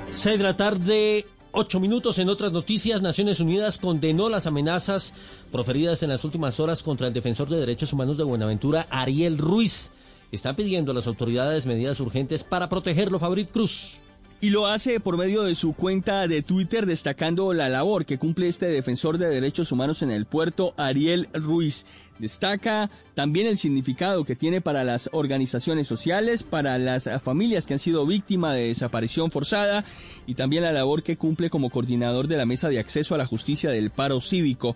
Seis 0.09 0.37
de 0.37 0.43
la 0.43 0.55
tarde, 0.57 1.25
ocho 1.55 1.79
minutos. 1.79 2.19
En 2.19 2.29
otras 2.29 2.51
noticias, 2.51 3.01
Naciones 3.01 3.39
Unidas 3.39 3.77
condenó 3.77 4.29
las 4.29 4.45
amenazas 4.45 5.13
proferidas 5.51 6.03
en 6.03 6.09
las 6.09 6.23
últimas 6.23 6.59
horas 6.59 6.83
contra 6.83 7.07
el 7.07 7.13
defensor 7.13 7.49
de 7.49 7.57
derechos 7.57 7.93
humanos 7.93 8.17
de 8.17 8.23
Buenaventura, 8.23 8.87
Ariel 8.89 9.37
Ruiz. 9.37 9.91
Están 10.31 10.55
pidiendo 10.55 10.91
a 10.91 10.95
las 10.95 11.07
autoridades 11.07 11.65
medidas 11.65 11.99
urgentes 11.99 12.43
para 12.43 12.67
protegerlo, 12.67 13.19
Fabrit 13.19 13.51
Cruz. 13.51 13.99
Y 14.45 14.51
lo 14.51 14.67
hace 14.67 14.99
por 14.99 15.17
medio 15.17 15.41
de 15.41 15.55
su 15.55 15.73
cuenta 15.73 16.27
de 16.27 16.43
Twitter 16.43 16.85
destacando 16.85 17.51
la 17.51 17.67
labor 17.67 18.05
que 18.05 18.19
cumple 18.19 18.47
este 18.47 18.67
defensor 18.67 19.17
de 19.17 19.27
derechos 19.27 19.71
humanos 19.71 20.03
en 20.03 20.11
el 20.11 20.27
puerto, 20.27 20.75
Ariel 20.77 21.29
Ruiz. 21.33 21.87
Destaca 22.19 22.91
también 23.15 23.47
el 23.47 23.57
significado 23.57 24.23
que 24.23 24.35
tiene 24.35 24.61
para 24.61 24.83
las 24.83 25.09
organizaciones 25.13 25.87
sociales, 25.87 26.43
para 26.43 26.77
las 26.77 27.09
familias 27.23 27.65
que 27.65 27.73
han 27.73 27.79
sido 27.79 28.05
víctimas 28.05 28.53
de 28.53 28.67
desaparición 28.67 29.31
forzada 29.31 29.83
y 30.27 30.35
también 30.35 30.61
la 30.61 30.71
labor 30.71 31.01
que 31.01 31.17
cumple 31.17 31.49
como 31.49 31.71
coordinador 31.71 32.27
de 32.27 32.37
la 32.37 32.45
Mesa 32.45 32.69
de 32.69 32.77
Acceso 32.77 33.15
a 33.15 33.17
la 33.17 33.25
Justicia 33.25 33.71
del 33.71 33.89
Paro 33.89 34.19
Cívico. 34.19 34.75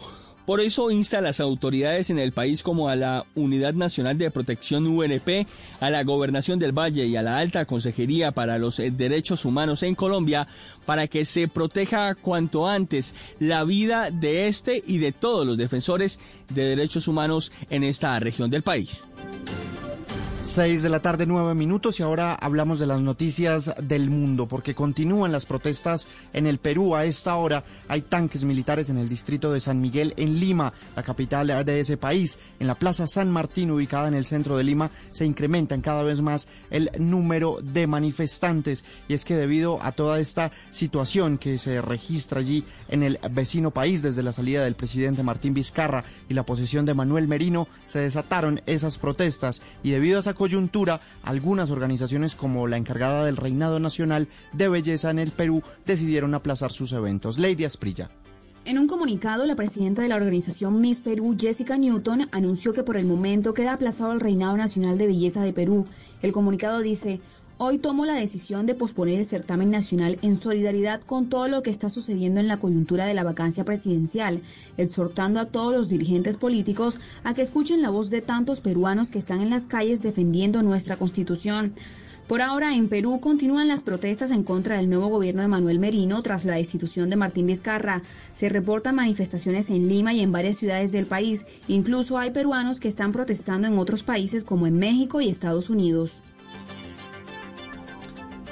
Por 0.50 0.62
eso 0.62 0.90
insta 0.90 1.20
a 1.20 1.22
las 1.22 1.40
autoridades 1.42 2.10
en 2.10 2.18
el 2.18 2.32
país 2.32 2.64
como 2.64 2.90
a 2.90 2.96
la 2.96 3.24
Unidad 3.36 3.76
Nacional 3.76 4.18
de 4.18 4.32
Protección 4.32 4.88
UNP, 4.88 5.46
a 5.80 5.92
la 5.92 6.04
Gobernación 6.04 6.58
del 6.58 6.72
Valle 6.72 7.06
y 7.06 7.16
a 7.16 7.22
la 7.22 7.38
Alta 7.38 7.66
Consejería 7.66 8.32
para 8.32 8.58
los 8.58 8.80
eh, 8.80 8.90
Derechos 8.90 9.46
Humanos 9.46 9.84
en 9.84 9.94
Colombia 9.94 10.48
para 10.88 11.06
que 11.06 11.26
se 11.26 11.48
proteja 11.50 12.16
cuanto 12.16 12.68
antes 12.68 13.14
la 13.38 13.64
vida 13.64 14.10
de 14.10 14.48
este 14.48 14.84
y 14.88 14.98
de 14.98 15.12
todos 15.12 15.46
los 15.46 15.56
defensores 15.56 16.20
de 16.52 16.64
derechos 16.64 17.08
humanos 17.08 17.52
en 17.70 17.84
esta 17.84 18.20
región 18.20 18.50
del 18.50 18.64
país. 18.64 19.06
6 20.42 20.84
de 20.84 20.90
la 20.90 21.02
tarde, 21.02 21.26
9 21.26 21.54
minutos 21.54 22.00
y 22.00 22.04
ahora 22.04 22.34
hablamos 22.34 22.80
de 22.80 22.88
las 22.88 23.02
noticias 23.02 23.74
del 23.82 24.10
mundo 24.10 24.48
porque 24.48 24.74
continúan 24.74 25.34
las 25.34 25.46
protestas 25.46 26.08
en 26.34 26.48
el 26.48 26.60
Perú. 26.60 26.96
A 26.96 27.06
esta 27.06 27.36
hora 27.36 27.66
hay 27.88 28.02
tanques 28.02 28.46
militares 28.46 28.90
en 28.90 28.98
el 28.98 29.10
distrito 29.10 29.52
de 29.52 29.60
San 29.60 29.82
Miguel 29.82 30.14
en 30.18 30.40
Lima, 30.40 30.74
la 30.96 31.04
capital 31.04 31.66
de 31.66 31.80
ese 31.80 31.98
país. 31.98 32.40
En 32.60 32.68
la 32.68 32.76
Plaza 32.76 33.06
San 33.06 33.30
Martín, 33.30 33.70
ubicada 33.70 34.08
en 34.08 34.14
el 34.14 34.26
centro 34.26 34.58
de 34.58 34.64
Lima, 34.64 34.92
se 35.12 35.26
incrementan 35.26 35.82
cada 35.82 36.04
vez 36.04 36.22
más 36.22 36.48
el 36.72 36.90
número 36.98 37.60
de 37.62 37.86
manifestantes 37.86 38.86
y 39.08 39.16
es 39.16 39.26
que 39.26 39.36
debido 39.36 39.84
a 39.84 39.92
toda 39.92 40.20
esta 40.20 40.52
situación 40.72 41.38
que 41.38 41.58
se 41.58 41.82
registra 41.82 42.40
allí 42.40 42.64
en 42.88 43.04
el 43.04 43.20
vecino 43.32 43.72
país 43.72 44.02
desde 44.02 44.24
la 44.24 44.34
salida 44.34 44.64
del 44.64 44.76
presidente 44.76 45.22
Martín 45.22 45.54
Vizcarra 45.54 46.06
y 46.30 46.34
la 46.34 46.44
posesión 46.44 46.86
de 46.86 46.94
Manuel 46.94 47.28
Merino, 47.28 47.68
se 47.86 48.00
desataron 48.00 48.62
esas 48.66 48.98
protestas 48.98 49.62
y 49.84 49.92
debido 49.92 50.20
a 50.20 50.24
esa 50.30 50.38
coyuntura, 50.38 51.02
algunas 51.24 51.72
organizaciones 51.72 52.36
como 52.36 52.68
la 52.68 52.78
encargada 52.78 53.26
del 53.26 53.36
Reinado 53.36 53.80
Nacional 53.80 54.28
de 54.54 54.70
Belleza 54.70 55.10
en 55.10 55.18
el 55.18 55.32
Perú 55.32 55.64
decidieron 55.88 56.36
aplazar 56.36 56.72
sus 56.72 56.94
eventos. 56.94 57.40
Lady 57.40 57.66
Asprilla. 57.66 58.12
En 58.64 58.78
un 58.78 58.86
comunicado, 58.86 59.46
la 59.46 59.56
presidenta 59.56 60.04
de 60.04 60.10
la 60.10 60.18
organización 60.18 60.82
Miss 60.82 61.00
Perú, 61.00 61.36
Jessica 61.40 61.78
Newton, 61.78 62.30
anunció 62.32 62.74
que 62.74 62.84
por 62.84 62.98
el 62.98 63.08
momento 63.08 63.56
queda 63.56 63.74
aplazado 63.74 64.12
el 64.12 64.20
Reinado 64.20 64.56
Nacional 64.56 65.00
de 65.00 65.08
Belleza 65.08 65.42
de 65.42 65.52
Perú. 65.52 65.88
El 66.22 66.32
comunicado 66.32 66.80
dice, 66.82 67.22
Hoy 67.62 67.78
tomo 67.78 68.06
la 68.06 68.14
decisión 68.14 68.66
de 68.66 68.74
posponer 68.74 69.20
el 69.20 69.26
certamen 69.26 69.70
nacional 69.70 70.18
en 70.22 70.40
solidaridad 70.40 71.02
con 71.02 71.28
todo 71.28 71.50
lo 71.50 71.62
que 71.62 71.70
está 71.70 71.90
sucediendo 71.90 72.40
en 72.40 72.48
la 72.48 72.56
coyuntura 72.56 73.06
de 73.06 73.14
la 73.14 73.26
vacancia 73.26 73.66
presidencial, 73.66 74.42
exhortando 74.78 75.42
a 75.42 75.46
todos 75.48 75.74
los 75.74 75.90
dirigentes 75.90 76.38
políticos 76.38 77.02
a 77.26 77.34
que 77.34 77.42
escuchen 77.42 77.82
la 77.82 77.90
voz 77.90 78.10
de 78.12 78.22
tantos 78.22 78.62
peruanos 78.62 79.10
que 79.10 79.20
están 79.20 79.42
en 79.42 79.50
las 79.50 79.66
calles 79.66 80.02
defendiendo 80.02 80.64
nuestra 80.64 80.96
constitución. 80.96 81.74
Por 82.30 82.42
ahora, 82.42 82.76
en 82.76 82.88
Perú 82.88 83.20
continúan 83.20 83.68
las 83.68 83.84
protestas 83.84 84.32
en 84.32 84.46
contra 84.46 84.78
del 84.78 84.90
nuevo 84.90 85.10
gobierno 85.10 85.42
de 85.42 85.50
Manuel 85.50 85.80
Merino 85.80 86.24
tras 86.24 86.46
la 86.46 86.56
destitución 86.56 87.10
de 87.10 87.18
Martín 87.18 87.48
Vizcarra. 87.48 88.04
Se 88.34 88.48
reportan 88.48 88.96
manifestaciones 88.96 89.70
en 89.70 89.90
Lima 89.90 90.14
y 90.14 90.22
en 90.22 90.32
varias 90.32 90.56
ciudades 90.56 90.94
del 90.94 91.08
país. 91.08 91.46
Incluso 91.68 92.18
hay 92.18 92.32
peruanos 92.32 92.80
que 92.80 92.88
están 92.88 93.12
protestando 93.12 93.68
en 93.68 93.78
otros 93.78 94.04
países 94.04 94.46
como 94.46 94.66
en 94.66 94.80
México 94.80 95.20
y 95.20 95.28
Estados 95.28 95.70
Unidos. 95.70 96.22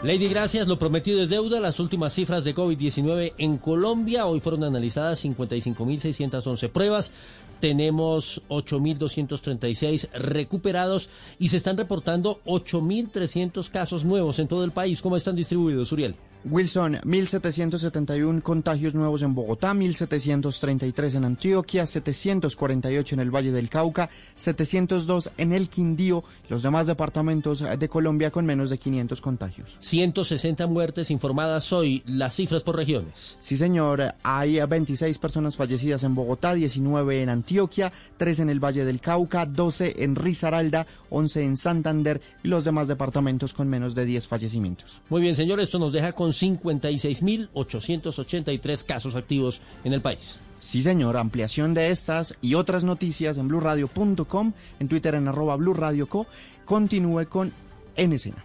Lady, 0.03 0.27
gracias. 0.27 0.67
Lo 0.67 0.77
prometido 0.77 1.23
es 1.23 1.29
deuda. 1.29 1.59
Las 1.59 1.79
últimas 1.79 2.13
cifras 2.13 2.43
de 2.43 2.53
COVID-19 2.53 3.33
en 3.39 3.57
Colombia 3.57 4.27
hoy 4.27 4.39
fueron 4.39 4.63
analizadas 4.63 5.25
55.611 5.25 6.69
pruebas. 6.69 7.11
Tenemos 7.59 8.43
8.236 8.47 10.11
recuperados 10.11 11.09
y 11.39 11.47
se 11.49 11.57
están 11.57 11.77
reportando 11.77 12.41
8.300 12.45 13.69
casos 13.71 14.05
nuevos 14.05 14.37
en 14.37 14.47
todo 14.47 14.63
el 14.63 14.71
país. 14.71 15.01
¿Cómo 15.01 15.17
están 15.17 15.35
distribuidos, 15.35 15.91
Uriel? 15.91 16.15
Wilson, 16.49 16.95
1.771 17.03 18.41
contagios 18.41 18.95
nuevos 18.95 19.21
en 19.21 19.35
Bogotá, 19.35 19.73
1.733 19.73 21.15
en 21.15 21.25
Antioquia, 21.25 21.85
748 21.85 23.15
en 23.15 23.19
el 23.19 23.31
Valle 23.31 23.51
del 23.51 23.69
Cauca, 23.69 24.09
702 24.35 25.31
en 25.37 25.51
el 25.51 25.69
Quindío, 25.69 26.23
los 26.49 26.63
demás 26.63 26.87
departamentos 26.87 27.63
de 27.77 27.89
Colombia 27.89 28.31
con 28.31 28.45
menos 28.45 28.69
de 28.69 28.77
500 28.77 29.19
contagios. 29.21 29.77
160 29.79 30.67
muertes 30.67 31.11
informadas 31.11 31.71
hoy. 31.73 32.03
Las 32.05 32.35
cifras 32.35 32.63
por 32.63 32.75
regiones. 32.75 33.37
Sí, 33.41 33.57
señor, 33.57 34.15
hay 34.23 34.59
26 34.59 35.17
personas 35.17 35.55
fallecidas 35.55 36.03
en 36.03 36.15
Bogotá, 36.15 36.53
19 36.53 37.21
en 37.21 37.29
Antioquia, 37.29 37.91
3 38.17 38.39
en 38.39 38.49
el 38.49 38.63
Valle 38.63 38.85
del 38.85 39.01
Cauca, 39.01 39.45
12 39.45 40.03
en 40.03 40.15
Risaralda, 40.15 40.87
11 41.09 41.43
en 41.43 41.57
Santander 41.57 42.21
y 42.43 42.47
los 42.47 42.63
demás 42.63 42.87
departamentos 42.87 43.53
con 43.53 43.67
menos 43.67 43.95
de 43.95 44.05
10 44.05 44.27
fallecimientos. 44.27 45.01
Muy 45.09 45.21
bien, 45.21 45.35
señor, 45.35 45.59
esto 45.59 45.79
nos 45.79 45.93
deja 45.93 46.13
con 46.13 46.33
56.883 46.39 48.85
casos 48.85 49.15
activos 49.15 49.61
en 49.83 49.93
el 49.93 50.01
país. 50.01 50.39
Sí, 50.59 50.81
señor, 50.81 51.17
ampliación 51.17 51.73
de 51.73 51.91
estas 51.91 52.35
y 52.41 52.55
otras 52.55 52.83
noticias 52.83 53.37
en 53.37 53.47
blurradio.com, 53.47 54.53
en 54.79 54.87
Twitter 54.87 55.15
en 55.15 55.27
arroba 55.27 55.55
blurradioco. 55.55 56.25
Continúe 56.65 57.27
con 57.29 57.53
En 57.95 58.13
Escena. 58.13 58.43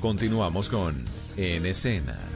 Continuamos 0.00 0.68
con 0.68 1.04
En 1.36 1.66
Escena. 1.66 2.33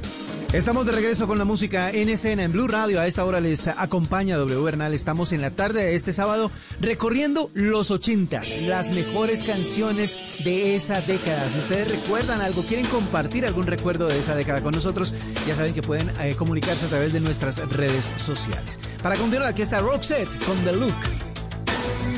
Estamos 0.53 0.87
de 0.87 0.93
regreso 0.93 1.27
con 1.27 1.37
la 1.37 1.45
música 1.45 1.91
en 1.91 2.09
escena 2.09 2.43
en 2.43 2.53
Blue 2.53 2.69
Radio. 2.69 3.01
A 3.01 3.07
esta 3.07 3.23
hora 3.27 3.39
les 3.39 3.69
acompaña 3.69 4.39
W 4.39 4.63
Bernal. 4.63 4.95
Estamos 4.95 5.33
en 5.33 5.43
la 5.43 5.51
tarde 5.51 5.85
de 5.85 5.95
este 5.95 6.15
sábado 6.15 6.51
recorriendo 6.81 7.51
los 7.53 7.91
ochentas, 7.91 8.57
las 8.63 8.91
mejores 8.91 9.45
canciones 9.45 10.17
de 10.45 10.75
esa 10.75 11.03
década. 11.03 11.51
Si 11.51 11.59
ustedes 11.59 11.91
recuerdan 12.01 12.41
algo, 12.41 12.63
quieren 12.63 12.87
compartir 12.87 13.45
algún 13.45 13.67
recuerdo 13.67 14.09
de 14.09 14.19
esa 14.19 14.35
década 14.35 14.63
con 14.63 14.73
nosotros, 14.73 15.13
ya 15.47 15.55
saben 15.55 15.75
que 15.75 15.83
pueden 15.83 16.11
eh, 16.19 16.35
comunicarse 16.35 16.87
a 16.87 16.89
través 16.89 17.13
de 17.13 17.21
nuestras 17.21 17.59
redes 17.69 18.11
sociales. 18.17 18.81
Para 19.03 19.17
continuar, 19.17 19.51
aquí 19.51 19.61
está 19.61 19.83
Roxette 19.83 20.35
con 20.47 20.57
The 20.65 20.73
Look. 20.73 22.18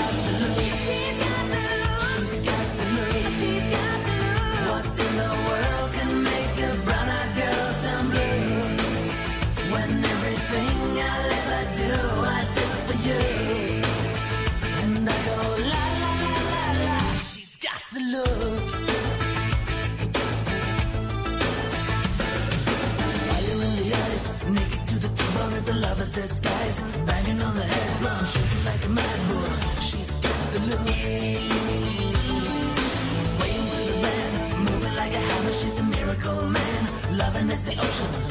Loving 37.41 37.55
is 37.55 37.63
the 37.63 37.71
ocean, 37.71 38.30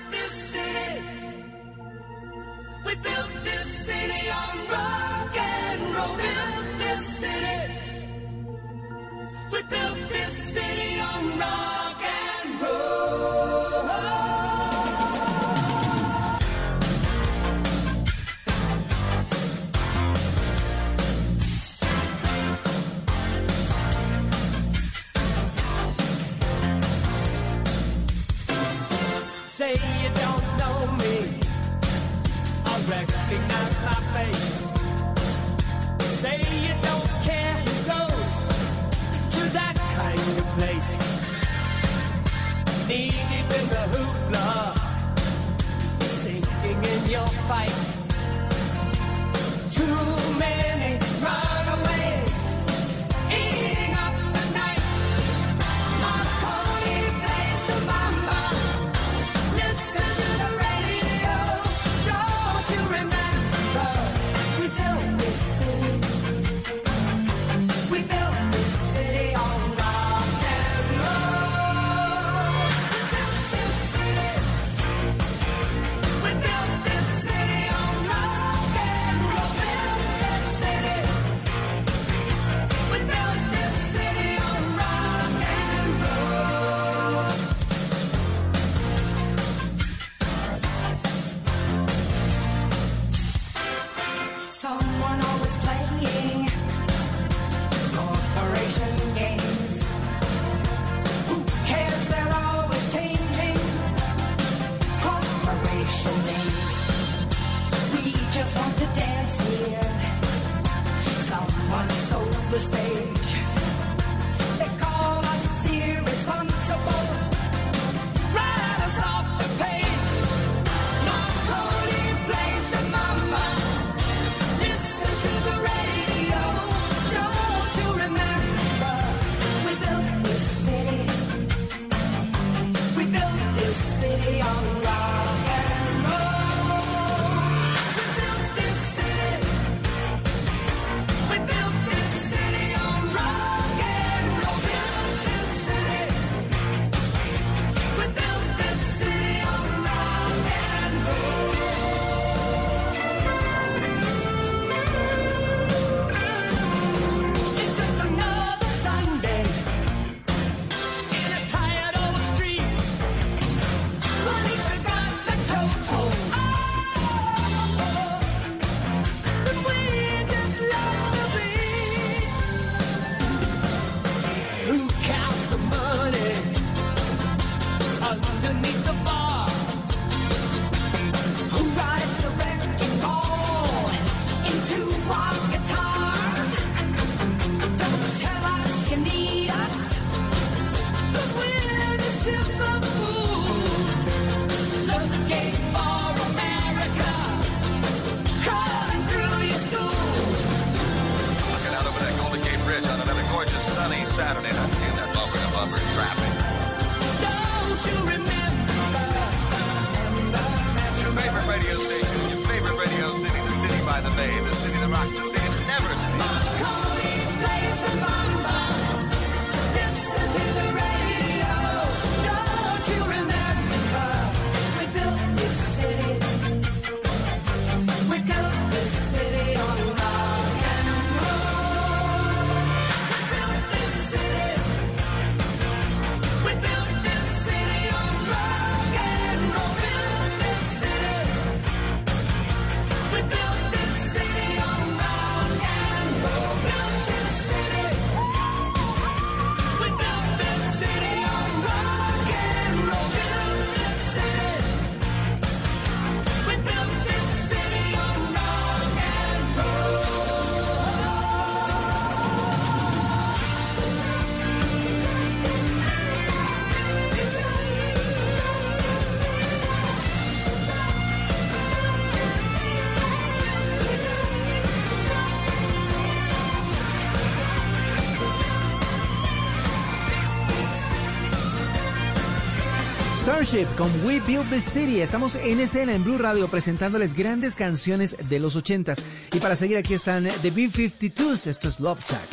Con 283.77 283.91
We 284.05 284.21
Build 284.21 284.49
the 284.49 284.61
City. 284.61 285.01
Estamos 285.01 285.35
en 285.35 285.59
escena 285.59 285.93
en 285.93 286.05
Blue 286.05 286.17
Radio 286.17 286.47
presentándoles 286.47 287.13
grandes 287.13 287.57
canciones 287.57 288.15
de 288.29 288.39
los 288.39 288.55
ochentas. 288.55 289.01
Y 289.33 289.39
para 289.39 289.57
seguir 289.57 289.75
aquí 289.75 289.93
están 289.93 290.23
The 290.41 290.51
B-52s. 290.51 291.47
Esto 291.47 291.67
es 291.67 291.81
Love 291.81 292.01
Shack. 292.01 292.30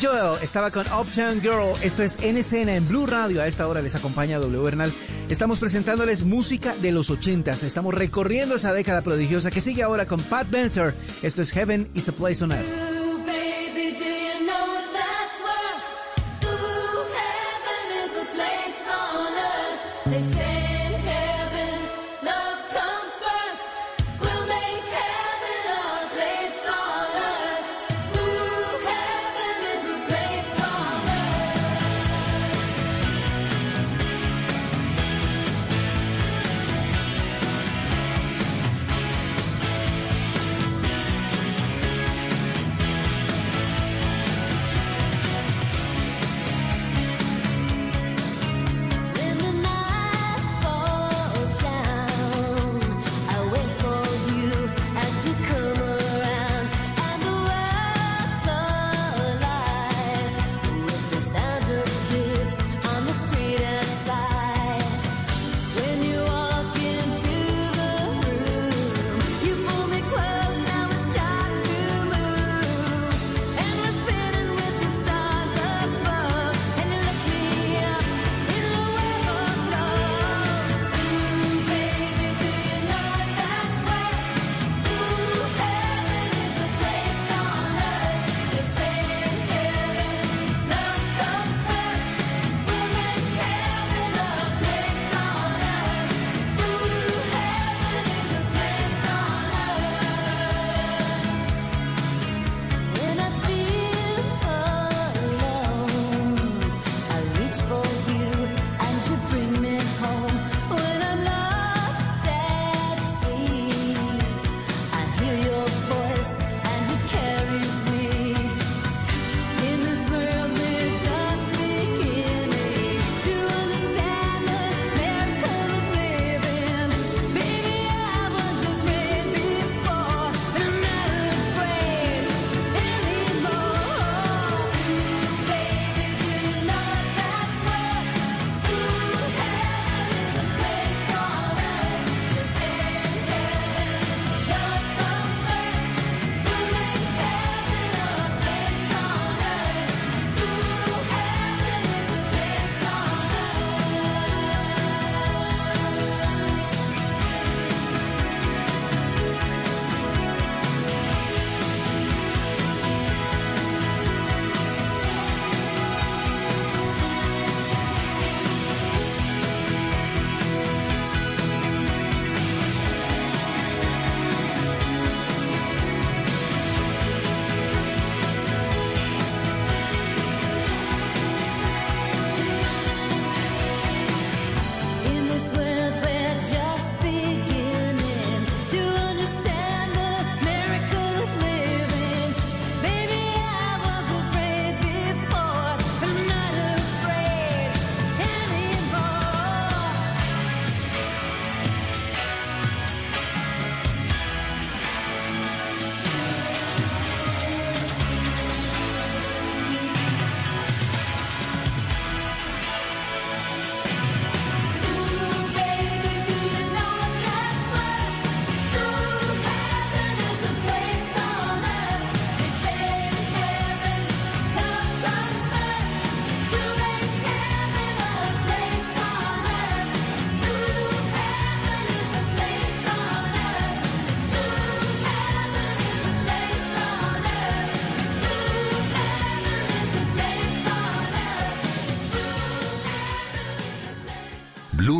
Joel 0.00 0.42
estaba 0.42 0.70
con 0.70 0.86
Uptown 0.86 1.40
Girl. 1.40 1.74
Esto 1.82 2.02
es 2.02 2.18
NCN 2.18 2.68
en 2.68 2.88
Blue 2.88 3.06
Radio. 3.06 3.42
A 3.42 3.46
esta 3.46 3.66
hora 3.66 3.82
les 3.82 3.94
acompaña 3.94 4.38
W 4.38 4.62
Bernal. 4.62 4.92
Estamos 5.28 5.58
presentándoles 5.58 6.24
música 6.24 6.74
de 6.76 6.92
los 6.92 7.10
80 7.10 7.52
Estamos 7.52 7.94
recorriendo 7.94 8.56
esa 8.56 8.72
década 8.72 9.02
prodigiosa 9.02 9.50
que 9.50 9.60
sigue 9.60 9.82
ahora 9.82 10.06
con 10.06 10.20
Pat 10.20 10.48
Benatar. 10.50 10.94
Esto 11.22 11.42
es 11.42 11.50
Heaven 11.50 11.88
is 11.94 12.08
a 12.08 12.12
Place 12.12 12.42
on 12.42 12.52
Earth. 12.52 12.87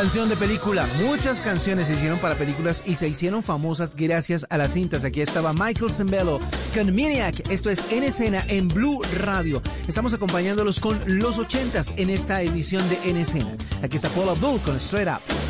Canción 0.00 0.30
de 0.30 0.36
película. 0.38 0.86
Muchas 0.96 1.42
canciones 1.42 1.88
se 1.88 1.92
hicieron 1.92 2.18
para 2.20 2.34
películas 2.34 2.82
y 2.86 2.94
se 2.94 3.06
hicieron 3.06 3.42
famosas 3.42 3.94
gracias 3.94 4.46
a 4.48 4.56
las 4.56 4.72
cintas. 4.72 5.04
Aquí 5.04 5.20
estaba 5.20 5.52
Michael 5.52 5.90
Zembello 5.90 6.40
con 6.74 6.86
Maniac. 6.86 7.50
Esto 7.50 7.68
es 7.68 7.84
En 7.92 8.04
Escena 8.04 8.42
en 8.48 8.68
Blue 8.68 9.02
Radio. 9.18 9.60
Estamos 9.86 10.14
acompañándolos 10.14 10.80
con 10.80 10.98
los 11.04 11.36
ochentas 11.36 11.92
en 11.98 12.08
esta 12.08 12.40
edición 12.40 12.82
de 12.88 13.10
En 13.10 13.18
Escena. 13.18 13.54
Aquí 13.82 13.96
está 13.96 14.08
Paul 14.08 14.30
Abdul 14.30 14.62
con 14.62 14.76
Straight 14.76 15.06
Up. 15.06 15.49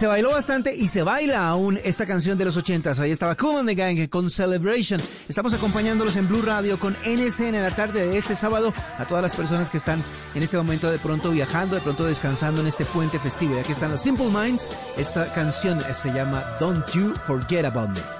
Se 0.00 0.06
bailó 0.06 0.30
bastante 0.30 0.74
y 0.74 0.88
se 0.88 1.02
baila 1.02 1.46
aún 1.46 1.78
esta 1.84 2.06
canción 2.06 2.38
de 2.38 2.46
los 2.46 2.56
ochentas. 2.56 3.00
Ahí 3.00 3.10
estaba 3.10 3.34
Cool 3.34 3.58
and 3.58 3.68
the 3.68 3.74
Gang 3.74 4.08
con 4.08 4.30
Celebration. 4.30 4.98
Estamos 5.28 5.52
acompañándolos 5.52 6.16
en 6.16 6.26
Blue 6.26 6.40
Radio 6.40 6.80
con 6.80 6.96
NCN 7.04 7.54
en 7.54 7.62
la 7.62 7.76
tarde 7.76 8.08
de 8.08 8.16
este 8.16 8.34
sábado 8.34 8.72
a 8.96 9.04
todas 9.04 9.22
las 9.22 9.36
personas 9.36 9.68
que 9.68 9.76
están 9.76 10.02
en 10.34 10.42
este 10.42 10.56
momento 10.56 10.90
de 10.90 10.98
pronto 10.98 11.30
viajando, 11.30 11.74
de 11.74 11.82
pronto 11.82 12.06
descansando 12.06 12.62
en 12.62 12.68
este 12.68 12.86
puente 12.86 13.18
festivo. 13.18 13.56
Y 13.56 13.58
aquí 13.58 13.72
están 13.72 13.90
las 13.90 14.02
Simple 14.02 14.28
Minds. 14.28 14.70
Esta 14.96 15.30
canción 15.34 15.78
se 15.92 16.10
llama 16.14 16.46
Don't 16.58 16.90
You 16.92 17.12
Forget 17.26 17.66
About 17.66 17.90
Me. 17.90 18.19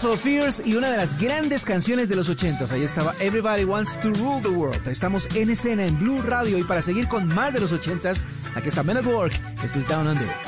for 0.00 0.16
Fears 0.16 0.62
y 0.64 0.74
una 0.74 0.90
de 0.90 0.96
las 0.96 1.18
grandes 1.18 1.64
canciones 1.64 2.08
de 2.08 2.16
los 2.16 2.30
80s. 2.30 2.70
Ahí 2.72 2.82
estaba 2.82 3.14
Everybody 3.20 3.64
Wants 3.64 3.98
to 4.00 4.10
Rule 4.10 4.40
the 4.42 4.48
World. 4.48 4.86
Estamos 4.86 5.28
en 5.34 5.50
escena 5.50 5.84
en 5.84 5.98
Blue 5.98 6.22
Radio 6.22 6.58
y 6.58 6.62
para 6.62 6.82
seguir 6.82 7.08
con 7.08 7.26
más 7.28 7.52
de 7.52 7.60
los 7.60 7.72
80s, 7.72 8.24
aquí 8.54 8.68
está 8.68 8.82
Men 8.82 8.98
at 8.98 9.06
Work. 9.06 9.32
Esto 9.62 9.80
Down 9.88 10.06
Under. 10.06 10.47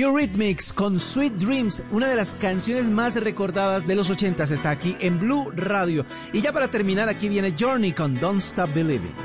Eurythmics 0.00 0.72
con 0.72 0.98
Sweet 0.98 1.34
Dreams, 1.34 1.84
una 1.90 2.08
de 2.08 2.16
las 2.16 2.34
canciones 2.34 2.88
más 2.88 3.16
recordadas 3.16 3.86
de 3.86 3.94
los 3.94 4.08
80 4.08 4.44
está 4.44 4.70
aquí 4.70 4.96
en 5.00 5.18
Blue 5.20 5.50
Radio. 5.54 6.06
Y 6.32 6.40
ya 6.40 6.52
para 6.52 6.68
terminar, 6.68 7.10
aquí 7.10 7.28
viene 7.28 7.54
Journey 7.58 7.92
con 7.92 8.14
Don't 8.14 8.40
Stop 8.40 8.72
Believing. 8.72 9.19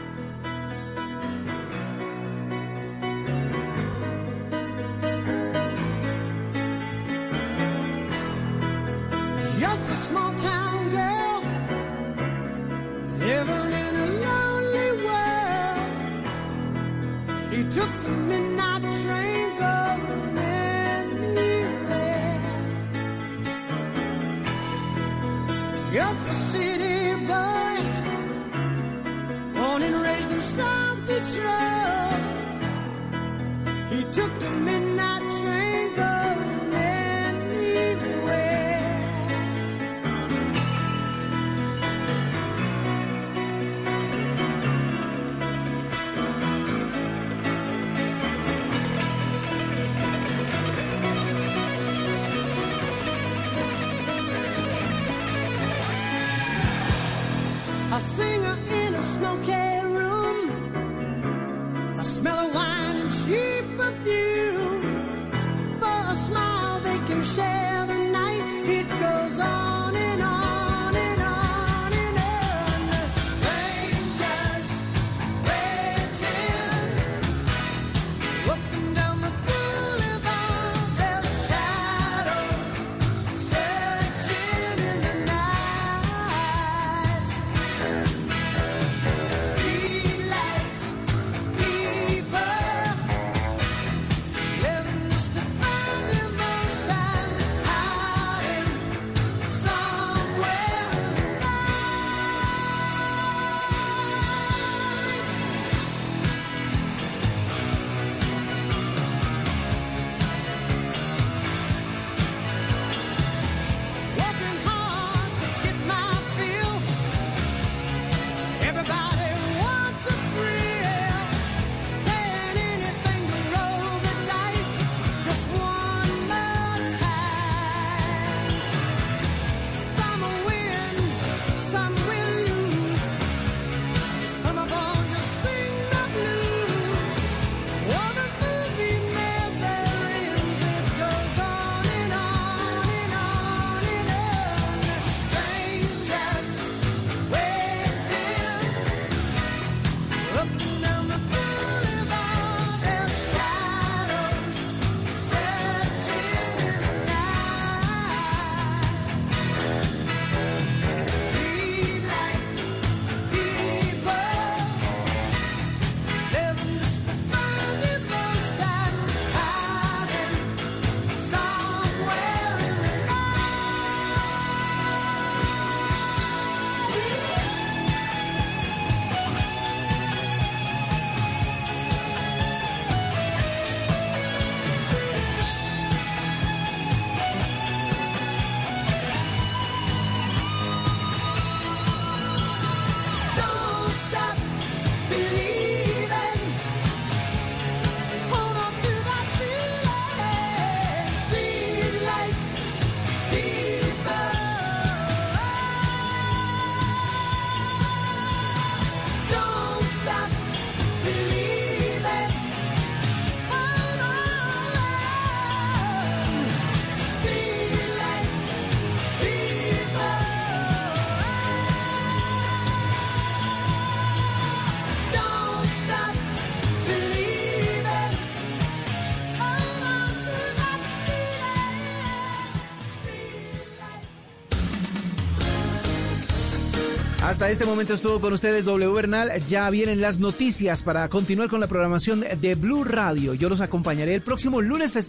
Hasta 237.45 237.53
este 237.53 237.65
momento 237.67 237.93
estuvo 237.93 238.19
con 238.19 238.33
ustedes 238.33 238.65
W 238.65 238.91
Bernal. 238.91 239.29
Ya 239.47 239.69
vienen 239.69 240.01
las 240.01 240.19
noticias 240.19 240.81
para 240.81 241.07
continuar 241.09 241.47
con 241.47 241.59
la 241.59 241.67
programación 241.67 242.21
de 242.41 242.55
Blue 242.55 242.83
Radio. 242.83 243.35
Yo 243.35 243.49
los 243.49 243.61
acompañaré 243.61 244.15
el 244.15 244.23
próximo 244.23 244.63
lunes 244.63 244.93
festivo. 244.93 245.05